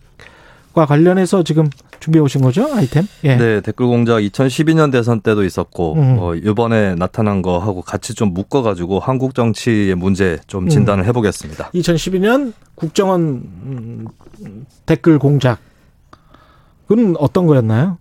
관련해서 0.87 1.43
지금 1.43 1.71
준비해 2.01 2.23
오신 2.23 2.41
거죠? 2.41 2.69
아이템? 2.75 3.07
예. 3.25 3.37
네, 3.37 3.61
댓글 3.61 3.87
공작 3.87 4.19
2012년 4.21 4.91
대선 4.91 5.21
때도 5.21 5.45
있었고 5.45 5.95
음. 5.95 6.17
어, 6.19 6.35
이번에 6.35 6.95
나타난 6.95 7.43
거 7.43 7.59
하고 7.59 7.83
같이 7.83 8.15
좀 8.15 8.33
묶어 8.35 8.63
가지고 8.63 8.99
한국 8.99 9.35
정치의 9.35 9.95
문제 9.95 10.39
좀 10.47 10.69
진단을 10.69 11.05
해 11.07 11.13
보겠습니다. 11.13 11.71
2012년 11.71 12.53
국정원 12.75 13.21
음, 13.23 14.07
댓글 14.87 15.19
공작. 15.19 15.59
그건 16.89 17.15
어떤 17.19 17.47
거였나요? 17.47 17.99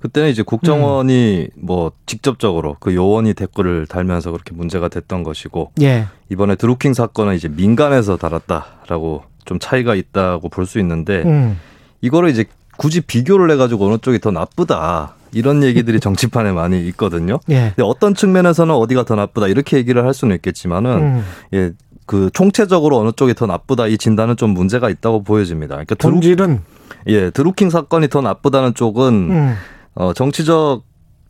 그때는 0.00 0.28
이제 0.30 0.42
국정원이 0.42 1.48
음. 1.54 1.60
뭐 1.66 1.92
직접적으로 2.06 2.76
그 2.80 2.94
요원이 2.94 3.34
댓글을 3.34 3.86
달면서 3.86 4.30
그렇게 4.30 4.54
문제가 4.54 4.88
됐던 4.88 5.22
것이고 5.22 5.72
예. 5.80 6.06
이번에 6.30 6.54
드루킹 6.56 6.92
사건은 6.94 7.34
이제 7.34 7.48
민간에서 7.48 8.16
달았다라고 8.16 9.22
좀 9.44 9.58
차이가 9.58 9.94
있다고 9.94 10.48
볼 10.48 10.66
수 10.66 10.78
있는데 10.80 11.22
음. 11.24 11.58
이거를 12.00 12.30
이제 12.30 12.44
굳이 12.76 13.00
비교를 13.00 13.50
해 13.50 13.56
가지고 13.56 13.86
어느 13.86 13.98
쪽이 13.98 14.20
더 14.20 14.30
나쁘다 14.30 15.14
이런 15.32 15.62
얘기들이 15.62 16.00
정치판에 16.00 16.52
많이 16.52 16.86
있거든요. 16.88 17.38
예. 17.50 17.72
근데 17.74 17.82
어떤 17.82 18.14
측면에서는 18.14 18.74
어디가 18.74 19.04
더 19.04 19.14
나쁘다 19.14 19.48
이렇게 19.48 19.76
얘기를 19.76 20.04
할 20.04 20.14
수는 20.14 20.36
있겠지만은 20.36 20.90
음. 20.90 21.24
예, 21.54 21.72
그 22.06 22.30
총체적으로 22.32 22.98
어느 22.98 23.10
쪽이 23.14 23.34
더 23.34 23.46
나쁘다 23.46 23.86
이 23.88 23.98
진단은 23.98 24.36
좀 24.36 24.50
문제가 24.50 24.88
있다고 24.88 25.22
보여집니다. 25.22 25.74
그러니까 25.74 25.94
드루, 25.96 26.12
본질은 26.12 26.60
예, 27.08 27.30
드루킹 27.30 27.70
사건이 27.70 28.08
더 28.08 28.20
나쁘다는 28.20 28.74
쪽은 28.74 29.12
음. 29.30 29.54
어, 29.94 30.12
정치적 30.12 30.82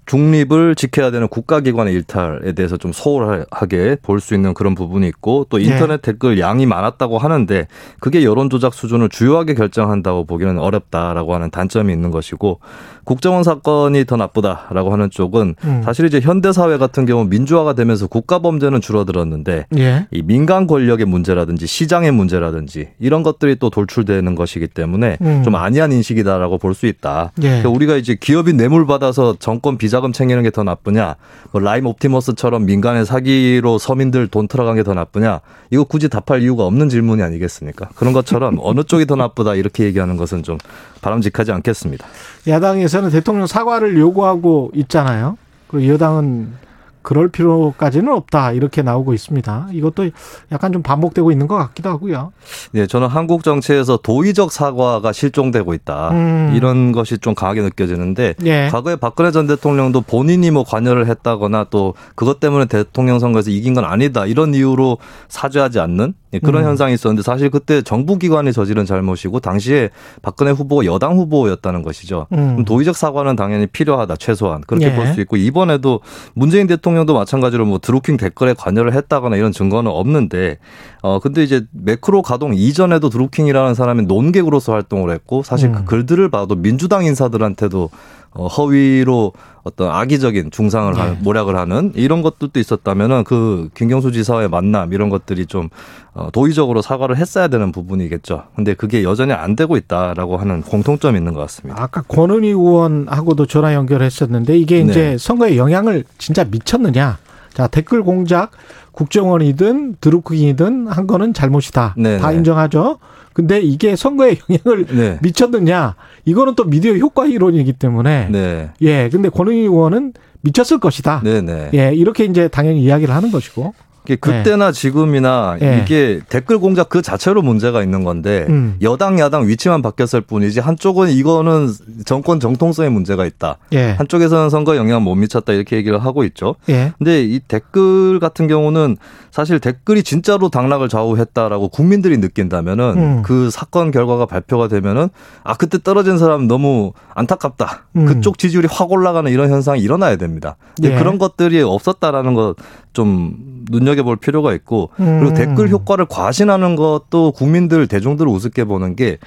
중립을 0.06 0.74
지켜야 0.76 1.10
되는 1.10 1.28
국가기관의 1.28 1.92
일탈에 1.94 2.52
대해서 2.52 2.76
좀 2.76 2.92
소홀하게 2.92 3.96
볼 4.02 4.20
수 4.20 4.34
있는 4.34 4.54
그런 4.54 4.74
부분이 4.74 5.06
있고 5.08 5.46
또 5.50 5.58
인터넷 5.58 6.00
댓글 6.00 6.38
양이 6.38 6.64
많았다고 6.64 7.18
하는데 7.18 7.66
그게 8.00 8.24
여론 8.24 8.48
조작 8.48 8.72
수준을 8.72 9.08
주요하게 9.08 9.54
결정한다고 9.54 10.24
보기는 10.24 10.58
어렵다라고 10.58 11.34
하는 11.34 11.50
단점이 11.50 11.92
있는 11.92 12.10
것이고 12.10 12.60
국정원 13.06 13.44
사건이 13.44 14.04
더 14.04 14.16
나쁘다라고 14.16 14.92
하는 14.92 15.08
쪽은 15.10 15.54
음. 15.64 15.82
사실 15.84 16.04
이제 16.04 16.20
현대 16.20 16.52
사회 16.52 16.76
같은 16.76 17.06
경우 17.06 17.24
민주화가 17.24 17.72
되면서 17.72 18.06
국가 18.06 18.40
범죄는 18.40 18.80
줄어들었는데 18.82 19.66
예. 19.78 20.06
이 20.10 20.22
민간 20.22 20.66
권력의 20.66 21.06
문제라든지 21.06 21.66
시장의 21.66 22.10
문제라든지 22.12 22.88
이런 22.98 23.22
것들이 23.22 23.56
또 23.56 23.70
돌출되는 23.70 24.34
것이기 24.34 24.66
때문에 24.68 25.16
음. 25.22 25.42
좀 25.44 25.54
아니한 25.54 25.92
인식이다라고 25.92 26.58
볼 26.58 26.74
수 26.74 26.84
있다. 26.86 27.32
예. 27.38 27.42
그러니까 27.42 27.68
우리가 27.70 27.96
이제 27.96 28.16
기업이 28.20 28.52
뇌물 28.52 28.86
받아서 28.86 29.36
정권 29.38 29.78
비자금 29.78 30.12
챙기는 30.12 30.42
게 30.42 30.50
더 30.50 30.62
나쁘냐, 30.62 31.16
뭐 31.52 31.60
라임 31.62 31.86
옵티머스처럼 31.86 32.66
민간의 32.66 33.06
사기로 33.06 33.78
서민들 33.78 34.26
돈 34.28 34.48
틀어간 34.48 34.74
게 34.74 34.82
더 34.82 34.92
나쁘냐, 34.94 35.40
이거 35.70 35.84
굳이 35.84 36.08
답할 36.08 36.42
이유가 36.42 36.64
없는 36.64 36.88
질문이 36.88 37.22
아니겠습니까? 37.22 37.88
그런 37.94 38.12
것처럼 38.12 38.58
어느 38.64 38.82
쪽이 38.84 39.06
더 39.06 39.16
나쁘다 39.16 39.54
이렇게 39.54 39.84
얘기하는 39.84 40.16
것은 40.16 40.42
좀 40.42 40.58
바람직하지 41.02 41.52
않겠습니다. 41.52 42.06
야당에서는 42.46 43.10
대통령 43.10 43.46
사과를 43.46 43.98
요구하고 43.98 44.70
있잖아요. 44.74 45.36
그리고 45.68 45.92
여당은 45.92 46.66
그럴 47.06 47.28
필요까지는 47.28 48.12
없다 48.12 48.50
이렇게 48.50 48.82
나오고 48.82 49.14
있습니다. 49.14 49.68
이것도 49.70 50.10
약간 50.50 50.72
좀 50.72 50.82
반복되고 50.82 51.30
있는 51.30 51.46
것 51.46 51.54
같기도 51.54 51.88
하고요. 51.88 52.32
네, 52.72 52.88
저는 52.88 53.06
한국 53.06 53.44
정치에서 53.44 53.98
도의적 53.98 54.50
사과가 54.50 55.12
실종되고 55.12 55.72
있다. 55.72 56.10
음. 56.10 56.52
이런 56.56 56.90
것이 56.90 57.18
좀 57.18 57.36
강하게 57.36 57.62
느껴지는데 57.62 58.34
예. 58.44 58.68
과거에 58.72 58.96
박근혜 58.96 59.30
전 59.30 59.46
대통령도 59.46 60.00
본인이 60.00 60.50
뭐 60.50 60.64
관여를 60.64 61.06
했다거나 61.06 61.66
또 61.70 61.94
그것 62.16 62.40
때문에 62.40 62.64
대통령 62.64 63.20
선거에서 63.20 63.50
이긴 63.50 63.74
건 63.74 63.84
아니다 63.84 64.26
이런 64.26 64.52
이유로 64.52 64.98
사죄하지 65.28 65.78
않는 65.78 66.14
예, 66.25 66.25
그런 66.40 66.64
음. 66.64 66.68
현상이 66.68 66.94
있었는데 66.94 67.22
사실 67.22 67.50
그때 67.50 67.82
정부 67.82 68.18
기관이 68.18 68.52
저지른 68.52 68.84
잘못이고 68.84 69.40
당시에 69.40 69.90
박근혜 70.22 70.50
후보가 70.50 70.84
여당 70.84 71.16
후보였다는 71.16 71.82
것이죠. 71.82 72.26
음. 72.32 72.64
도의적 72.64 72.96
사과는 72.96 73.36
당연히 73.36 73.66
필요하다 73.66 74.16
최소한 74.16 74.62
그렇게 74.66 74.86
예. 74.86 74.94
볼수 74.94 75.20
있고 75.20 75.36
이번에도 75.36 76.00
문재인 76.34 76.66
대통령도 76.66 77.14
마찬가지로 77.14 77.64
뭐 77.66 77.78
드루킹 77.78 78.16
댓글에 78.16 78.54
관여를 78.54 78.92
했다거나 78.94 79.36
이런 79.36 79.52
증거는 79.52 79.90
없는데 79.90 80.58
어 81.02 81.18
근데 81.20 81.42
이제 81.42 81.64
매크로 81.72 82.22
가동 82.22 82.54
이전에도 82.54 83.08
드루킹이라는 83.08 83.74
사람이 83.74 84.02
논객으로서 84.06 84.72
활동을 84.72 85.10
했고 85.10 85.42
사실 85.42 85.68
음. 85.68 85.74
그 85.74 85.84
글들을 85.84 86.28
봐도 86.30 86.54
민주당 86.54 87.04
인사들한테도 87.04 87.90
어, 88.36 88.46
허위로 88.46 89.32
어떤 89.64 89.90
악의적인 89.90 90.50
중상을 90.52 90.92
네. 90.92 91.00
하는, 91.00 91.22
모략을 91.22 91.56
하는 91.56 91.90
이런 91.96 92.22
것들도 92.22 92.60
있었다면은 92.60 93.24
그 93.24 93.68
김경수 93.74 94.12
지사와의 94.12 94.48
만남 94.48 94.92
이런 94.92 95.08
것들이 95.08 95.46
좀 95.46 95.68
어, 96.14 96.30
도의적으로 96.30 96.82
사과를 96.82 97.16
했어야 97.16 97.48
되는 97.48 97.72
부분이겠죠. 97.72 98.44
근데 98.54 98.74
그게 98.74 99.02
여전히 99.02 99.32
안 99.32 99.56
되고 99.56 99.76
있다라고 99.76 100.36
하는 100.36 100.62
공통점이 100.62 101.18
있는 101.18 101.32
것 101.32 101.40
같습니다. 101.40 101.82
아까 101.82 102.02
권은희 102.02 102.48
의원하고도 102.48 103.46
전화 103.46 103.74
연결했었는데 103.74 104.56
이게 104.56 104.80
이제 104.80 105.10
네. 105.10 105.18
선거에 105.18 105.56
영향을 105.56 106.04
진짜 106.18 106.44
미쳤느냐. 106.44 107.18
자, 107.54 107.66
댓글 107.66 108.02
공작 108.02 108.50
국정원이든 108.92 109.96
드루킹이든 110.00 110.88
한 110.88 111.06
거는 111.06 111.34
잘못이다. 111.34 111.94
네, 111.98 112.18
다 112.18 112.30
네. 112.30 112.36
인정하죠. 112.36 112.98
근데 113.36 113.60
이게 113.60 113.96
선거에 113.96 114.38
영향을 114.48 114.86
네. 114.86 115.18
미쳤느냐. 115.20 115.94
이거는 116.24 116.54
또 116.54 116.64
미디어 116.64 116.94
효과 116.94 117.26
이론이기 117.26 117.74
때문에 117.74 118.28
네. 118.30 118.70
예. 118.80 119.10
근데 119.10 119.28
권은희 119.28 119.58
의원은 119.58 120.14
미쳤을 120.40 120.78
것이다. 120.78 121.20
네, 121.22 121.42
네. 121.42 121.68
예. 121.74 121.92
이렇게 121.94 122.24
이제 122.24 122.48
당연히 122.48 122.82
이야기를 122.82 123.14
하는 123.14 123.30
것이고. 123.30 123.74
이게 124.06 124.16
그때나 124.16 124.72
지금이나 124.72 125.58
예. 125.60 125.82
이게 125.82 126.20
댓글 126.30 126.58
공작 126.58 126.88
그 126.88 127.02
자체로 127.02 127.42
문제가 127.42 127.82
있는 127.82 128.04
건데 128.04 128.46
음. 128.48 128.76
여당 128.80 129.18
야당 129.18 129.48
위치만 129.48 129.82
바뀌었을 129.82 130.20
뿐이지 130.20 130.60
한쪽은 130.60 131.10
이거는 131.10 131.68
정권 132.04 132.38
정통성에 132.38 132.88
문제가 132.88 133.26
있다. 133.26 133.58
예. 133.72 133.90
한쪽에서는 133.98 134.48
선거 134.48 134.76
영향 134.76 135.02
못 135.02 135.16
미쳤다 135.16 135.52
이렇게 135.52 135.76
얘기를 135.76 135.98
하고 136.02 136.24
있죠. 136.24 136.54
예. 136.68 136.92
근데 136.96 137.24
이 137.24 137.40
댓글 137.40 138.20
같은 138.20 138.46
경우는 138.46 138.96
사실 139.36 139.60
댓글이 139.60 140.02
진짜로 140.02 140.48
당락을 140.48 140.88
좌우했다라고 140.88 141.68
국민들이 141.68 142.16
느낀다면은 142.16 142.94
음. 142.96 143.22
그 143.22 143.50
사건 143.50 143.90
결과가 143.90 144.24
발표가 144.24 144.66
되면은 144.66 145.10
아 145.44 145.52
그때 145.52 145.76
떨어진 145.76 146.16
사람 146.16 146.48
너무 146.48 146.94
안타깝다. 147.12 147.84
음. 147.96 148.06
그쪽 148.06 148.38
지지율이 148.38 148.66
확 148.70 148.90
올라가는 148.92 149.30
이런 149.30 149.50
현상이 149.50 149.82
일어나야 149.82 150.16
됩니다. 150.16 150.56
근데 150.74 150.94
예. 150.94 150.98
그런 150.98 151.18
것들이 151.18 151.60
없었다라는 151.60 152.32
것 152.32 152.54
좀 152.96 153.34
눈여겨볼 153.70 154.16
필요가 154.16 154.54
있고 154.54 154.88
그리고 154.96 155.28
음. 155.28 155.34
댓글 155.34 155.68
효과를 155.68 156.06
과신하는 156.06 156.76
것도 156.76 157.32
국민들 157.32 157.86
대중들을 157.86 158.30
우습게 158.32 158.64
보는 158.64 158.96
게 158.96 159.18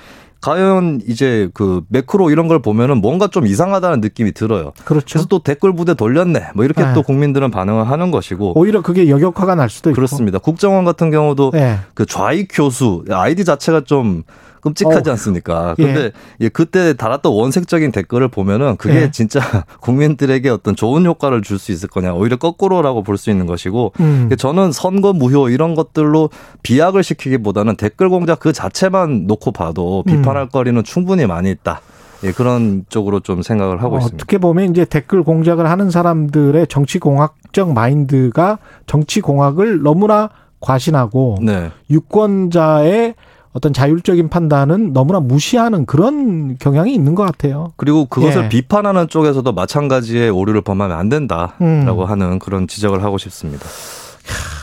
과연 0.41 1.01
이제 1.07 1.49
그 1.53 1.81
매크로 1.89 2.29
이런 2.29 2.47
걸 2.47 2.61
보면은 2.61 3.01
뭔가 3.01 3.27
좀 3.27 3.45
이상하다는 3.45 3.99
느낌이 4.01 4.31
들어요. 4.31 4.71
그렇죠. 4.85 5.05
그래서 5.09 5.27
또 5.27 5.39
댓글 5.39 5.73
부대 5.75 5.93
돌렸네. 5.93 6.51
뭐 6.55 6.63
이렇게 6.63 6.83
네. 6.83 6.93
또 6.93 7.03
국민들은 7.03 7.51
반응을 7.51 7.89
하는 7.89 8.11
것이고. 8.11 8.57
오히려 8.57 8.81
그게 8.81 9.09
역효과가 9.09 9.55
날 9.55 9.69
수도 9.69 9.89
있고. 9.89 9.95
그렇습니다. 9.95 10.39
국정원 10.39 10.85
같은 10.85 11.11
경우도 11.11 11.51
예. 11.55 11.79
그 11.93 12.05
좌익 12.05 12.47
교수 12.51 13.03
아이디 13.09 13.43
자체가 13.43 13.81
좀 13.81 14.23
끔찍하지 14.61 15.09
어. 15.09 15.13
않습니까? 15.13 15.75
예. 15.79 15.83
근데 15.83 16.11
예, 16.41 16.49
그때 16.49 16.93
달았던 16.93 17.31
원색적인 17.31 17.91
댓글을 17.91 18.27
보면은 18.27 18.77
그게 18.77 19.03
예. 19.03 19.11
진짜 19.11 19.39
국민들에게 19.81 20.49
어떤 20.49 20.75
좋은 20.75 21.05
효과를 21.05 21.41
줄 21.41 21.59
수 21.59 21.71
있을 21.71 21.89
거냐. 21.89 22.13
오히려 22.13 22.37
거꾸로라고 22.37 23.03
볼 23.03 23.17
수 23.17 23.29
있는 23.29 23.45
것이고. 23.45 23.93
음. 23.99 24.29
저는 24.37 24.71
선거 24.71 25.11
무효 25.13 25.49
이런 25.49 25.75
것들로 25.75 26.29
비약을 26.63 27.03
시키기보다는 27.03 27.75
댓글 27.75 28.09
공작 28.09 28.39
그 28.39 28.53
자체만 28.53 29.27
놓고 29.27 29.51
봐도 29.51 30.03
음. 30.07 30.11
비판할 30.11 30.47
거리는 30.49 30.81
충분히 30.83 31.25
많이 31.25 31.51
있다. 31.51 31.81
예, 32.23 32.31
그런 32.33 32.85
쪽으로 32.89 33.21
좀 33.21 33.41
생각을 33.41 33.81
하고 33.81 33.95
어, 33.95 33.97
있습니다. 33.99 34.15
어떻게 34.15 34.37
보면 34.37 34.71
이제 34.71 34.83
댓글 34.85 35.23
공작을 35.23 35.69
하는 35.69 35.89
사람들의 35.89 36.67
정치 36.67 36.99
공학적 36.99 37.71
마인드가 37.73 38.57
정치 38.87 39.21
공학을 39.21 39.81
너무나 39.83 40.29
과신하고 40.59 41.37
네. 41.41 41.71
유권자의 41.89 43.15
어떤 43.51 43.73
자율적인 43.73 44.29
판단은 44.29 44.93
너무나 44.93 45.19
무시하는 45.19 45.85
그런 45.85 46.57
경향이 46.59 46.93
있는 46.93 47.15
것 47.15 47.23
같아요. 47.23 47.73
그리고 47.77 48.05
그것을 48.05 48.43
예. 48.45 48.49
비판하는 48.49 49.07
쪽에서도 49.07 49.51
마찬가지의 49.51 50.29
오류를 50.29 50.61
범하면 50.61 50.97
안 50.97 51.09
된다라고 51.09 51.57
음. 51.61 52.09
하는 52.09 52.39
그런 52.39 52.67
지적을 52.67 53.03
하고 53.03 53.17
싶습니다. 53.17 53.65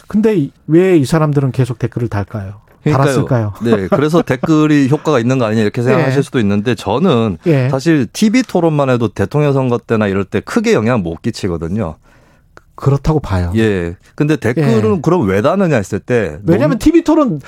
근데 0.07 0.49
왜 0.69 0.99
이 0.99 1.05
사람들은 1.05 1.51
계속 1.53 1.79
댓글을 1.79 2.09
달까요? 2.09 2.61
달았을까요? 2.85 3.55
네, 3.65 3.89
그래서 3.89 4.23
댓글이 4.23 4.89
효과가 4.89 5.19
있는 5.19 5.39
거 5.39 5.45
아니냐 5.47 5.63
이렇게 5.63 5.83
생각하실 5.83 6.19
예. 6.19 6.23
수도 6.23 6.39
있는데 6.39 6.77
저는 6.77 7.39
예. 7.47 7.69
사실 7.69 8.07
TV 8.13 8.43
토론만 8.45 8.91
해도 8.91 9.09
대통령 9.09 9.53
선거 9.53 9.79
때나 9.79 10.07
이럴 10.07 10.25
때 10.25 10.39
크게 10.41 10.73
영향 10.73 11.03
못 11.03 11.21
끼치거든요. 11.23 11.97
그렇다고 12.77 13.19
봐요. 13.19 13.53
예. 13.57 13.97
근데 14.15 14.37
댓글은 14.37 14.97
예. 14.99 15.01
그럼 15.03 15.27
왜 15.27 15.43
다느냐 15.43 15.75
했을 15.77 15.99
때 15.99 16.39
왜냐하면 16.47 16.79
TV 16.79 17.03
토론 17.03 17.41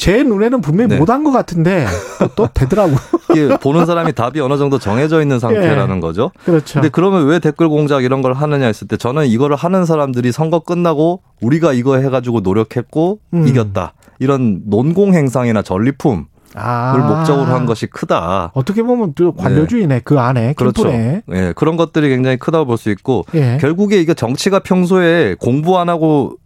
제 0.00 0.22
눈에는 0.22 0.62
분명히 0.62 0.88
네. 0.88 0.96
못한 0.96 1.22
것 1.24 1.30
같은데 1.30 1.86
또, 2.18 2.28
또 2.34 2.48
되더라고. 2.54 2.94
이게 3.30 3.48
보는 3.58 3.84
사람이 3.84 4.14
답이 4.14 4.40
어느 4.40 4.56
정도 4.56 4.78
정해져 4.78 5.20
있는 5.20 5.38
상태라는 5.38 6.00
거죠. 6.00 6.30
그렇죠. 6.46 6.74
근데 6.80 6.88
그러면 6.88 7.26
왜 7.26 7.38
댓글 7.38 7.68
공작 7.68 8.02
이런 8.02 8.22
걸 8.22 8.32
하느냐 8.32 8.64
했을 8.64 8.88
때 8.88 8.96
저는 8.96 9.26
이거를 9.26 9.56
하는 9.56 9.84
사람들이 9.84 10.32
선거 10.32 10.60
끝나고 10.60 11.20
우리가 11.42 11.74
이거 11.74 11.96
해가지고 11.98 12.40
노력했고 12.40 13.18
음. 13.34 13.46
이겼다. 13.46 13.92
이런 14.20 14.62
논공 14.64 15.12
행상이나 15.12 15.60
전리품을 15.60 16.24
아. 16.54 16.96
목적으로 16.96 17.52
한 17.52 17.66
것이 17.66 17.86
크다. 17.86 18.52
어떻게 18.54 18.82
보면 18.82 19.12
또 19.14 19.32
관료주의네 19.34 20.00
그 20.02 20.18
안에 20.18 20.54
그렇죠. 20.54 20.82
낌풀에. 20.84 21.22
예, 21.32 21.52
그런 21.54 21.76
것들이 21.76 22.08
굉장히 22.08 22.38
크다고 22.38 22.64
볼 22.64 22.78
수 22.78 22.88
있고 22.90 23.26
예. 23.34 23.58
결국에 23.60 24.00
이게 24.00 24.14
정치가 24.14 24.60
평소에 24.60 25.36
공부 25.38 25.78
안 25.78 25.90
하고 25.90 26.36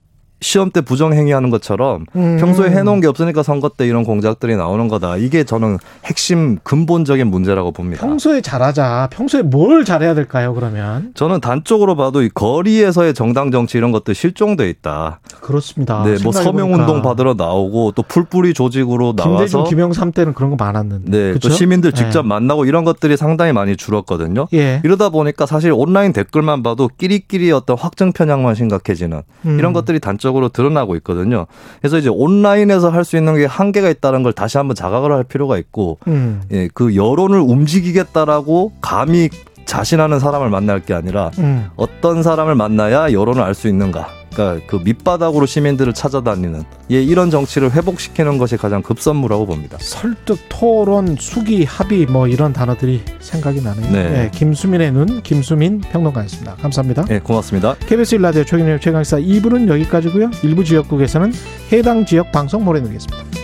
시험 0.45 0.71
때 0.71 0.83
부정행위하는 0.83 1.49
것처럼 1.49 2.05
음. 2.15 2.37
평소에 2.39 2.69
해놓은 2.69 3.01
게 3.01 3.07
없으니까 3.07 3.43
선거 3.43 3.71
때 3.71 3.87
이런 3.87 4.05
공작들이 4.05 4.57
나오는 4.57 4.89
거다. 4.89 5.17
이게 5.17 5.43
저는 5.43 5.79
핵심 6.05 6.59
근본적인 6.63 7.27
문제라고 7.27 7.73
봅니다. 7.73 8.07
평소에 8.07 8.43
잘하자. 8.43 9.09
평소에 9.11 9.41
뭘 9.41 9.87
잘해야 9.87 10.15
될까요? 10.15 10.53
그러면 10.53 11.13
저는 11.15 11.41
단적으로 11.41 11.97
봐도 11.97 12.23
이 12.23 12.29
거리에서의 12.29 13.15
정당 13.15 13.51
정치 13.51 13.79
이런 13.79 13.91
것들 13.91 14.15
실종돼 14.15 14.69
있다. 14.69 15.21
그렇습니다. 15.41 16.03
네, 16.05 16.17
뭐 16.23 16.31
서명 16.31 16.75
운동 16.75 17.01
받으러 17.01 17.33
나오고 17.33 17.93
또 17.93 18.03
풀뿌리 18.03 18.53
조직으로 18.53 19.13
김대중, 19.13 19.33
나와서 19.33 19.65
김영삼 19.65 20.13
때는 20.13 20.35
그런 20.35 20.51
거 20.51 20.57
많았는데. 20.63 21.11
네, 21.11 21.33
그쵸? 21.33 21.49
또 21.49 21.55
시민들 21.55 21.93
직접 21.93 22.23
예. 22.23 22.29
만나고 22.29 22.67
이런 22.67 22.85
것들이 22.85 23.17
상당히 23.17 23.55
많이 23.55 23.79
줄었거든요. 23.79 24.47
예. 24.53 24.83
이러다 24.85 25.09
보니까 25.09 25.47
사실 25.47 25.73
온라인 25.75 26.13
댓글만 26.13 26.63
봐도 26.63 26.91
끼리끼리 26.99 27.51
어떤 27.51 27.79
확증 27.79 28.13
편향만 28.13 28.55
심각해지는 28.55 29.23
음. 29.47 29.59
이런 29.59 29.73
것들이 29.73 30.01
단적으로 30.01 30.34
드러나고 30.49 30.97
있거든요. 30.97 31.47
그래서 31.81 31.99
이제 31.99 32.09
온라인에서 32.09 32.91
할 32.91 33.05
수 33.05 33.17
있는 33.17 33.37
게 33.37 33.45
한계가 33.45 33.89
있다는 33.91 34.23
걸 34.23 34.33
다시 34.33 34.57
한번 34.57 34.75
자각을 34.75 35.13
할 35.13 35.25
필요가 35.25 35.59
있고, 35.59 35.99
음. 36.07 36.41
예, 36.53 36.69
그 36.73 36.97
여론을 36.97 37.39
움직이겠다라고 37.41 38.73
감히 38.81 39.29
자신하는 39.67 40.19
사람을 40.21 40.51
만날 40.51 40.81
게 40.81 40.95
아니라 40.95 41.31
음. 41.39 41.69
어떤 41.77 42.23
사람을 42.23 42.55
만나야 42.55 43.13
여론을 43.13 43.43
알 43.43 43.55
수 43.55 43.69
있는가. 43.69 44.09
그러니까 44.35 44.67
그 44.67 44.77
밑바닥으로 44.77 45.47
시민들을 45.47 45.95
찾아다니는 45.95 46.65
예, 46.91 47.03
이런 47.03 47.31
정치를 47.31 47.73
회복시키는 47.73 48.39
것이 48.39 48.57
가장 48.57 48.83
급선무라고 48.83 49.47
봅니다. 49.47 49.79
설득, 49.81 50.39
토론, 50.49 51.17
수기, 51.19 51.65
합의 51.65 52.07
뭐 52.07 52.29
이런 52.29 52.53
단어들이 52.53 53.03
생각이 53.21 53.63
나네요. 53.63 53.93
네. 53.93 54.11
네, 54.11 54.31
김수민의 54.33 54.93
눈, 54.93 55.23
김수민 55.23 55.81
평론가였습니다. 55.81 56.57
감사합니다. 56.57 57.05
예, 57.11 57.21
고맙습니다. 57.21 57.77
KBS 57.87 58.17
일라디오 58.17 58.45
최경영 58.45 58.81
최강사 58.81 59.19
2부는 59.19 59.69
여기까지고요. 59.69 60.31
일부 60.43 60.65
지역국에서는 60.65 61.33
해당 61.73 62.05
지역 62.05 62.33
방송 62.33 62.65
보내드리겠습니다. 62.65 63.44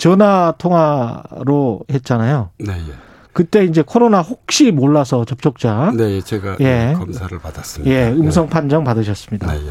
전화 0.00 0.54
통화로 0.56 1.82
했잖아요. 1.92 2.50
네, 2.58 2.72
예. 2.72 2.92
그때 3.34 3.64
이제 3.64 3.82
코로나 3.86 4.22
혹시 4.22 4.72
몰라서 4.72 5.24
접촉자. 5.26 5.92
네, 5.94 6.20
제가 6.22 6.56
예. 6.60 6.94
검사를 6.96 7.38
받았습니다. 7.38 7.94
예, 7.94 8.10
음성 8.10 8.48
판정 8.48 8.82
받으셨습니다. 8.82 9.52
네, 9.52 9.60
예. 9.60 9.70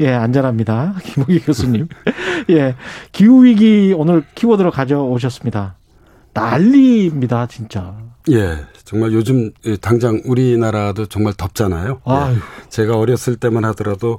예, 0.06 0.12
안전합니다. 0.12 0.96
김우기 1.04 1.40
교수님. 1.40 1.86
예, 2.50 2.74
기후 3.12 3.44
위기 3.44 3.94
오늘 3.96 4.24
키워드로 4.34 4.72
가져오셨습니다. 4.72 5.76
난리입니다, 6.34 7.46
진짜. 7.46 7.96
예, 8.30 8.58
정말 8.84 9.12
요즘 9.12 9.52
당장 9.80 10.20
우리나라도 10.24 11.06
정말 11.06 11.32
덥잖아요. 11.34 12.02
예. 12.08 12.68
제가 12.70 12.98
어렸을 12.98 13.36
때만 13.36 13.64
하더라도 13.66 14.18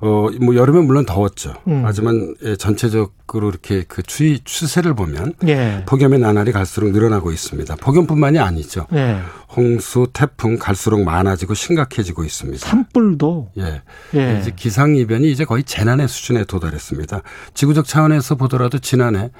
어, 0.00 0.28
뭐 0.40 0.54
여름에 0.54 0.80
물론 0.80 1.04
더웠죠. 1.04 1.54
음. 1.68 1.82
하지만 1.84 2.34
예, 2.42 2.56
전체적으로 2.56 3.48
이렇게 3.48 3.84
그 3.86 4.02
추위 4.02 4.40
추세를 4.42 4.94
보면 4.94 5.34
예. 5.46 5.84
폭염의 5.86 6.18
나날이 6.18 6.52
갈수록 6.52 6.90
늘어나고 6.90 7.30
있습니다. 7.30 7.76
폭염뿐만이 7.76 8.38
아니죠. 8.38 8.86
예. 8.94 9.18
홍수, 9.54 10.06
태풍 10.12 10.58
갈수록 10.58 11.02
많아지고 11.02 11.54
심각해지고 11.54 12.24
있습니다. 12.24 12.66
산불도 12.66 13.52
예. 13.58 13.82
예. 14.14 14.38
이제 14.40 14.52
기상 14.54 14.96
이변이 14.96 15.30
이제 15.30 15.44
거의 15.44 15.64
재난의 15.64 16.08
수준에 16.08 16.44
도달했습니다. 16.44 17.22
지구적 17.54 17.86
차원에서 17.86 18.36
보더라도 18.36 18.78
지난해 18.78 19.30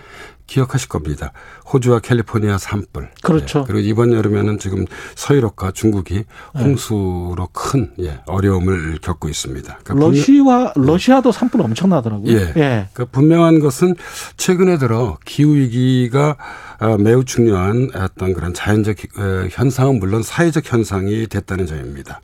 기억하실 0.47 0.89
겁니다. 0.89 1.33
호주와 1.73 2.01
캘리포니아 2.01 2.59
산불. 2.59 3.11
그렇죠. 3.23 3.61
예. 3.61 3.65
그리고 3.67 3.89
이번 3.89 4.13
여름에는 4.13 4.59
지금 4.59 4.85
서유럽과 5.15 5.71
중국이 5.71 6.25
네. 6.55 6.63
홍수로 6.63 7.49
큰 7.53 7.93
예, 8.01 8.19
어려움을 8.27 8.99
겪고 9.01 9.29
있습니다. 9.29 9.79
그러니까 9.85 10.07
러시아 10.07 10.50
러시아도 10.75 11.33
산불 11.33 11.61
엄청나더라고요. 11.63 12.33
예. 12.33 12.53
예. 12.57 12.89
그러니까 12.93 13.05
분명한 13.13 13.61
것은 13.61 13.95
최근에 14.37 14.79
들어 14.79 15.19
기후 15.25 15.57
위기가 15.57 16.37
어, 16.81 16.97
매우 16.97 17.25
중요한 17.25 17.91
어떤 17.95 18.33
그런 18.33 18.55
자연적 18.55 18.97
어, 19.19 19.49
현상은 19.51 19.99
물론 19.99 20.23
사회적 20.23 20.73
현상이 20.73 21.27
됐다는 21.27 21.67
점입니다. 21.67 22.21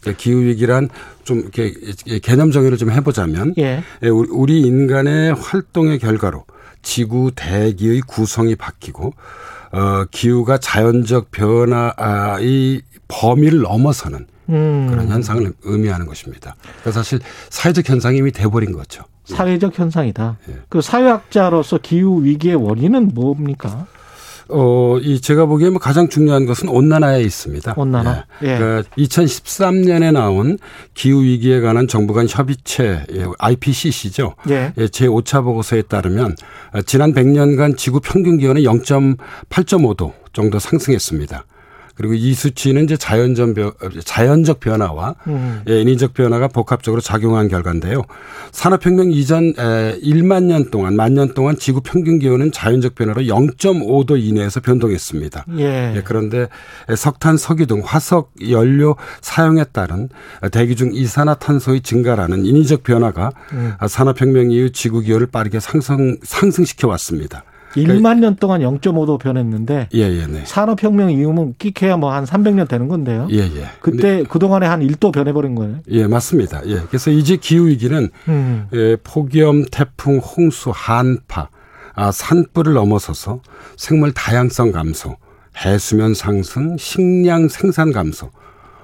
그러니까 0.00 0.22
기후 0.22 0.42
위기란 0.42 0.88
좀 1.24 1.40
이렇게 1.40 1.72
개념 2.22 2.52
정의를 2.52 2.78
좀 2.78 2.90
해보자면 2.90 3.54
예. 3.58 3.82
예 4.02 4.08
우리 4.08 4.60
인간의 4.60 5.34
활동의 5.34 5.98
결과로 5.98 6.44
지구 6.82 7.32
대기의 7.34 8.02
구성이 8.02 8.54
바뀌고 8.54 9.12
어 9.72 10.04
기후가 10.10 10.58
자연적 10.58 11.32
변화의 11.32 12.82
범위를 13.08 13.62
넘어서는 13.62 14.26
음. 14.48 14.86
그런 14.90 15.08
현상을 15.08 15.52
의미하는 15.62 16.06
것입니다. 16.06 16.56
그러니까 16.62 16.92
사실 16.92 17.20
사회적 17.50 17.88
현상이 17.88 18.18
이미 18.18 18.32
돼버린 18.32 18.72
거죠. 18.72 19.04
사회적 19.24 19.78
현상이다. 19.78 20.38
예. 20.48 20.54
그 20.68 20.80
사회학자로서 20.80 21.78
기후 21.82 22.22
위기의 22.22 22.54
원인은 22.54 23.10
뭡니까? 23.14 23.86
어, 24.48 24.98
이 25.00 25.20
제가 25.20 25.46
보기에 25.46 25.70
뭐 25.70 25.80
가장 25.80 26.08
중요한 26.08 26.46
것은 26.46 26.68
온난화에 26.68 27.22
있습니다. 27.22 27.74
온난화. 27.76 28.24
예. 28.44 28.46
예. 28.46 28.58
그러니까 28.58 28.88
2013년에 28.96 30.12
나온 30.12 30.58
기후 30.94 31.24
위기에 31.24 31.60
관한 31.60 31.88
정부 31.88 32.14
간 32.14 32.26
협의체 32.28 33.06
예, 33.12 33.26
IPCC죠. 33.38 34.36
예. 34.50 34.72
예. 34.78 34.88
제 34.88 35.08
5차 35.08 35.42
보고서에 35.42 35.82
따르면 35.82 36.36
지난 36.86 37.12
100년간 37.12 37.76
지구 37.76 38.00
평균 38.00 38.38
기온이 38.38 38.62
0.8.5도 38.62 40.12
정도 40.32 40.58
상승했습니다. 40.58 41.44
그리고 41.96 42.14
이 42.14 42.34
수치는 42.34 42.84
이제 42.84 42.96
자연적, 42.96 43.54
변, 43.54 43.72
자연적 44.04 44.60
변화와 44.60 45.14
음. 45.26 45.62
예, 45.68 45.80
인위적 45.80 46.14
변화가 46.14 46.48
복합적으로 46.48 47.00
작용한 47.00 47.48
결과인데요. 47.48 48.02
산업혁명 48.52 49.10
이전 49.10 49.54
1만 49.54 50.44
년 50.44 50.70
동안, 50.70 50.94
만 50.94 51.14
년 51.16 51.32
동안 51.32 51.56
지구 51.56 51.80
평균 51.80 52.18
기온은 52.18 52.52
자연적 52.52 52.94
변화로 52.94 53.22
0.5도 53.22 54.22
이내에서 54.22 54.60
변동했습니다. 54.60 55.46
예. 55.58 55.94
예, 55.96 56.02
그런데 56.04 56.48
석탄, 56.94 57.36
석유 57.38 57.66
등 57.66 57.80
화석 57.84 58.32
연료 58.50 58.96
사용에 59.22 59.64
따른 59.72 60.10
대기 60.52 60.76
중 60.76 60.90
이산화탄소의 60.92 61.80
증가라는 61.80 62.44
인위적 62.44 62.82
변화가 62.82 63.30
음. 63.52 63.72
산업혁명 63.88 64.50
이후 64.50 64.70
지구 64.72 65.00
기온을 65.00 65.26
빠르게 65.28 65.58
상승, 65.58 66.18
상승시켜 66.22 66.86
왔습니다. 66.88 67.44
1만 67.76 68.18
년 68.18 68.36
동안 68.36 68.62
0.5도 68.62 69.18
변했는데 69.20 69.88
예, 69.94 70.00
예, 70.00 70.26
네. 70.26 70.42
산업혁명 70.44 71.10
이후면 71.12 71.54
끼케야 71.58 71.96
뭐 71.96 72.16
한 72.16 72.24
300년 72.24 72.66
되는 72.68 72.88
건데요. 72.88 73.28
예, 73.30 73.38
예. 73.38 73.68
그때 73.80 74.24
그 74.28 74.38
동안에 74.38 74.66
한 74.66 74.80
1도 74.80 75.12
변해버린 75.12 75.54
거예요. 75.54 75.80
예, 75.90 76.06
맞습니다. 76.06 76.62
예. 76.66 76.80
그래서 76.88 77.10
이제 77.10 77.36
기후 77.36 77.68
위기는 77.68 78.08
음. 78.28 78.66
예, 78.72 78.96
폭염, 79.04 79.64
태풍, 79.70 80.18
홍수, 80.18 80.70
한파, 80.74 81.48
아, 81.94 82.10
산불을 82.10 82.72
넘어서서 82.74 83.40
생물 83.76 84.12
다양성 84.12 84.72
감소, 84.72 85.16
해수면 85.64 86.14
상승, 86.14 86.76
식량 86.78 87.48
생산 87.48 87.92
감소, 87.92 88.30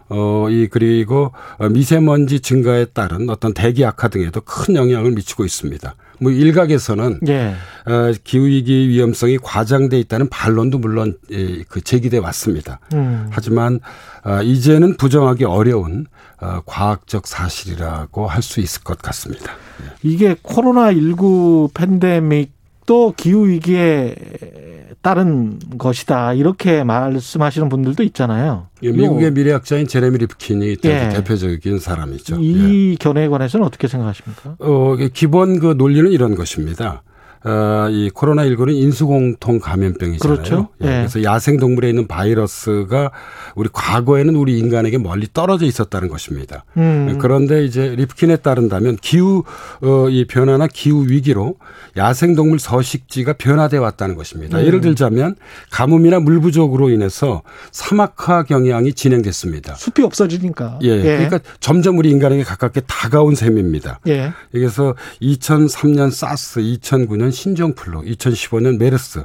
어, 0.08 0.48
이, 0.50 0.68
그리고 0.70 1.32
미세먼지 1.70 2.40
증가에 2.40 2.86
따른 2.86 3.30
어떤 3.30 3.54
대기 3.54 3.84
악화 3.84 4.08
등에도 4.08 4.40
큰 4.42 4.76
영향을 4.76 5.12
미치고 5.12 5.44
있습니다. 5.44 5.94
뭐 6.22 6.30
일각에서는 6.30 7.20
예. 7.28 7.54
어, 7.86 8.12
기후 8.22 8.46
위기 8.46 8.88
위험성이 8.88 9.38
과장돼 9.38 9.98
있다는 10.00 10.28
반론도 10.28 10.78
물론 10.78 11.16
예, 11.32 11.62
그 11.68 11.80
제기돼 11.80 12.18
왔습니다. 12.18 12.78
음. 12.94 13.26
하지만 13.30 13.80
어, 14.24 14.40
이제는 14.42 14.96
부정하기 14.96 15.44
어려운 15.44 16.06
어, 16.40 16.60
과학적 16.64 17.26
사실이라고 17.26 18.26
할 18.28 18.42
수 18.42 18.60
있을 18.60 18.82
것 18.82 18.98
같습니다. 18.98 19.52
예. 19.82 19.90
이게 20.02 20.36
코로나 20.42 20.92
19 20.92 21.70
팬데믹 21.74 22.52
도 22.86 23.14
기후 23.16 23.46
위기에 23.46 24.14
따른 25.02 25.58
것이다 25.78 26.34
이렇게 26.34 26.84
말씀하시는 26.84 27.68
분들도 27.68 28.02
있잖아요. 28.04 28.68
예, 28.82 28.90
미국의 28.90 29.32
미래학자인 29.32 29.86
제레미 29.86 30.18
리프킨이 30.18 30.76
예. 30.84 31.08
대표적인 31.08 31.78
사람이죠. 31.78 32.38
이 32.40 32.90
예. 32.92 32.94
견해에 32.96 33.28
관해서는 33.28 33.66
어떻게 33.66 33.88
생각하십니까? 33.88 34.56
어, 34.58 34.96
기본 35.12 35.58
그 35.58 35.74
논리는 35.76 36.10
이런 36.10 36.34
것입니다. 36.34 37.02
어, 37.44 37.88
이 37.90 38.10
코로나19는 38.10 38.74
인수공통 38.74 39.58
감염병이잖아요. 39.58 40.36
그렇죠. 40.36 40.68
예. 40.80 40.86
네. 40.86 40.92
그래서 40.98 41.22
야생 41.24 41.58
동물에 41.58 41.88
있는 41.88 42.06
바이러스가 42.06 43.10
우리 43.56 43.68
과거에는 43.72 44.36
우리 44.36 44.58
인간에게 44.58 44.98
멀리 44.98 45.26
떨어져 45.32 45.66
있었다는 45.66 46.08
것입니다. 46.08 46.64
음. 46.76 47.18
그런데 47.20 47.64
이제 47.64 47.94
리프킨에 47.96 48.36
따른다면 48.36 48.96
기후 48.96 49.42
어, 49.82 50.08
이 50.08 50.24
변화나 50.26 50.68
기후 50.68 51.08
위기로 51.08 51.56
야생 51.96 52.36
동물 52.36 52.60
서식지가 52.60 53.34
변화돼 53.34 53.78
왔다는 53.78 54.14
것입니다. 54.14 54.58
음. 54.58 54.66
예를 54.66 54.80
들자면 54.80 55.34
가뭄이나 55.70 56.20
물 56.20 56.40
부족으로 56.40 56.90
인해서 56.90 57.42
사막화 57.72 58.44
경향이 58.44 58.92
진행됐습니다. 58.92 59.74
숲이 59.74 60.02
없어지니까. 60.02 60.78
예. 60.84 60.88
예. 60.88 61.02
그러니까 61.02 61.40
점점 61.58 61.98
우리 61.98 62.10
인간에게 62.10 62.44
가깝게 62.44 62.82
다가온 62.86 63.34
셈입니다. 63.34 63.98
예. 64.06 64.32
그래서 64.52 64.94
2003년 65.20 66.12
사스, 66.12 66.60
2009년 66.60 67.31
신종플루, 67.32 68.02
2015년 68.02 68.78
메르스, 68.78 69.24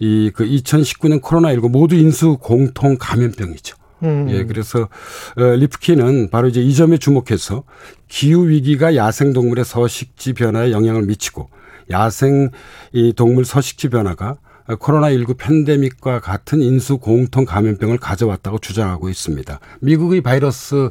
이 0.00 0.30
그 0.34 0.44
2019년 0.44 1.20
코로나19 1.20 1.70
모두 1.70 1.96
인수 1.96 2.38
공통 2.40 2.96
감염병이죠. 2.98 3.76
음. 4.04 4.26
예, 4.30 4.44
그래서 4.44 4.88
어, 5.36 5.42
리프키는 5.42 6.30
바로 6.30 6.46
이제 6.46 6.62
이 6.62 6.72
점에 6.72 6.98
주목해서 6.98 7.64
기후 8.06 8.48
위기가 8.48 8.94
야생 8.94 9.32
동물의 9.32 9.64
서식지 9.64 10.34
변화에 10.34 10.70
영향을 10.70 11.02
미치고 11.02 11.50
야생 11.90 12.50
이 12.92 13.12
동물 13.12 13.44
서식지 13.44 13.88
변화가 13.88 14.36
코로나19 14.68 15.36
팬데믹과 15.38 16.20
같은 16.20 16.60
인수 16.60 16.98
공통 16.98 17.44
감염병을 17.44 17.98
가져왔다고 17.98 18.58
주장하고 18.58 19.08
있습니다. 19.08 19.58
미국의 19.80 20.20
바이러스 20.20 20.90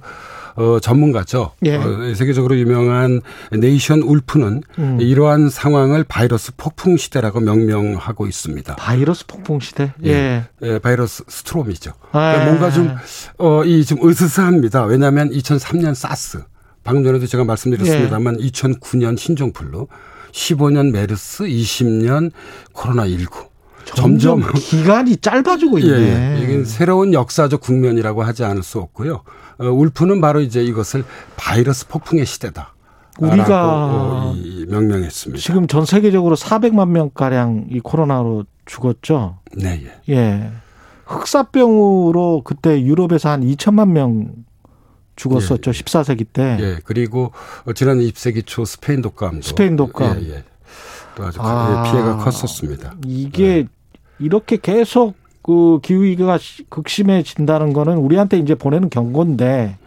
어, 0.58 0.80
전문가죠. 0.80 1.52
예. 1.66 1.76
어, 1.76 2.14
세계적으로 2.16 2.58
유명한 2.58 3.22
네이선 3.52 4.02
울프는 4.02 4.64
음. 4.80 4.98
이러한 5.00 5.50
상황을 5.50 6.04
바이러스 6.04 6.52
폭풍 6.58 6.98
시대라고 6.98 7.40
명명하고 7.40 8.26
있습니다. 8.28 8.76
바이러스 8.76 9.26
폭풍 9.28 9.60
시대? 9.60 9.94
예. 10.04 10.12
예. 10.12 10.44
예 10.64 10.80
바이러스 10.80 11.24
스트롬이죠. 11.28 11.92
아. 12.12 12.32
그러니까 12.34 12.46
뭔가 12.46 12.72
좀, 12.72 12.96
어, 13.38 13.64
이 13.64 13.86
좀 13.86 14.00
으스스합니다. 14.06 14.84
왜냐하면 14.86 15.30
2003년 15.30 15.94
사스, 15.94 16.40
방금 16.84 17.04
전에도 17.04 17.28
제가 17.28 17.44
말씀드렸습니다만 17.44 18.42
예. 18.42 18.48
2009년 18.50 19.18
신종플루, 19.18 19.88
15년 20.32 20.92
메르스, 20.92 21.44
20년 21.46 22.32
코로나19. 22.74 23.48
점점, 23.86 24.42
점점 24.42 24.54
기간이 24.54 25.16
짧아지고 25.18 25.80
있네. 25.80 26.40
예, 26.40 26.44
이건 26.44 26.66
새로운 26.66 27.14
역사적 27.14 27.62
국면이라고 27.62 28.22
하지 28.24 28.44
않을 28.44 28.62
수 28.64 28.80
없고요. 28.80 29.22
어, 29.60 29.66
울프는 29.66 30.22
바로 30.22 30.42
이제 30.42 30.64
이것을 30.64 31.04
바이러스 31.36 31.88
폭풍의 31.88 32.26
시대다. 32.26 32.74
우리가 33.20 34.34
명명했습니다. 34.68 35.42
지금 35.42 35.68
전 35.68 35.86
세계적으로 35.86 36.36
400만 36.36 36.90
명 36.90 37.10
가량 37.10 37.66
이 37.72 37.80
코로나로 37.80 38.46
죽었죠. 38.66 39.40
네, 39.56 39.84
예. 40.10 40.14
예. 40.14 40.52
흑사병으로 41.06 42.42
그때 42.44 42.82
유럽에서 42.82 43.30
한 43.30 43.42
2천만 43.42 43.90
명 43.90 44.34
죽었었죠. 45.16 45.72
예, 45.72 45.74
예. 45.78 45.84
14세기 45.84 46.28
때. 46.32 46.58
예. 46.60 46.80
그리고 46.84 47.32
지난 47.76 47.98
20세기 48.00 48.46
초 48.46 48.66
스페인 48.66 49.02
독감도 49.02 49.42
스페인 49.42 49.76
독감. 49.76 50.22
예, 50.22 50.36
예. 50.36 50.44
또 51.16 51.26
아주 51.26 51.40
아, 51.42 51.84
피해가 51.90 52.18
컸었습니다. 52.18 52.96
이게 53.06 53.64
네. 53.64 53.68
이렇게 54.20 54.58
계속 54.58 55.16
그 55.48 55.80
기후위기가 55.82 56.38
극심해진다는 56.68 57.72
거는 57.72 57.98
우리한테 57.98 58.38
이제 58.38 58.54
보내는 58.54 58.90
경고인데 58.90 59.78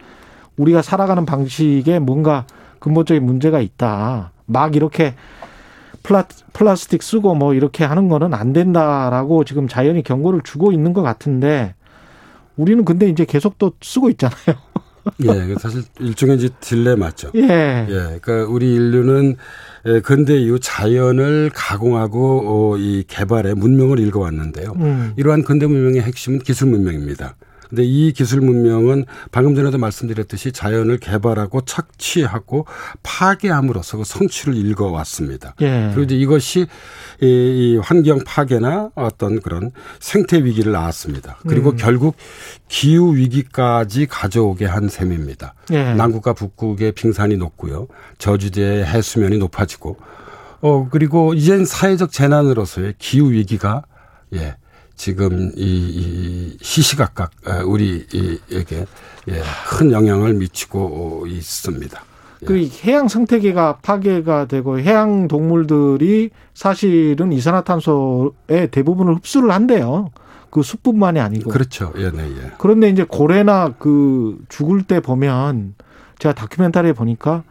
우리가 0.57 0.81
살아가는 0.81 1.27
방식에 1.27 1.99
뭔가 1.99 2.47
근본적인 2.79 3.23
문제가 3.23 3.61
있다. 3.61 4.33
막 4.47 4.75
이렇게 4.75 5.15
플라, 6.03 6.25
플라스틱 6.55 7.03
쓰고 7.03 7.35
뭐 7.35 7.53
이렇게 7.53 7.85
하는 7.85 8.09
거는 8.09 8.33
안 8.33 8.55
된다라고 8.55 9.45
지금 9.45 9.69
자연이 9.69 10.03
경고를 10.03 10.41
주고 10.43 10.73
있는 10.73 10.95
것 10.95 11.03
같은데 11.03 11.75
우리는 12.57 12.83
근데 12.87 13.07
이제 13.11 13.27
계속 13.27 13.59
또 13.59 13.73
쓰고 13.83 14.09
있잖아요. 14.11 14.57
예, 15.25 15.55
사실 15.59 15.83
일종의 15.99 16.37
이제 16.37 16.49
딜레마죠. 16.61 17.33
예. 17.35 17.87
예. 17.87 18.19
그러니까 18.23 18.51
우리 18.51 18.75
인류는 18.75 19.37
근대 20.03 20.37
이후 20.39 20.59
자연을 20.61 21.51
가공하고 21.55 22.73
어, 22.75 22.77
이 22.79 23.05
개발에 23.07 23.55
문명을 23.55 23.99
읽어왔는데요. 23.99 24.73
음. 24.77 25.13
이러한 25.17 25.43
근대 25.43 25.67
문명의 25.67 26.03
핵심은 26.03 26.41
기술 26.41 26.69
문명입니다. 26.69 27.37
근데 27.71 27.85
이 27.85 28.13
기술 28.13 28.41
문명은 28.41 29.07
방금 29.31 29.55
전에도 29.55 29.79
말씀드렸듯이 29.79 30.51
자연을 30.53 30.99
개발하고 30.99 31.63
착취하고 31.63 32.67
파괴함으로써 33.05 33.99
그 33.99 34.05
성취를 34.05 34.57
읽어왔습니다. 34.57 35.55
예. 35.61 35.93
그리고 35.95 36.03
이제 36.03 36.17
이것이 36.17 36.67
이 37.21 37.79
환경 37.81 38.19
파괴나 38.27 38.91
어떤 38.97 39.41
그런 39.41 39.71
생태 40.01 40.45
위기를 40.45 40.73
낳았습니다. 40.73 41.39
그리고 41.47 41.71
음. 41.71 41.77
결국 41.77 42.17
기후 42.69 43.15
위기까지 43.15 44.07
가져오게 44.07 44.67
한 44.67 44.89
셈입니다. 44.89 45.55
예. 45.71 45.95
남극과 45.95 46.33
북극의 46.35 46.93
빙산이 46.93 47.37
높고요. 47.37 47.87
저주대의 48.19 48.85
해수면이 48.85 49.39
높아지고 49.39 49.97
어 50.61 50.89
그리고 50.91 51.35
이젠 51.35 51.65
사회적 51.65 52.11
재난으로서의 52.11 52.95
기후 52.99 53.31
위기가 53.31 53.85
예. 54.35 54.57
지금 55.01 55.51
이, 55.57 55.63
이 55.65 56.59
시시각각 56.61 57.31
우리에게 57.65 58.87
예, 59.29 59.43
큰 59.71 59.93
영향을 59.93 60.35
미치고 60.35 61.25
있습니다. 61.27 62.03
예. 62.43 62.45
그 62.45 62.69
해양 62.85 63.09
생태계가 63.09 63.79
파괴가 63.79 64.45
되고 64.45 64.79
해양 64.79 65.27
동물들이 65.27 66.29
사실은 66.53 67.33
이산화탄소의 67.33 68.69
대부분을 68.71 69.15
흡수를 69.15 69.53
한대요. 69.53 70.11
그 70.51 70.63
숲뿐만이 70.63 71.19
아니고. 71.19 71.49
그렇죠. 71.49 71.95
예, 71.97 72.11
네, 72.11 72.23
예. 72.25 72.53
그런데 72.59 72.91
이제 72.91 73.03
고래나 73.03 73.77
그 73.79 74.37
죽을 74.51 74.83
때 74.83 75.01
보면 75.01 75.77
제가 76.19 76.35
다큐멘터리에 76.35 76.93
보니까 76.93 77.43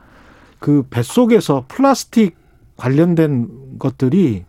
그 0.60 0.84
뱃속에서 0.88 1.66
플라스틱 1.68 2.36
관련된 2.78 3.80
것들이 3.80 4.46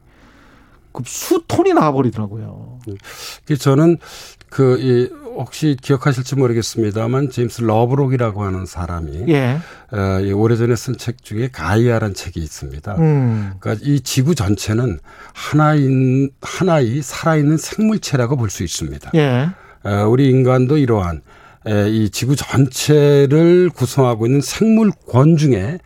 그 0.93 1.02
수톤이 1.06 1.72
나와버리더라고요. 1.72 2.70
그 3.44 3.57
저는 3.57 3.98
그, 4.48 4.78
이, 4.81 5.09
혹시 5.36 5.77
기억하실지 5.81 6.35
모르겠습니다만, 6.35 7.31
제임스 7.31 7.62
러브록이라고 7.62 8.43
하는 8.43 8.66
사람이, 8.66 9.27
예. 9.28 9.59
어, 9.93 10.20
이 10.20 10.32
오래전에 10.32 10.74
쓴 10.74 10.97
책 10.98 11.23
중에 11.23 11.48
가이아란 11.52 12.15
책이 12.15 12.40
있습니다. 12.40 12.97
음. 12.98 13.52
그러니까 13.61 13.85
이 13.86 14.01
지구 14.01 14.35
전체는 14.35 14.98
하나인, 15.32 16.31
하나의 16.43 17.01
살아있는 17.02 17.59
생물체라고 17.59 18.36
볼 18.36 18.51
수 18.51 18.65
있습니다. 18.65 19.12
예. 19.15 19.51
어, 19.85 20.07
우리 20.09 20.28
인간도 20.28 20.78
이러한 20.78 21.23
에, 21.69 21.89
이 21.89 22.11
지구 22.11 22.35
전체를 22.35 23.70
구성하고 23.70 24.27
있는 24.27 24.40
생물권 24.40 25.36
중에 25.36 25.78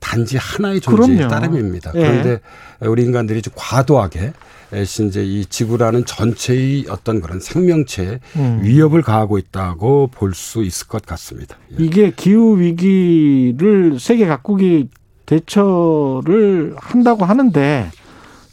단지 0.00 0.36
하나의 0.36 0.80
존재의 0.80 1.28
따름입니다. 1.28 1.92
예. 1.94 2.00
그런데 2.00 2.40
우리 2.80 3.04
인간들이 3.04 3.42
좀 3.42 3.52
과도하게 3.56 4.32
이제 4.72 5.24
이 5.24 5.46
지구라는 5.46 6.04
전체의 6.04 6.86
어떤 6.90 7.20
그런 7.20 7.40
생명체에 7.40 8.20
음. 8.36 8.60
위협을 8.62 9.02
가하고 9.02 9.38
있다고 9.38 10.08
볼 10.12 10.34
수 10.34 10.62
있을 10.62 10.86
것 10.88 11.04
같습니다. 11.06 11.56
예. 11.72 11.84
이게 11.84 12.12
기후 12.14 12.58
위기를 12.58 13.98
세계 13.98 14.26
각국이 14.26 14.88
대처를 15.26 16.74
한다고 16.78 17.24
하는데 17.24 17.90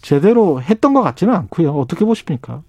제대로 0.01 0.61
했던 0.61 0.93
것 0.93 1.01
같지는 1.01 1.33
않고요. 1.33 1.71
어떻게 1.71 2.05
보십니까? 2.05 2.61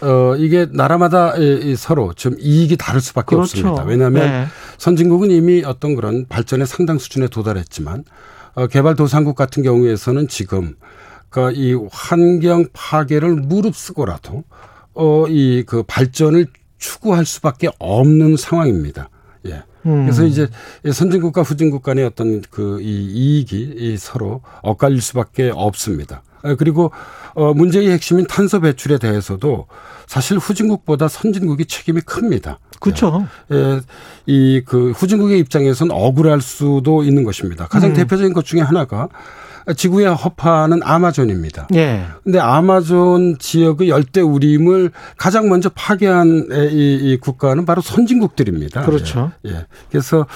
어, 0.00 0.36
이게 0.36 0.66
나라마다 0.70 1.34
서로 1.76 2.12
좀 2.14 2.34
이익이 2.38 2.76
다를 2.76 3.00
수밖에 3.00 3.34
그렇죠. 3.34 3.58
없습니다. 3.58 3.82
왜냐하면 3.84 4.26
네. 4.28 4.46
선진국은 4.78 5.30
이미 5.30 5.62
어떤 5.64 5.94
그런 5.96 6.26
발전의 6.28 6.66
상당 6.66 6.98
수준에 6.98 7.26
도달했지만 7.28 8.04
어, 8.54 8.66
개발도상국 8.68 9.34
같은 9.36 9.62
경우에서는 9.62 10.28
지금 10.28 10.76
그이 11.30 11.74
환경 11.90 12.66
파괴를 12.72 13.34
무릅쓰고라도 13.36 14.44
어, 14.94 15.26
이 15.28 15.62
그 15.66 15.82
발전을 15.86 16.46
추구할 16.78 17.26
수밖에 17.26 17.68
없는 17.78 18.36
상황입니다. 18.36 19.10
예. 19.46 19.62
음. 19.86 20.04
그래서 20.04 20.24
이제 20.24 20.48
선진국과 20.90 21.42
후진국 21.42 21.82
간의 21.82 22.04
어떤 22.04 22.40
그 22.50 22.78
이 22.80 22.84
이익이 23.12 23.74
이 23.76 23.96
서로 23.96 24.42
엇갈릴 24.62 25.00
수밖에 25.00 25.50
없습니다. 25.54 26.22
아, 26.42 26.54
그리고 26.54 26.92
어 27.34 27.52
문제의 27.52 27.90
핵심인 27.90 28.26
탄소 28.26 28.60
배출에 28.60 28.98
대해서도 28.98 29.66
사실 30.06 30.38
후진국보다 30.38 31.08
선진국이 31.08 31.66
책임이 31.66 32.00
큽니다. 32.02 32.60
그렇죠. 32.80 33.26
예, 33.52 33.80
이 34.26 34.62
그 34.64 34.92
후진국의 34.92 35.38
입장에서는 35.40 35.92
억울할 35.94 36.40
수도 36.40 37.02
있는 37.02 37.24
것입니다. 37.24 37.66
가장 37.66 37.90
음. 37.90 37.94
대표적인 37.94 38.32
것 38.32 38.44
중에 38.44 38.60
하나가 38.60 39.08
지구의 39.76 40.14
허파는 40.14 40.80
아마존입니다. 40.82 41.68
예. 41.74 42.04
근데 42.24 42.38
아마존 42.38 43.38
지역의 43.38 43.88
열대 43.88 44.20
우림을 44.20 44.90
가장 45.16 45.48
먼저 45.48 45.68
파괴한 45.68 46.48
이, 46.70 46.98
이 47.02 47.18
국가는 47.20 47.64
바로 47.64 47.80
선진국들입니다. 47.80 48.82
그렇죠. 48.82 49.32
예. 49.46 49.50
예. 49.50 49.66
그래서 49.90 50.26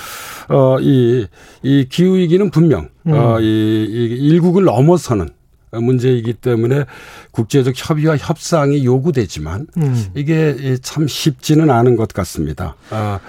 어이 0.48 1.26
이 1.62 1.86
기후 1.88 2.16
위기는 2.16 2.50
분명 2.50 2.88
음. 3.06 3.12
어이 3.12 3.44
이 3.44 4.16
일국을 4.20 4.64
넘어서는 4.64 5.28
문제이기 5.72 6.34
때문에 6.34 6.84
국제적 7.30 7.72
협의와 7.74 8.16
협상이 8.18 8.84
요구되지만 8.84 9.66
음. 9.78 10.06
이게 10.14 10.76
참 10.82 11.09
쉽지는 11.09 11.70
않은 11.70 11.96
것 11.96 12.09
같습니다. 12.09 12.76
아, 12.90 13.20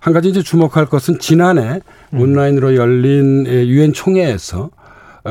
한 0.00 0.12
가지 0.12 0.28
이제 0.28 0.42
주목할 0.42 0.86
것은 0.86 1.18
지난해 1.18 1.80
음. 2.14 2.20
온라인으로 2.20 2.76
열린 2.76 3.46
유엔 3.46 3.92
총회에서 3.92 4.70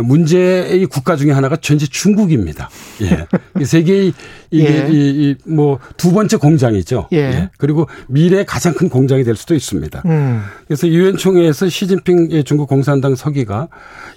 문제의 0.03 0.85
국가 0.85 1.15
중에 1.15 1.31
하나가 1.31 1.55
전체 1.55 1.87
중국입니다. 1.87 2.69
예. 3.01 3.63
세계의 3.63 4.13
이게 4.51 4.65
예. 4.65 4.87
이, 4.91 5.35
뭐 5.45 5.79
두 5.97 6.13
번째 6.13 6.37
공장이죠. 6.37 7.07
예. 7.11 7.17
예. 7.17 7.49
그리고 7.57 7.87
미래의 8.07 8.45
가장 8.45 8.73
큰 8.73 8.89
공장이 8.89 9.23
될 9.23 9.35
수도 9.35 9.55
있습니다. 9.55 10.03
음. 10.05 10.43
그래서 10.67 10.87
유엔 10.87 11.17
총회에서 11.17 11.69
시진핑 11.69 12.43
중국 12.43 12.67
공산당 12.67 13.15
서기가 13.15 13.67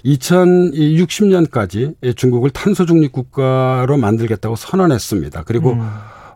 2060년까지 0.05 2.15
중국을 2.15 2.51
탄소 2.51 2.85
중립 2.85 3.11
국가로 3.11 3.97
만들겠다고 3.97 4.55
선언했습니다. 4.55 5.43
그리고 5.45 5.73
음. 5.73 5.89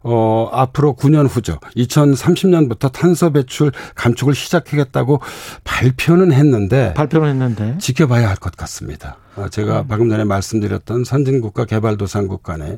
어, 0.08 0.50
앞으로 0.52 0.94
9년 0.94 1.28
후죠. 1.28 1.58
2030년부터 1.76 2.92
탄소 2.92 3.32
배출 3.32 3.72
감축을 3.96 4.36
시작하겠다고 4.36 5.20
발표는 5.64 6.32
했는데 6.32 6.94
발표는 6.94 7.30
했는데 7.30 7.78
지켜봐야 7.80 8.30
할 8.30 8.36
것 8.36 8.56
같습니다. 8.56 9.18
어, 9.36 9.48
제가 9.50 9.82
음. 9.82 9.88
방금 9.88 10.10
전에 10.10 10.24
말씀드렸던 10.24 11.06
선진국과 11.06 11.66
개발도상국 11.66 12.44
간에 12.44 12.78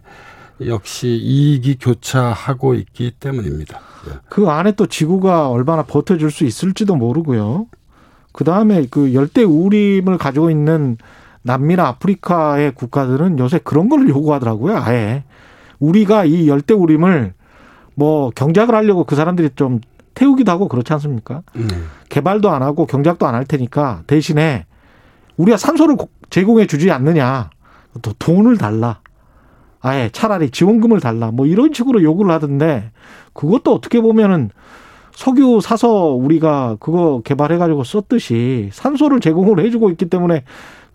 역시 0.66 1.08
이익이 1.10 1.78
교차하고 1.82 2.76
있기 2.76 3.12
때문입니다. 3.20 3.80
예. 4.10 4.14
그 4.30 4.48
안에 4.48 4.72
또 4.72 4.86
지구가 4.88 5.50
얼마나 5.50 5.84
버텨줄 5.84 6.32
수 6.32 6.46
있을지도 6.46 6.96
모르고요. 6.96 7.68
그 8.32 8.44
다음에 8.46 8.86
그 8.90 9.14
열대 9.14 9.44
우림을 9.44 10.18
가지고 10.18 10.50
있는 10.50 10.98
남미나 11.42 11.88
아프리카의 11.88 12.74
국가들은 12.76 13.40
요새 13.40 13.60
그런 13.64 13.90
걸 13.90 14.08
요구하더라고요. 14.08 14.78
아예 14.78 15.24
우리가 15.80 16.26
이 16.26 16.48
열대 16.48 16.74
우림을 16.74 17.34
뭐 17.96 18.30
경작을 18.32 18.76
하려고 18.76 19.04
그 19.04 19.16
사람들이 19.16 19.50
좀 19.56 19.82
태우기도 20.14 20.52
하고 20.52 20.68
그렇지 20.68 20.92
않습니까? 20.94 21.42
음. 21.56 21.68
개발도 22.10 22.50
안 22.50 22.64
하고 22.64 22.86
경작도 22.86 23.26
안 23.28 23.36
할 23.36 23.46
테니까 23.46 24.02
대신에 24.08 24.66
우리가 25.38 25.58
산소를 25.58 25.98
제공해 26.30 26.66
주지 26.66 26.92
않느냐. 26.92 27.50
또 28.02 28.14
돈을 28.20 28.58
달라. 28.58 29.00
아예 29.80 30.10
차라리 30.12 30.50
지원금을 30.50 31.00
달라. 31.00 31.32
뭐 31.32 31.46
이런 31.46 31.72
식으로 31.74 32.02
요구를 32.02 32.32
하던데 32.32 32.92
그것도 33.34 33.74
어떻게 33.74 34.02
보면은 34.02 34.50
석유 35.14 35.62
사서 35.62 36.12
우리가 36.14 36.78
그거 36.80 37.22
개발해가지고 37.24 37.84
썼듯이 37.84 38.70
산소를 38.72 39.20
제공을 39.20 39.64
해주고 39.66 39.90
있기 39.92 40.10
때문에 40.10 40.44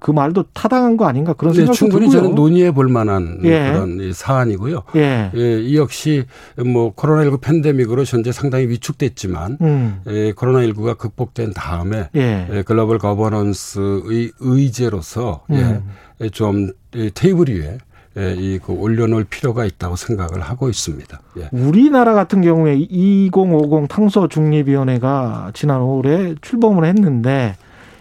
그 0.03 0.11
말도 0.11 0.47
타당한 0.53 0.97
거 0.97 1.07
아닌가 1.07 1.33
그런 1.33 1.55
생각도 1.55 1.77
충분히 1.77 2.09
들고요. 2.09 2.23
저는 2.23 2.35
논의해 2.35 2.73
볼 2.73 2.89
만한 2.89 3.39
예. 3.45 3.71
그런 3.71 4.13
사안이고요. 4.13 4.83
예. 4.97 5.31
예. 5.33 5.61
이 5.61 5.77
역시 5.77 6.25
뭐 6.57 6.93
코로나19 6.93 7.41
팬데믹으로 7.41 8.03
현재 8.03 8.33
상당히 8.33 8.67
위축됐지만 8.67 9.59
음. 9.61 10.01
예, 10.09 10.33
코로나19가 10.33 10.99
극복된 10.99 11.53
다음에 11.55 12.09
예. 12.17 12.49
예 12.51 12.63
글로벌 12.63 12.99
거버넌스의 12.99 14.33
의제로서 14.41 15.45
예, 15.53 15.55
음. 15.55 15.85
예, 16.21 16.29
좀 16.31 16.73
테이블 17.15 17.49
위에 17.49 17.79
예, 18.19 18.35
이그 18.35 18.73
올려놓을 18.73 19.23
필요가 19.23 19.65
있다고 19.65 19.95
생각을 19.95 20.41
하고 20.41 20.69
있습니다. 20.69 21.21
예. 21.39 21.49
우리나라 21.53 22.15
같은 22.15 22.43
경우에 22.43 22.75
2050 22.75 23.89
탄소 23.89 24.27
중립위원회가 24.27 25.53
지난 25.55 25.81
5월에 25.81 26.43
출범을 26.43 26.87
했는데 26.87 27.55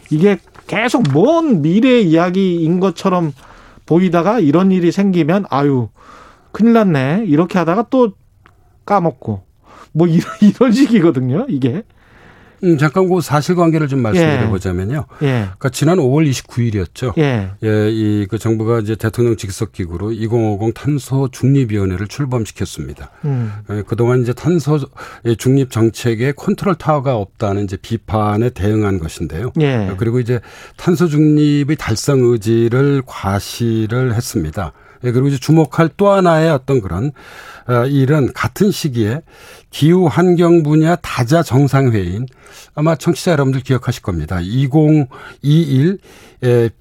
이게 0.09 0.37
계속 0.71 1.03
먼 1.13 1.61
미래 1.61 1.99
이야기인 1.99 2.79
것처럼 2.79 3.33
보이다가 3.85 4.39
이런 4.39 4.71
일이 4.71 4.89
생기면 4.93 5.43
아유 5.49 5.89
큰일 6.53 6.71
났네 6.71 7.25
이렇게 7.27 7.59
하다가 7.59 7.87
또 7.89 8.13
까먹고 8.85 9.43
뭐 9.91 10.07
이런, 10.07 10.23
이런 10.41 10.71
식이거든요, 10.71 11.47
이게. 11.49 11.83
음, 12.63 12.77
잠깐 12.77 13.09
그 13.09 13.21
사실관계를 13.21 13.87
좀 13.87 14.01
말씀드려 14.01 14.49
보자면요. 14.49 15.05
예. 15.23 15.27
그러니까 15.27 15.69
지난 15.69 15.97
5월 15.97 16.29
29일이었죠. 16.29 17.17
예. 17.17 17.51
예, 17.63 17.89
이그 17.91 18.37
정부가 18.37 18.79
이제 18.79 18.95
대통령 18.95 19.35
직속 19.35 19.71
기구로 19.71 20.11
2050 20.11 20.73
탄소 20.73 21.29
중립위원회를 21.29 22.07
출범시켰습니다. 22.07 23.09
음. 23.25 23.51
예, 23.69 23.83
그동안 23.87 24.21
이제 24.21 24.33
탄소 24.33 24.79
중립 25.37 25.71
정책에 25.71 26.33
컨트롤 26.33 26.75
타워가 26.75 27.15
없다는 27.15 27.63
이제 27.63 27.77
비판에 27.77 28.51
대응한 28.51 28.99
것인데요. 28.99 29.51
예. 29.59 29.93
그리고 29.97 30.19
이제 30.19 30.39
탄소 30.77 31.07
중립의 31.07 31.75
달성 31.77 32.19
의지를 32.21 33.01
과시를 33.05 34.13
했습니다. 34.13 34.73
예, 35.03 35.11
그리고 35.11 35.27
이제 35.27 35.37
주목할 35.37 35.89
또 35.97 36.09
하나의 36.11 36.51
어떤 36.51 36.81
그런 36.81 37.11
어, 37.67 37.85
일은 37.85 38.33
같은 38.33 38.71
시기에 38.71 39.21
기후 39.71 40.05
환경 40.05 40.63
분야 40.63 40.95
다자 40.97 41.41
정상회의인 41.41 42.27
아마 42.75 42.95
청취자 42.95 43.31
여러분들 43.31 43.61
기억하실 43.61 44.03
겁니다. 44.03 44.39
2021 44.41 45.97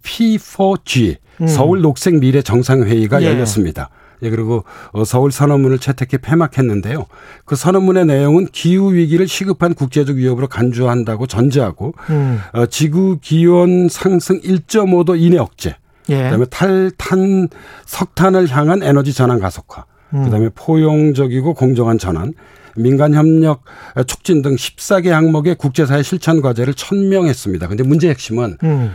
P4G 0.02 1.16
음. 1.40 1.46
서울 1.46 1.80
녹색 1.80 2.18
미래 2.18 2.42
정상회의가 2.42 3.22
예. 3.22 3.26
열렸습니다. 3.26 3.90
예, 4.22 4.28
그리고 4.28 4.64
어, 4.92 5.04
서울 5.04 5.32
선언문을 5.32 5.78
채택해 5.78 6.18
폐막했는데요. 6.18 7.06
그 7.46 7.56
선언문의 7.56 8.04
내용은 8.06 8.46
기후 8.52 8.92
위기를 8.92 9.26
시급한 9.26 9.72
국제적 9.72 10.16
위협으로 10.16 10.48
간주한다고 10.48 11.26
전제하고 11.26 11.94
음. 12.10 12.40
어, 12.52 12.66
지구 12.66 13.18
기온 13.20 13.88
상승 13.88 14.40
1.5도 14.40 15.18
이내 15.18 15.38
억제, 15.38 15.76
예. 16.10 16.24
그다음에 16.24 16.44
탈탄 16.50 17.48
석탄을 17.86 18.48
향한 18.48 18.82
에너지 18.82 19.14
전환 19.14 19.40
가속화, 19.40 19.86
음. 20.14 20.24
그다음에 20.24 20.50
포용적이고 20.54 21.54
공정한 21.54 21.96
전환, 21.96 22.34
민간 22.76 23.14
협력 23.14 23.62
촉진 24.06 24.42
등 24.42 24.56
14개 24.56 25.08
항목의 25.08 25.56
국제사회 25.56 26.02
실천 26.02 26.40
과제를 26.40 26.74
천명했습니다. 26.74 27.68
근데 27.68 27.82
문제 27.82 28.08
핵심은 28.08 28.58
음. 28.62 28.92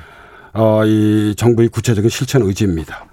어, 0.53 0.85
이 0.85 1.35
정부의 1.35 1.69
구체적인 1.69 2.10
실천 2.10 2.41
의지입니다. 2.43 3.06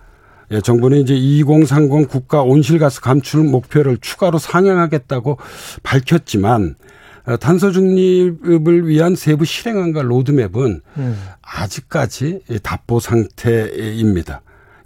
예, 0.53 0.61
정부는 0.61 0.99
이제 0.99 1.15
2030 1.15 2.09
국가 2.09 2.43
온실가스 2.43 3.01
감축 3.01 3.45
목표를 3.47 3.99
추가로 4.01 4.39
상향하겠다고 4.39 5.39
밝혔지만 5.83 6.77
어, 7.25 7.37
탄소 7.37 7.73
중립을 7.73 8.87
위한 8.87 9.15
세부 9.17 9.45
실행안과 9.45 10.03
로드맵은 10.03 10.81
음. 10.99 11.19
아직까지 11.41 12.41
답보 12.63 13.01
상태입니다. 13.01 14.43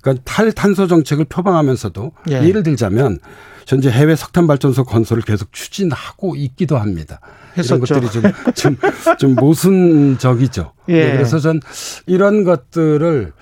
그러니까 0.06 0.22
탈탄소 0.24 0.86
정책을 0.86 1.24
표방하면서도 1.24 2.12
예. 2.30 2.40
를 2.52 2.62
들자면 2.62 3.18
현재 3.66 3.90
해외 3.90 4.14
석탄 4.14 4.46
발전소 4.46 4.84
건설을 4.84 5.24
계속 5.24 5.52
추진하고 5.52 6.36
있기도 6.36 6.78
합니다. 6.78 7.18
했었죠. 7.58 7.84
이런 7.96 8.00
것들이 8.02 8.10
좀, 8.12 8.32
좀, 8.54 8.76
좀 9.18 9.34
모순적이죠. 9.34 10.72
예. 10.88 11.06
네, 11.06 11.12
그래서 11.14 11.40
전 11.40 11.60
이런 12.06 12.44
것들을 12.44 13.32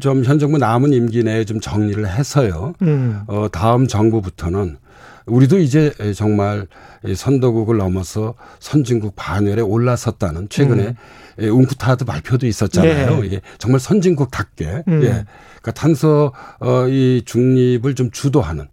좀 0.00 0.22
현 0.24 0.38
정부 0.38 0.56
남은 0.56 0.94
임기 0.94 1.22
내에 1.24 1.44
좀 1.44 1.60
정리를 1.60 2.08
해서요. 2.08 2.72
음. 2.80 3.20
어, 3.26 3.48
다음 3.52 3.86
정부부터는 3.86 4.78
우리도 5.26 5.58
이제 5.58 5.92
정말 6.16 6.66
선도국을 7.14 7.76
넘어서 7.76 8.34
선진국 8.58 9.14
반열에 9.16 9.60
올라섰다는 9.60 10.48
최근에 10.48 10.94
음. 11.40 11.48
웅쿠타드 11.48 12.04
발표도 12.06 12.46
있었잖아요. 12.46 13.20
네. 13.20 13.26
이게 13.26 13.40
정말 13.58 13.80
선진국답게 13.80 14.84
음. 14.88 15.02
예. 15.04 15.24
그러니까 15.60 15.72
탄소 15.72 16.32
어, 16.60 16.88
이 16.88 17.22
중립을 17.24 17.94
좀 17.94 18.10
주도하는 18.10 18.66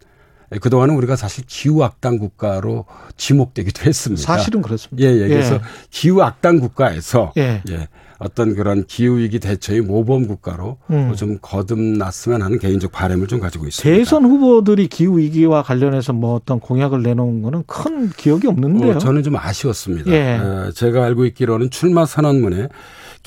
예, 0.52 0.58
그동안은 0.58 0.94
우리가 0.94 1.16
사실 1.16 1.44
기후 1.46 1.82
악당 1.84 2.18
국가로 2.18 2.86
지목되기도 3.16 3.84
했습니다. 3.84 4.22
사실은 4.22 4.62
그렇습니다. 4.62 5.06
예, 5.06 5.14
예. 5.14 5.28
그래서 5.28 5.56
예. 5.56 5.60
기후 5.90 6.22
악당 6.22 6.60
국가에서 6.60 7.32
예. 7.36 7.62
예. 7.68 7.88
어떤 8.18 8.56
그런 8.56 8.84
기후위기 8.84 9.38
대처의 9.38 9.80
모범 9.82 10.26
국가로 10.26 10.78
음. 10.90 11.14
좀 11.14 11.38
거듭났으면 11.40 12.42
하는 12.42 12.58
개인적 12.58 12.90
바람을 12.90 13.28
좀 13.28 13.38
가지고 13.38 13.68
있습니다. 13.68 13.96
대선 13.96 14.24
후보들이 14.24 14.88
기후위기와 14.88 15.62
관련해서 15.62 16.12
뭐 16.14 16.34
어떤 16.34 16.58
공약을 16.58 17.02
내놓은 17.02 17.42
거는 17.42 17.62
큰 17.68 18.10
기억이 18.10 18.48
없는데요. 18.48 18.96
어, 18.96 18.98
저는 18.98 19.22
좀 19.22 19.36
아쉬웠습니다. 19.36 20.10
예. 20.10 20.40
제가 20.74 21.04
알고 21.04 21.26
있기로는 21.26 21.70
출마 21.70 22.06
선언문에 22.06 22.68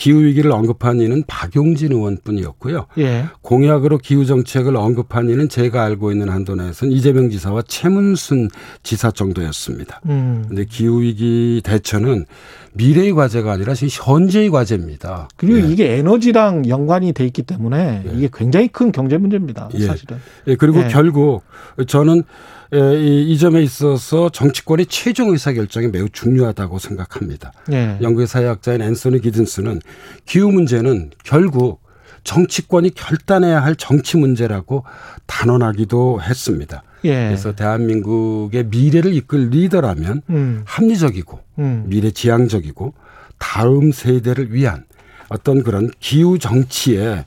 기후 0.01 0.23
위기를 0.23 0.51
언급한 0.51 0.99
이는 0.99 1.23
박용진 1.27 1.91
의원뿐이었고요. 1.91 2.87
예. 2.97 3.25
공약으로 3.43 3.99
기후 3.99 4.25
정책을 4.25 4.75
언급한 4.75 5.29
이는 5.29 5.47
제가 5.47 5.83
알고 5.83 6.11
있는 6.11 6.29
한도 6.29 6.55
내에서는 6.55 6.91
이재명 6.91 7.29
지사와 7.29 7.61
최문순 7.67 8.49
지사 8.81 9.11
정도였습니다. 9.11 10.01
음. 10.07 10.45
근데 10.47 10.65
기후 10.65 11.03
위기 11.03 11.61
대처는 11.63 12.25
미래의 12.73 13.13
과제가 13.13 13.51
아니라 13.51 13.75
지금 13.75 13.89
현재의 13.91 14.49
과제입니다. 14.49 15.29
그리고 15.35 15.59
예. 15.59 15.71
이게 15.71 15.97
에너지랑 15.97 16.67
연관이 16.67 17.13
돼 17.13 17.23
있기 17.25 17.43
때문에 17.43 18.01
예. 18.03 18.11
이게 18.17 18.29
굉장히 18.33 18.69
큰 18.69 18.91
경제 18.91 19.19
문제입니다. 19.19 19.69
예. 19.75 19.85
사실은. 19.85 20.17
예. 20.47 20.55
그리고 20.55 20.79
예. 20.79 20.87
결국 20.87 21.43
저는 21.85 22.17
예, 22.19 22.25
이, 22.73 23.25
이 23.27 23.37
점에 23.37 23.61
있어서 23.61 24.29
정치권의 24.29 24.85
최종 24.85 25.29
의사 25.29 25.51
결정이 25.51 25.87
매우 25.87 26.07
중요하다고 26.09 26.79
생각합니다. 26.79 27.51
예. 27.71 27.97
영국의 28.01 28.27
사회학자인 28.27 28.81
앤소니 28.81 29.21
기든스는 29.21 29.81
기후 30.25 30.51
문제는 30.51 31.11
결국 31.23 31.81
정치권이 32.23 32.91
결단해야 32.91 33.61
할 33.61 33.75
정치 33.75 34.17
문제라고 34.17 34.85
단언하기도 35.25 36.21
했습니다. 36.21 36.83
예. 37.03 37.25
그래서 37.25 37.53
대한민국의 37.55 38.65
미래를 38.67 39.13
이끌 39.15 39.49
리더라면 39.49 40.21
음. 40.29 40.61
합리적이고 40.65 41.39
음. 41.59 41.83
미래 41.87 42.11
지향적이고 42.11 42.93
다음 43.37 43.91
세대를 43.91 44.53
위한 44.53 44.85
어떤 45.29 45.63
그런 45.63 45.89
기후 45.99 46.37
정치에 46.39 47.25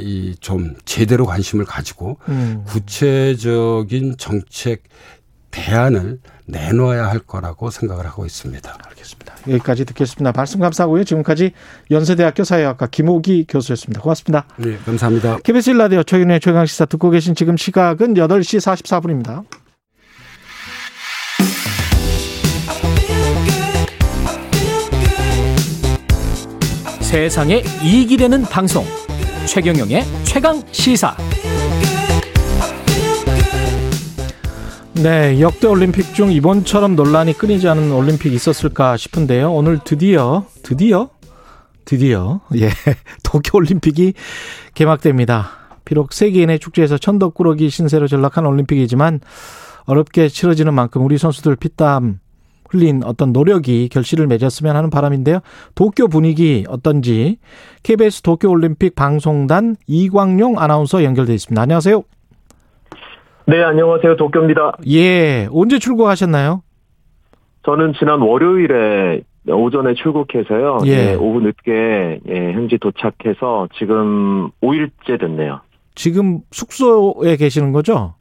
이좀 0.00 0.74
제대로 0.84 1.26
관심을 1.26 1.64
가지고 1.64 2.18
음. 2.28 2.62
구체적인 2.66 4.16
정책 4.18 4.82
대안을 5.50 6.20
내놓아야 6.46 7.06
할 7.06 7.18
거라고 7.18 7.70
생각을 7.70 8.06
하고 8.06 8.26
있습니다. 8.26 8.78
알겠습니다. 8.88 9.34
여기까지 9.48 9.84
듣겠습니다. 9.86 10.32
말씀 10.34 10.60
감사하고요. 10.60 11.04
지금까지 11.04 11.52
연세대학교 11.90 12.44
사회학과 12.44 12.86
김호기 12.86 13.46
교수였습니다. 13.48 14.00
고맙습니다. 14.00 14.46
네, 14.56 14.76
감사합니다. 14.84 15.38
KBS 15.38 15.70
일라디오 15.70 16.02
최근의 16.02 16.40
최강시사 16.40 16.86
듣고 16.86 17.10
계신 17.10 17.34
지금 17.34 17.56
시각은 17.56 18.14
8시 18.14 18.60
44분입니다. 18.60 19.44
세상에 27.00 27.62
이익이 27.82 28.16
되는 28.16 28.42
방송 28.42 28.84
최경영의 29.46 30.02
최강 30.24 30.60
시사. 30.72 31.16
네, 34.94 35.40
역대 35.40 35.68
올림픽 35.68 36.14
중 36.14 36.32
이번처럼 36.32 36.96
논란이 36.96 37.34
끊이지 37.34 37.68
않은 37.68 37.92
올림픽이 37.92 38.34
있었을까 38.34 38.96
싶은데요. 38.96 39.52
오늘 39.52 39.78
드디어, 39.84 40.46
드디어, 40.62 41.10
드디어, 41.84 42.40
예, 42.58 42.70
도쿄 43.22 43.58
올림픽이 43.58 44.14
개막됩니다. 44.74 45.50
비록 45.84 46.12
세계인의 46.12 46.58
축제에서 46.58 46.98
천덕꾸러기 46.98 47.70
신세로 47.70 48.08
전락한 48.08 48.44
올림픽이지만 48.46 49.20
어렵게 49.84 50.28
치러지는 50.28 50.74
만큼 50.74 51.04
우리 51.04 51.18
선수들 51.18 51.54
피땀 51.54 52.18
흘린 52.76 53.02
어떤 53.04 53.32
노력이 53.32 53.88
결실을 53.88 54.26
맺었으면 54.26 54.76
하는 54.76 54.90
바람인데요. 54.90 55.40
도쿄 55.74 56.08
분위기 56.08 56.64
어떤지 56.68 57.38
KBS 57.82 58.22
도쿄올림픽 58.22 58.94
방송단 58.94 59.76
이광용 59.86 60.58
아나운서 60.58 61.02
연결돼 61.02 61.34
있습니다. 61.34 61.60
안녕하세요. 61.60 62.02
네, 63.46 63.62
안녕하세요. 63.62 64.16
도쿄입니다. 64.16 64.76
예, 64.90 65.48
언제 65.50 65.78
출국하셨나요? 65.78 66.62
저는 67.64 67.94
지난 67.98 68.20
월요일에 68.20 69.22
오전에 69.48 69.94
출국해서요. 69.94 70.78
예. 70.86 70.90
예 70.90 71.14
오후 71.14 71.40
늦게 71.40 72.20
예, 72.28 72.52
현지 72.52 72.78
도착해서 72.78 73.68
지금 73.78 74.50
5일째 74.62 75.20
됐네요. 75.20 75.60
지금 75.94 76.40
숙소에 76.50 77.36
계시는 77.36 77.72
거죠? 77.72 78.14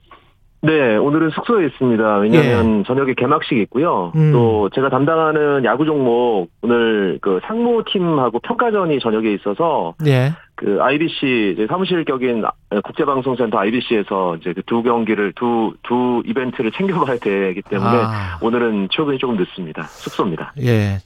네, 0.65 0.97
오늘은 0.97 1.29
숙소에 1.31 1.65
있습니다. 1.67 2.17
왜냐하면 2.17 2.79
예. 2.79 2.83
저녁에 2.83 3.13
개막식이 3.15 3.61
있고요. 3.63 4.11
음. 4.15 4.31
또 4.31 4.69
제가 4.73 4.89
담당하는 4.89 5.63
야구 5.65 5.85
종목 5.85 6.47
오늘 6.61 7.19
그 7.21 7.39
상무 7.45 7.83
팀하고 7.85 8.39
평가전이 8.39 8.99
저녁에 8.99 9.31
있어서 9.33 9.93
예. 10.05 10.31
그 10.55 10.79
IBC 10.81 11.67
사무실 11.69 12.05
격인 12.05 12.43
국제방송센터 12.83 13.57
IBC에서 13.57 14.37
이제 14.37 14.53
그 14.53 14.61
두 14.65 14.81
경기를 14.83 15.31
두두 15.33 16.23
이벤트를 16.25 16.71
챙겨봐야 16.71 17.17
되기 17.17 17.61
때문에 17.61 17.97
아. 17.97 18.37
오늘은 18.41 18.89
출근이 18.89 19.17
조금 19.19 19.37
늦습니다. 19.37 19.83
숙소입니다. 19.83 20.53
예. 20.61 20.97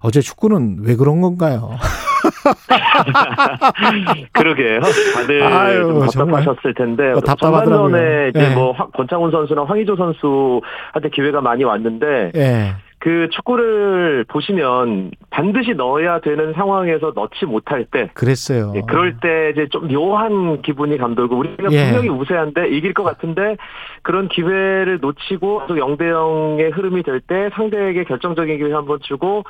어제 0.00 0.20
축구는 0.20 0.78
왜 0.82 0.96
그런 0.96 1.20
건가요? 1.20 1.70
그러게요. 4.32 4.80
다들 5.14 5.42
아유, 5.42 5.80
좀 5.82 6.00
답답하셨을 6.00 6.74
텐데 6.74 7.12
어, 7.12 7.20
전반전에 7.20 8.30
이제 8.30 8.48
네. 8.48 8.54
뭐 8.54 8.74
권창훈 8.94 9.30
선수나 9.30 9.64
황희조 9.64 9.96
선수한테 9.96 11.10
기회가 11.12 11.40
많이 11.40 11.64
왔는데 11.64 12.32
네. 12.34 12.74
그 13.00 13.28
축구를 13.32 14.24
보시면 14.28 15.12
반드시 15.30 15.74
넣어야 15.74 16.20
되는 16.20 16.52
상황에서 16.54 17.12
넣지 17.14 17.46
못할 17.46 17.84
때 17.84 18.10
그랬어요. 18.14 18.72
예, 18.74 18.82
그럴 18.88 19.18
때 19.20 19.50
이제 19.52 19.68
좀 19.70 19.86
묘한 19.88 20.62
기분이 20.62 20.96
감돌고 20.98 21.36
우리가 21.36 21.68
예. 21.70 21.84
분명히 21.84 22.08
우세한데 22.08 22.70
이길 22.70 22.94
것 22.94 23.04
같은데 23.04 23.56
그런 24.02 24.28
기회를 24.28 24.98
놓치고 25.00 25.62
또 25.68 25.74
0대 25.76 26.02
0의 26.02 26.74
흐름이 26.76 27.02
될 27.02 27.20
때 27.20 27.50
상대에게 27.52 28.04
결정적인 28.04 28.58
기회 28.58 28.72
한번 28.72 28.98
주고 29.02 29.44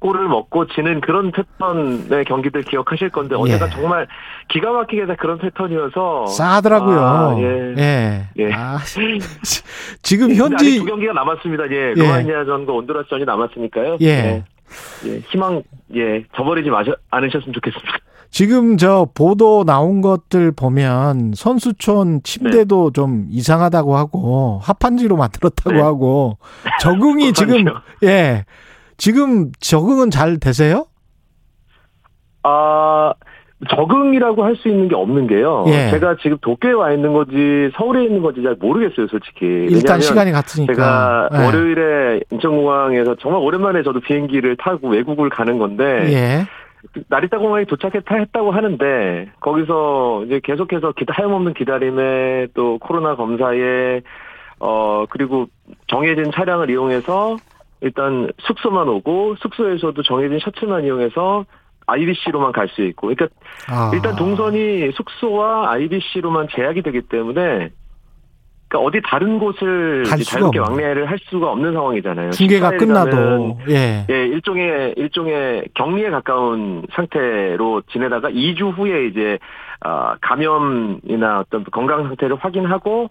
골을 0.00 0.28
먹고 0.28 0.66
지는 0.68 1.00
그런 1.00 1.30
패턴의 1.30 2.24
경기들 2.24 2.62
기억하실 2.62 3.10
건데 3.10 3.36
예. 3.36 3.40
어제가 3.40 3.68
정말 3.68 4.08
기가 4.48 4.72
막히게 4.72 5.06
그런 5.16 5.38
패턴이어서 5.38 6.26
싸하더라고요. 6.26 7.00
아, 7.00 7.36
예. 7.38 7.74
예. 7.78 8.28
예. 8.38 8.52
아, 8.52 8.78
지금 10.02 10.32
현지 10.34 10.78
두 10.78 10.84
경기가 10.86 11.12
남았습니다. 11.12 11.70
예. 11.70 11.76
예. 11.90 11.94
로마니아전과 11.94 12.72
온두라스전이 12.72 13.24
남았으니까요. 13.24 13.98
예. 14.00 14.06
예. 14.06 14.44
예. 15.06 15.18
희망 15.30 15.62
예 15.94 16.24
저버리지 16.36 16.70
마셔 16.70 16.94
않으셨으면 17.10 17.52
좋겠습니다. 17.52 17.98
지금 18.30 18.76
저 18.76 19.08
보도 19.12 19.64
나온 19.64 20.00
것들 20.00 20.52
보면 20.52 21.32
선수촌 21.34 22.22
침대도 22.22 22.90
네. 22.90 22.92
좀 22.94 23.26
이상하다고 23.28 23.96
하고 23.96 24.60
합판지로 24.62 25.16
만들었다고 25.16 25.72
네. 25.72 25.82
하고 25.82 26.38
적응이 26.80 27.32
지금 27.32 27.64
예 28.04 28.44
지금 29.10 29.50
적응은 29.60 30.10
잘 30.10 30.38
되세요? 30.38 30.84
아, 32.42 33.12
적응이라고 33.70 34.44
할 34.44 34.56
수 34.56 34.68
있는 34.68 34.88
게 34.88 34.94
없는 34.94 35.26
게요. 35.26 35.64
예. 35.68 35.90
제가 35.90 36.16
지금 36.22 36.36
도쿄에 36.42 36.72
와 36.72 36.92
있는 36.92 37.12
거지 37.14 37.70
서울에 37.76 38.04
있는 38.04 38.20
건지 38.22 38.42
잘 38.42 38.56
모르겠어요, 38.60 39.06
솔직히. 39.08 39.46
일단 39.70 40.00
시간이 40.02 40.32
같으니까. 40.32 40.74
제가 40.74 41.28
예. 41.32 41.44
월요일에 41.46 42.20
인천공항에서 42.30 43.16
정말 43.16 43.40
오랜만에 43.40 43.82
저도 43.82 44.00
비행기를 44.00 44.56
타고 44.58 44.88
외국을 44.88 45.30
가는 45.30 45.58
건데 45.58 45.84
예. 46.12 46.46
나리타 47.08 47.38
공항에 47.38 47.64
도착했다 47.64 48.14
했다고 48.14 48.50
하는데 48.50 49.30
거기서 49.40 50.24
이제 50.26 50.40
계속해서 50.44 50.92
기다 50.92 51.14
하염없는 51.16 51.54
기다림에 51.54 52.48
또 52.54 52.78
코로나 52.78 53.16
검사에 53.16 54.00
어 54.58 55.04
그리고 55.08 55.46
정해진 55.88 56.30
차량을 56.32 56.68
이용해서 56.70 57.36
일단 57.80 58.30
숙소만 58.40 58.88
오고 58.88 59.36
숙소에서도 59.40 60.02
정해진 60.02 60.38
셔틀만 60.40 60.84
이용해서 60.84 61.44
IBC로만 61.86 62.52
갈 62.52 62.68
수 62.68 62.82
있고, 62.82 63.08
그러니까 63.08 63.28
아. 63.68 63.90
일단 63.92 64.14
동선이 64.16 64.92
숙소와 64.92 65.72
IBC로만 65.72 66.48
제약이 66.54 66.82
되기 66.82 67.00
때문에 67.02 67.70
그러니까 68.70 68.86
어디 68.86 69.00
다른 69.04 69.40
곳을 69.40 70.04
자유롭게 70.04 70.60
왕래를 70.60 71.10
할 71.10 71.18
수가 71.18 71.50
없는 71.50 71.72
상황이잖아요. 71.72 72.30
중계가 72.30 72.70
끝나도 72.76 73.58
예. 73.68 74.06
예, 74.08 74.26
일종의 74.26 74.94
일종의 74.96 75.64
격리에 75.74 76.10
가까운 76.10 76.86
상태로 76.92 77.82
지내다가 77.90 78.30
2주 78.30 78.72
후에 78.76 79.06
이제 79.06 79.38
아 79.80 80.14
감염이나 80.20 81.40
어떤 81.40 81.64
건강 81.64 82.04
상태를 82.04 82.36
확인하고 82.36 83.10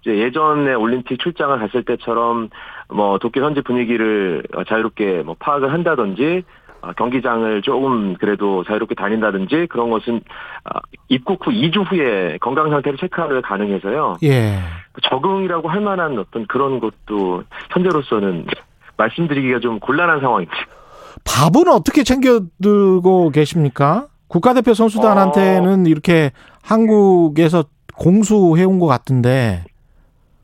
이제 0.00 0.18
예전에 0.18 0.74
올림픽 0.74 1.20
출장을 1.20 1.56
갔을 1.60 1.84
때처럼 1.84 2.50
뭐 2.92 3.18
도쿄 3.18 3.42
현지 3.42 3.60
분위기를 3.60 4.42
자유롭게 4.68 5.22
뭐 5.24 5.36
파악을 5.38 5.72
한다든지 5.72 6.44
어, 6.80 6.92
경기장을 6.92 7.62
조금 7.62 8.14
그래도 8.14 8.62
자유롭게 8.64 8.94
다닌다든지 8.94 9.66
그런 9.68 9.90
것은 9.90 10.16
어, 10.64 10.78
입국 11.08 11.44
후 11.44 11.50
2주 11.50 11.90
후에 11.90 12.38
건강 12.40 12.70
상태를 12.70 12.98
체크하를 12.98 13.42
가능해서요. 13.42 14.18
예. 14.22 14.58
그 14.92 15.00
적응이라고 15.02 15.68
할 15.68 15.80
만한 15.80 16.18
어떤 16.18 16.46
그런 16.46 16.78
것도 16.78 17.42
현재로서는 17.70 18.46
말씀드리기가 18.96 19.60
좀 19.60 19.80
곤란한 19.80 20.20
상황입니다. 20.20 20.56
밥은 21.24 21.68
어떻게 21.68 22.04
챙겨 22.04 22.40
들고 22.62 23.30
계십니까? 23.30 24.06
국가대표 24.28 24.74
선수단한테는 24.74 25.80
어... 25.80 25.88
이렇게 25.88 26.30
한국에서 26.62 27.64
공수해온 27.96 28.78
것 28.78 28.86
같은데. 28.86 29.64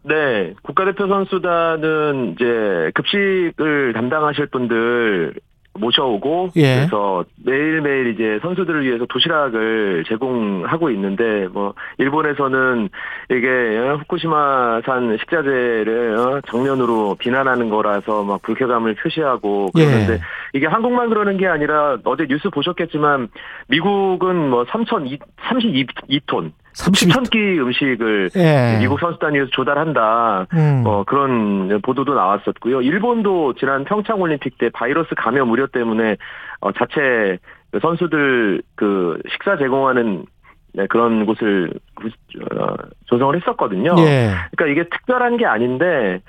네, 0.06 0.52
국가대표 0.62 1.08
선수단은 1.08 2.34
이제 2.34 2.90
급식을 2.94 3.94
담당하실 3.94 4.46
분들 4.46 5.34
모셔오고 5.76 6.50
예. 6.56 6.76
그래서 6.76 7.24
매일매일 7.44 8.14
이제 8.14 8.38
선수들을 8.42 8.84
위해서 8.84 9.06
도시락을 9.06 10.04
제공하고 10.06 10.90
있는데 10.90 11.48
뭐 11.48 11.74
일본에서는 11.98 12.88
이게 13.30 13.78
후쿠시마산 13.98 15.16
식자재를 15.18 16.16
어, 16.16 16.40
정면으로 16.48 17.16
비난하는 17.16 17.70
거라서 17.70 18.22
막 18.24 18.42
불쾌감을 18.42 18.94
표시하고 18.94 19.70
그러는데 19.74 20.12
예. 20.14 20.20
이게 20.52 20.66
한국만 20.66 21.08
그러는 21.08 21.36
게 21.36 21.48
아니라 21.48 21.98
어제 22.04 22.26
뉴스 22.28 22.50
보셨겠지만 22.50 23.28
미국은 23.68 24.50
뭐 24.50 24.64
3,032톤 24.64 26.52
30천 26.74 27.30
끼 27.30 27.38
음식을 27.38 28.30
예. 28.36 28.78
미국 28.80 28.98
선수단이 29.00 29.38
위 29.38 29.46
조달한다. 29.50 30.46
음. 30.52 30.82
어, 30.86 31.04
그런 31.04 31.80
보도도 31.82 32.14
나왔었고요. 32.14 32.82
일본도 32.82 33.54
지난 33.54 33.84
평창 33.84 34.20
올림픽 34.20 34.58
때 34.58 34.70
바이러스 34.70 35.14
감염 35.16 35.50
우려 35.50 35.66
때문에 35.66 36.16
어, 36.60 36.72
자체 36.72 37.38
선수들 37.80 38.62
그 38.74 39.18
식사 39.30 39.56
제공하는 39.56 40.26
네, 40.74 40.86
그런 40.88 41.24
곳을 41.24 41.72
어, 42.52 42.74
조성을 43.06 43.36
했었거든요. 43.36 43.94
예. 43.98 44.32
그러니까 44.56 44.66
이게 44.66 44.88
특별한 44.88 45.36
게 45.36 45.46
아닌데 45.46 46.20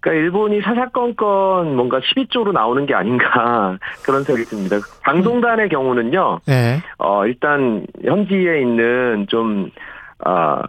그러니까 0.00 0.22
일본이 0.22 0.60
사사건건 0.60 1.74
뭔가 1.74 1.98
12조로 2.00 2.52
나오는 2.52 2.86
게 2.86 2.94
아닌가 2.94 3.78
그런 4.04 4.22
생각이 4.22 4.48
듭니다. 4.48 4.76
방송단의 5.02 5.68
경우는요. 5.68 6.40
네. 6.46 6.80
어 6.98 7.26
일단 7.26 7.86
현지에 8.04 8.60
있는 8.60 9.26
좀 9.28 9.70
아, 10.24 10.62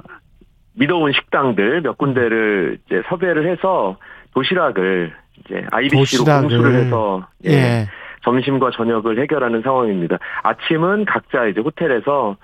믿어온 0.74 1.12
식당들 1.14 1.82
몇 1.82 1.98
군데를 1.98 2.80
이제 2.86 3.02
섭외를 3.10 3.50
해서 3.52 3.98
도시락을 4.34 5.14
이제 5.46 5.66
IBC로 5.72 6.24
공수를 6.24 6.76
해서 6.76 7.28
예. 7.46 7.52
예. 7.52 7.86
점심과 8.24 8.72
저녁을 8.72 9.20
해결하는 9.22 9.62
상황입니다. 9.62 10.18
아침은 10.44 11.06
각자 11.06 11.46
이제 11.46 11.62
호텔에서 11.62 12.36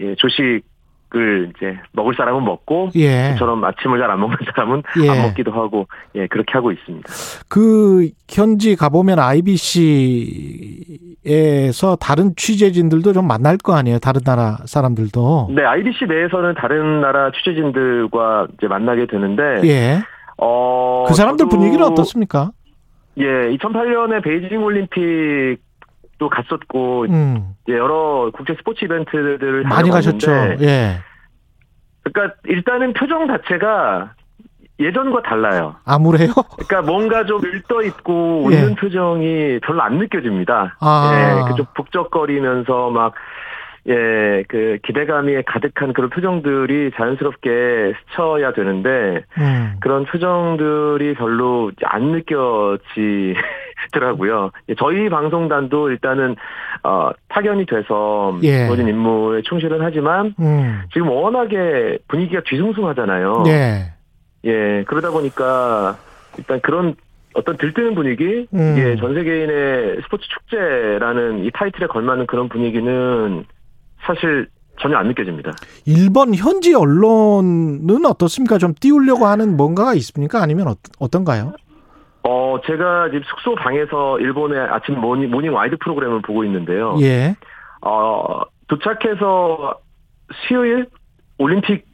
예, 0.00 0.14
조식 0.16 0.62
을 1.16 1.52
이제 1.56 1.78
먹을 1.92 2.12
사람은 2.16 2.44
먹고 2.44 2.90
예. 2.96 3.30
저처럼 3.34 3.62
아침을 3.64 4.00
잘 4.00 4.10
안 4.10 4.18
먹는 4.18 4.36
사람은 4.54 4.82
예. 5.04 5.08
안 5.10 5.22
먹기도 5.22 5.52
하고 5.52 5.86
예 6.16 6.26
그렇게 6.26 6.52
하고 6.54 6.72
있습니다. 6.72 7.08
그 7.48 8.08
현지 8.28 8.74
가보면 8.74 9.18
IBC에서 11.24 11.96
다른 11.96 12.34
취재진들도 12.36 13.12
좀 13.12 13.26
만날 13.26 13.56
거 13.56 13.74
아니에요? 13.74 13.98
다른 13.98 14.20
나라 14.24 14.58
사람들도. 14.64 15.50
네, 15.54 15.62
IBC 15.64 16.06
내에서는 16.06 16.54
다른 16.54 17.00
나라 17.00 17.30
취재진들과 17.32 18.48
이제 18.58 18.66
만나게 18.66 19.06
되는데 19.06 19.60
예. 19.64 20.00
어 20.38 21.04
그 21.06 21.14
사람들 21.14 21.48
분위기는 21.48 21.84
어떻습니까? 21.84 22.50
예, 23.18 23.24
2008년에 23.24 24.22
베이징 24.24 24.62
올림픽 24.64 25.58
또 26.18 26.28
갔었고 26.28 27.06
음. 27.08 27.54
여러 27.68 28.30
국제 28.32 28.54
스포츠 28.54 28.84
이벤트들을 28.84 29.64
많이 29.64 29.90
가셨죠. 29.90 30.30
예. 30.60 31.00
그러니까 32.02 32.36
일단은 32.46 32.92
표정 32.92 33.26
자체가 33.26 34.12
예전과 34.78 35.22
달라요. 35.22 35.76
아무래요? 35.84 36.32
그러니까 36.56 36.82
뭔가 36.82 37.24
좀 37.24 37.44
일떠 37.44 37.82
있고 37.82 38.44
웃는 38.44 38.70
예. 38.70 38.74
표정이 38.74 39.60
별로 39.60 39.82
안 39.82 39.98
느껴집니다. 39.98 40.76
아. 40.80 41.12
예, 41.14 41.50
그좀 41.50 41.66
북적거리면서 41.74 42.90
막 42.90 43.14
예, 43.86 44.44
그 44.48 44.78
기대감이 44.82 45.42
가득한 45.42 45.92
그런 45.92 46.08
표정들이 46.08 46.92
자연스럽게 46.96 47.92
스쳐야 48.10 48.52
되는데 48.52 49.24
음. 49.38 49.76
그런 49.80 50.06
표정들이 50.06 51.14
별로 51.14 51.70
안 51.84 52.12
느껴지 52.12 53.34
더라고요. 53.92 54.50
예, 54.68 54.74
저희 54.78 55.08
방송단도 55.08 55.90
일단은 55.90 56.36
어 56.82 57.10
파견이 57.28 57.66
돼서 57.66 58.38
예. 58.42 58.66
주어진 58.66 58.88
임무에 58.88 59.42
충실은 59.42 59.78
하지만 59.80 60.34
음. 60.40 60.82
지금 60.92 61.08
워낙에 61.08 61.98
분위기가 62.08 62.42
뒤숭숭하잖아요. 62.44 63.44
예. 63.46 63.92
예, 64.44 64.84
그러다 64.86 65.10
보니까 65.10 65.96
일단 66.38 66.60
그런 66.60 66.94
어떤 67.34 67.56
들뜨는 67.56 67.94
분위기, 67.94 68.46
음. 68.52 68.76
예, 68.78 68.96
전 68.96 69.14
세계인의 69.14 70.02
스포츠 70.02 70.24
축제라는 70.28 71.44
이 71.44 71.50
타이틀에 71.52 71.86
걸맞는 71.88 72.26
그런 72.26 72.48
분위기는 72.48 73.44
사실 74.06 74.46
전혀 74.80 74.96
안 74.96 75.08
느껴집니다. 75.08 75.52
일본 75.84 76.34
현지 76.34 76.74
언론은 76.74 78.04
어떻습니까? 78.06 78.58
좀 78.58 78.74
띄우려고 78.80 79.26
하는 79.26 79.56
뭔가가 79.56 79.94
있습니까? 79.94 80.42
아니면 80.42 80.74
어, 80.98 81.08
떤가요 81.08 81.52
어, 82.26 82.58
제가 82.66 83.10
지금 83.10 83.22
숙소 83.24 83.54
방에서 83.54 84.18
일본의 84.18 84.58
아침 84.58 84.98
morning, 84.98 85.30
morning 85.30 85.54
wide 85.54 85.76
프로그램을 85.76 86.22
보고 86.22 86.42
있는데요. 86.44 86.96
예. 87.00 87.36
어, 87.82 88.40
도착해서 88.66 89.78
수요일 90.32 90.86
올림픽 91.38 91.84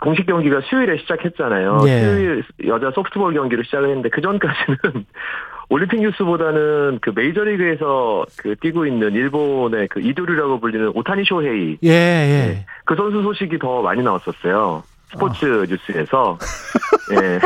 공식 0.00 0.26
경기가 0.26 0.60
수요일에 0.62 0.98
시작했잖아요. 0.98 1.80
예. 1.86 2.00
수요일 2.00 2.44
여자 2.66 2.90
소프트볼 2.92 3.34
경기로 3.34 3.64
시작을 3.64 3.88
했는데 3.88 4.08
그 4.10 4.20
전까지는 4.20 4.78
올림픽 5.68 6.00
뉴스보다는 6.00 7.00
그 7.02 7.10
메이저리그에서 7.14 8.24
그 8.38 8.54
뛰고 8.56 8.86
있는 8.86 9.12
일본의 9.12 9.88
그 9.88 10.00
이도류라고 10.00 10.60
불리는 10.60 10.92
오타니 10.94 11.24
쇼헤이. 11.24 11.78
예, 11.82 11.88
예. 11.88 12.46
네, 12.46 12.66
그 12.84 12.94
선수 12.94 13.22
소식이 13.22 13.58
더 13.58 13.82
많이 13.82 14.02
나왔었어요. 14.02 14.82
스포츠 15.10 15.46
아. 15.46 15.66
뉴스에서. 15.68 16.38
예. 17.12 17.40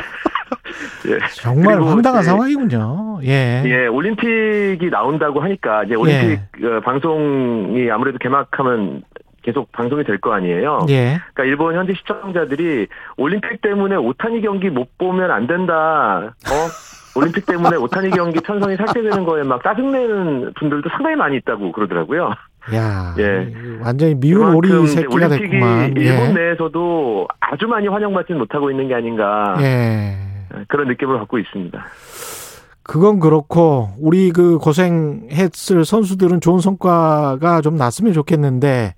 예. 1.08 1.18
정말 1.34 1.80
황당한 1.82 2.22
예. 2.22 2.24
상황이군요. 2.24 3.20
예. 3.24 3.62
예, 3.66 3.86
올림픽이 3.86 4.88
나온다고 4.90 5.40
하니까 5.40 5.84
이제 5.84 5.94
올림픽 5.94 6.40
예. 6.62 6.66
어, 6.66 6.80
방송이 6.80 7.90
아무래도 7.90 8.18
개막하면 8.18 9.02
계속 9.42 9.70
방송이 9.72 10.04
될 10.04 10.18
거 10.18 10.32
아니에요. 10.32 10.86
예. 10.88 11.18
그러니까 11.34 11.44
일본 11.44 11.74
현지 11.76 11.94
시청자들이 11.94 12.86
올림픽 13.18 13.60
때문에 13.60 13.96
오타니 13.96 14.40
경기 14.40 14.70
못 14.70 14.96
보면 14.98 15.30
안 15.30 15.46
된다. 15.46 16.32
어? 16.48 16.52
올림픽 17.16 17.46
때문에 17.46 17.76
오타니 17.76 18.10
경기 18.10 18.40
편성이 18.40 18.76
삭제되는 18.76 19.24
거에 19.24 19.42
막 19.44 19.62
짜증내는 19.62 20.52
분들도 20.58 20.88
상당히 20.90 21.14
많이 21.16 21.36
있다고 21.36 21.70
그러더라고요. 21.72 22.32
야, 22.74 23.14
예. 23.18 23.52
완전히 23.84 24.14
미운 24.14 24.54
오리 24.54 24.68
새끼가 24.88 25.28
됐구만. 25.28 25.94
예. 25.98 26.02
일본 26.02 26.34
내에서도 26.34 27.28
아주 27.38 27.66
많이 27.68 27.86
환영받지 27.86 28.32
못하고 28.32 28.70
있는 28.70 28.88
게 28.88 28.94
아닌가. 28.94 29.54
예. 29.60 30.16
그런 30.68 30.88
느낌을 30.88 31.18
갖고 31.18 31.38
있습니다. 31.38 31.84
그건 32.82 33.18
그렇고 33.18 33.88
우리 33.98 34.30
그 34.30 34.58
고생했을 34.58 35.84
선수들은 35.84 36.40
좋은 36.40 36.60
성과가 36.60 37.62
좀 37.62 37.76
났으면 37.76 38.12
좋겠는데 38.12 38.94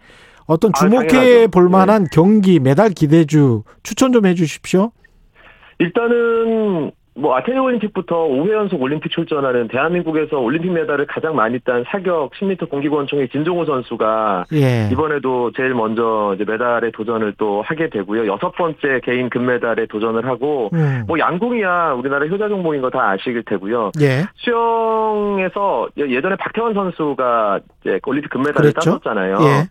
어떤 0.46 0.72
아, 0.74 0.78
주목해 0.78 1.44
아, 1.44 1.46
볼 1.46 1.68
만한 1.68 2.04
네. 2.04 2.08
경기 2.12 2.58
메달 2.58 2.90
기대주 2.90 3.62
추천 3.82 4.12
좀 4.12 4.26
해주십시오. 4.26 4.90
일단은 5.78 6.90
뭐 7.18 7.36
아테네 7.36 7.58
올림픽부터 7.58 8.26
5회 8.28 8.52
연속 8.52 8.82
올림픽 8.82 9.10
출전하는 9.10 9.68
대한민국에서 9.68 10.38
올림픽 10.38 10.70
메달을 10.72 11.06
가장 11.06 11.34
많이 11.34 11.58
딴 11.60 11.84
사격 11.88 12.32
10m 12.32 12.68
공기권총의 12.68 13.28
진종호 13.30 13.64
선수가 13.64 14.46
예. 14.52 14.88
이번에도 14.92 15.50
제일 15.56 15.74
먼저 15.74 16.32
이제 16.34 16.44
메달에 16.44 16.90
도전을 16.90 17.34
또 17.38 17.62
하게 17.62 17.88
되고요. 17.90 18.26
여섯 18.26 18.50
번째 18.52 19.00
개인 19.04 19.30
금메달에 19.30 19.86
도전을 19.86 20.26
하고 20.26 20.70
음. 20.74 21.04
뭐 21.06 21.18
양궁이야 21.18 21.92
우리나라 21.92 22.26
효자 22.26 22.48
종목인 22.48 22.82
거 22.82 22.90
다 22.90 23.10
아실 23.10 23.42
테고요. 23.44 23.90
예. 24.00 24.24
수영에서 24.36 25.88
예전에 25.96 26.36
박태원 26.36 26.74
선수가 26.74 27.60
이제 27.80 27.98
올림픽 28.06 28.28
금메달을 28.30 28.72
그랬죠? 28.72 28.98
땄었잖아요. 28.98 29.38
예. 29.40 29.68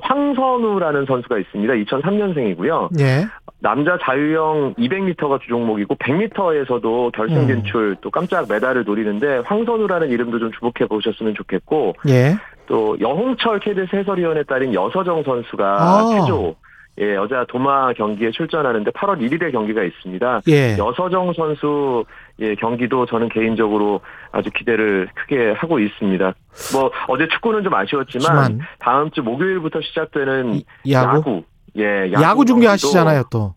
황선우라는 0.00 1.06
선수가 1.06 1.38
있습니다. 1.38 1.74
2003년생이고요. 1.74 3.00
예. 3.00 3.26
남자 3.60 3.96
자유형 4.02 4.74
200m가 4.76 5.40
주종목이고 5.40 5.94
100m에서도 5.96 7.12
결승 7.12 7.36
음. 7.36 7.46
진출 7.46 7.90
음. 7.90 7.96
또 8.00 8.10
깜짝 8.10 8.46
메달을 8.48 8.84
노리는데 8.84 9.42
황선우라는 9.44 10.10
이름도 10.10 10.38
좀 10.38 10.50
주목해 10.52 10.88
보셨으면 10.88 11.34
좋겠고 11.34 11.94
예. 12.08 12.34
또 12.66 12.96
영홍철 13.00 13.60
KBS 13.60 13.96
해설위원에 13.96 14.42
따른 14.44 14.74
여서정 14.74 15.22
선수가 15.22 15.64
아. 15.64 16.08
최조 16.10 16.56
예, 17.00 17.14
여자 17.14 17.46
도마 17.48 17.94
경기에 17.94 18.32
출전하는데 18.32 18.90
8월 18.90 19.18
1일에 19.18 19.50
경기가 19.50 19.82
있습니다. 19.82 20.42
예. 20.48 20.76
여서정 20.76 21.32
선수 21.32 22.04
예, 22.42 22.54
경기도 22.56 23.06
저는 23.06 23.28
개인적으로 23.28 24.00
아주 24.32 24.50
기대를 24.50 25.08
크게 25.14 25.52
하고 25.52 25.78
있습니다. 25.78 26.34
뭐 26.72 26.90
어제 27.06 27.28
축구는 27.28 27.62
좀 27.62 27.72
아쉬웠지만 27.72 28.46
지만. 28.46 28.60
다음 28.80 29.10
주 29.12 29.22
목요일부터 29.22 29.80
시작되는 29.80 30.60
야구, 30.90 31.16
야구 31.16 31.42
예, 31.78 32.12
야구, 32.12 32.22
야구 32.22 32.44
중계하시잖아요, 32.44 33.24
또. 33.30 33.54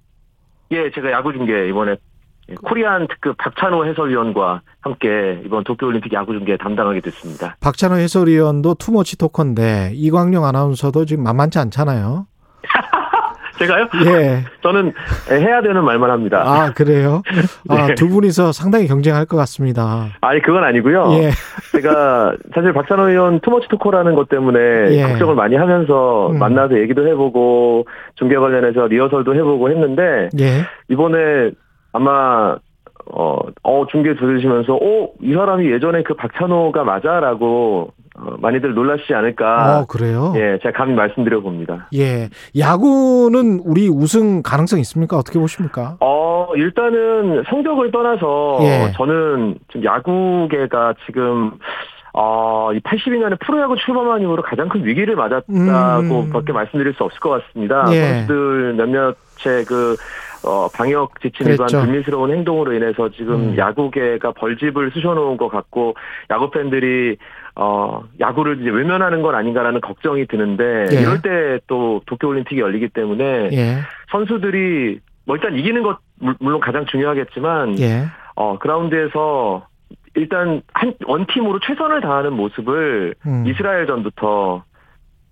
예, 0.71 0.91
제가 0.91 1.11
야구 1.11 1.33
중계 1.33 1.67
이번에 1.67 1.95
코리안 2.63 3.07
특급 3.07 3.37
박찬호 3.37 3.87
해설위원과 3.87 4.61
함께 4.81 5.41
이번 5.43 5.63
도쿄올림픽 5.63 6.13
야구 6.13 6.33
중계 6.33 6.55
담당하게 6.57 7.01
됐습니다. 7.01 7.57
박찬호 7.59 7.95
해설위원도 7.95 8.75
투머치 8.75 9.17
토커인데 9.17 9.93
이광용 9.95 10.45
아나운서도 10.45 11.05
지금 11.05 11.23
만만치 11.23 11.57
않잖아요. 11.57 12.27
제가요? 13.59 13.87
예. 14.05 14.43
저는 14.61 14.93
해야 15.29 15.61
되는 15.61 15.83
말만 15.83 16.09
합니다. 16.09 16.43
아, 16.45 16.73
그래요? 16.73 17.21
아, 17.69 17.87
네. 17.87 17.95
두 17.95 18.09
분이서 18.09 18.51
상당히 18.51 18.87
경쟁할 18.87 19.25
것 19.25 19.37
같습니다. 19.37 20.07
아니, 20.21 20.41
그건 20.41 20.63
아니고요. 20.63 21.11
예. 21.13 21.31
제가 21.71 22.35
사실 22.53 22.73
박찬호 22.73 23.09
의원 23.09 23.39
투머치 23.39 23.67
토커라는 23.69 24.15
것 24.15 24.29
때문에 24.29 24.59
예. 24.91 25.03
걱정을 25.03 25.35
많이 25.35 25.55
하면서 25.55 26.29
음. 26.29 26.39
만나서 26.39 26.79
얘기도 26.79 27.07
해보고 27.07 27.87
중계 28.15 28.37
관련해서 28.37 28.87
리허설도 28.87 29.35
해보고 29.35 29.69
했는데 29.69 30.29
예. 30.39 30.65
이번에 30.89 31.51
아마 31.91 32.57
어, 33.07 33.37
어, 33.63 33.85
중계 33.91 34.15
들으시면서, 34.15 34.73
어, 34.73 35.09
이 35.21 35.33
사람이 35.33 35.71
예전에 35.71 36.01
그 36.01 36.15
박찬호가 36.15 36.83
맞아 36.83 37.19
라고 37.19 37.93
어, 38.17 38.35
많이들 38.39 38.73
놀라시지 38.73 39.13
않을까. 39.13 39.79
어, 39.79 39.85
그래요? 39.85 40.33
예, 40.35 40.57
제가 40.61 40.77
감히 40.77 40.93
말씀드려 40.93 41.41
봅니다. 41.41 41.87
예. 41.93 42.29
야구는 42.57 43.61
우리 43.65 43.89
우승 43.89 44.41
가능성 44.41 44.79
있습니까? 44.79 45.17
어떻게 45.17 45.39
보십니까? 45.39 45.97
어, 45.99 46.47
일단은 46.55 47.43
성적을 47.49 47.91
떠나서 47.91 48.59
예. 48.61 48.91
저는 48.95 49.57
지금 49.71 49.83
야구계가 49.83 50.93
지금 51.05 51.51
어, 52.13 52.71
이 52.73 52.79
82년에 52.79 53.37
프로야구 53.41 53.75
출범한 53.75 54.21
이후로 54.21 54.41
가장 54.41 54.69
큰 54.69 54.85
위기를 54.85 55.17
맞았다고 55.17 55.51
음. 55.53 56.29
밖에 56.31 56.53
말씀드릴 56.53 56.93
수 56.93 57.03
없을 57.03 57.19
것 57.19 57.43
같습니다. 57.43 57.85
예. 57.91 58.01
선수들 58.01 58.73
몇몇의 58.75 59.65
그 59.67 59.97
어, 60.45 60.67
방역 60.69 61.19
지침 61.21 61.47
위반 61.49 61.67
불미스러운 61.67 62.31
행동으로 62.31 62.73
인해서 62.73 63.09
지금 63.09 63.51
음. 63.51 63.57
야구계가 63.57 64.31
벌집을 64.33 64.91
쑤셔놓은 64.91 65.37
것 65.37 65.49
같고 65.49 65.95
야구 66.29 66.51
팬들이 66.51 67.17
어, 67.55 68.03
야구를 68.19 68.61
이제 68.61 68.69
외면하는 68.69 69.21
건 69.21 69.33
아닌가라는 69.35 69.79
걱정이 69.81 70.25
드는데 70.27 70.87
예. 70.91 71.01
이럴 71.01 71.21
때 71.21 71.59
또 71.67 72.01
도쿄올림픽이 72.05 72.59
열리기 72.59 72.89
때문에 72.89 73.49
예. 73.53 73.77
선수들이 74.11 74.99
뭐 75.25 75.35
일단 75.35 75.55
이기는 75.55 75.81
것 75.83 75.97
물론 76.39 76.59
가장 76.59 76.85
중요하겠지만 76.85 77.79
예. 77.79 78.05
어, 78.35 78.59
그라운드에서 78.59 79.67
일단 80.15 80.61
한 80.73 80.93
원팀으로 81.05 81.59
최선을 81.59 82.01
다하는 82.01 82.33
모습을 82.33 83.15
음. 83.25 83.45
이스라엘전부터 83.47 84.63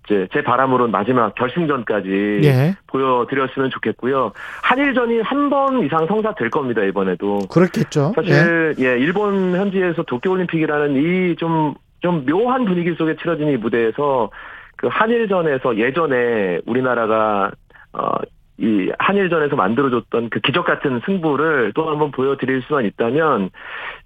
이제 0.06 0.28
제 0.32 0.42
바람으로는 0.42 0.90
마지막 0.90 1.34
결승전까지 1.34 2.40
예. 2.44 2.74
보여드렸으면 2.88 3.70
좋겠고요. 3.70 4.32
한일전이 4.62 5.20
한 5.22 5.48
번 5.50 5.84
이상 5.84 6.06
성사될 6.06 6.50
겁니다 6.50 6.82
이번에도. 6.82 7.38
그렇겠죠. 7.50 8.12
사실 8.14 8.74
예, 8.78 8.84
예 8.84 8.98
일본 8.98 9.54
현지에서 9.56 10.02
도쿄올림픽이라는 10.04 10.96
이 10.96 11.36
좀 11.36 11.74
좀 12.04 12.24
묘한 12.26 12.66
분위기 12.66 12.94
속에 12.94 13.16
치러진 13.16 13.48
이 13.48 13.56
무대에서 13.56 14.30
그 14.76 14.88
한일전에서 14.88 15.78
예전에 15.78 16.60
우리나라가 16.66 17.50
어 17.92 18.18
이 18.56 18.90
한일전에서 18.98 19.56
만들어줬던 19.56 20.30
그 20.30 20.38
기적 20.40 20.64
같은 20.64 21.00
승부를 21.04 21.72
또 21.74 21.90
한번 21.90 22.12
보여드릴 22.12 22.62
수만 22.66 22.84
있다면 22.84 23.50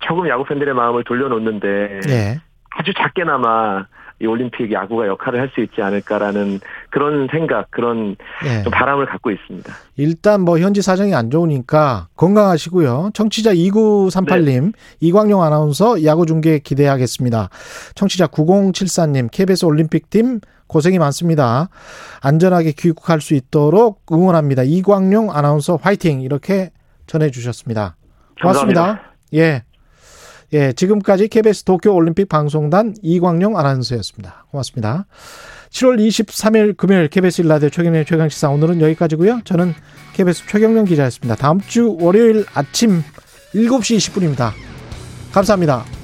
조금 0.00 0.26
야구 0.28 0.44
팬들의 0.44 0.72
마음을 0.72 1.04
돌려놓는데 1.04 2.00
예. 2.08 2.40
아주 2.70 2.94
작게나마 2.94 3.86
이 4.20 4.26
올림픽 4.26 4.72
야구가 4.72 5.06
역할을 5.06 5.40
할 5.40 5.48
수 5.54 5.62
있지 5.62 5.80
않을까라는 5.80 6.60
그런 6.90 7.26
생각, 7.30 7.70
그런 7.70 8.16
예. 8.44 8.68
바람을 8.70 9.06
갖고 9.06 9.30
있습니다. 9.30 9.72
일단 9.96 10.42
뭐 10.42 10.58
현지 10.58 10.82
사정이 10.82 11.14
안 11.14 11.30
좋으니까 11.30 12.08
건강하시고요. 12.16 13.10
청취자 13.14 13.54
2938님, 13.54 14.64
네. 14.64 14.72
이광용 15.00 15.42
아나운서 15.42 16.04
야구 16.04 16.26
중계 16.26 16.58
기대하겠습니다. 16.58 17.48
청취자 17.94 18.26
9074님, 18.26 19.30
KBS 19.32 19.64
올림픽팀 19.64 20.40
고생이 20.66 20.98
많습니다. 20.98 21.70
안전하게 22.22 22.72
귀국할 22.72 23.20
수 23.20 23.34
있도록 23.34 24.02
응원합니다. 24.12 24.64
이광용 24.64 25.30
아나운서 25.34 25.76
화이팅! 25.80 26.20
이렇게 26.20 26.70
전해주셨습니다. 27.06 27.96
고맙습니다. 28.40 28.80
감사합니다. 28.80 29.14
예. 29.34 29.62
예, 30.52 30.72
지금까지 30.72 31.28
KBS 31.28 31.64
도쿄 31.64 31.92
올림픽 31.92 32.28
방송단 32.28 32.94
이광용 33.02 33.58
아나운서였습니다. 33.58 34.46
고맙습니다. 34.50 35.06
7월 35.70 35.98
23일 35.98 36.76
금요일 36.76 37.08
KBS 37.08 37.42
일라디오 37.42 37.68
최경영 37.68 38.04
최강 38.06 38.28
시사 38.28 38.48
오늘은 38.48 38.80
여기까지고요. 38.80 39.42
저는 39.44 39.74
KBS 40.14 40.46
최경영 40.48 40.86
기자였습니다. 40.86 41.36
다음 41.36 41.60
주 41.60 41.96
월요일 42.00 42.46
아침 42.54 43.02
7시 43.54 43.98
20분입니다. 43.98 44.52
감사합니다. 45.32 45.97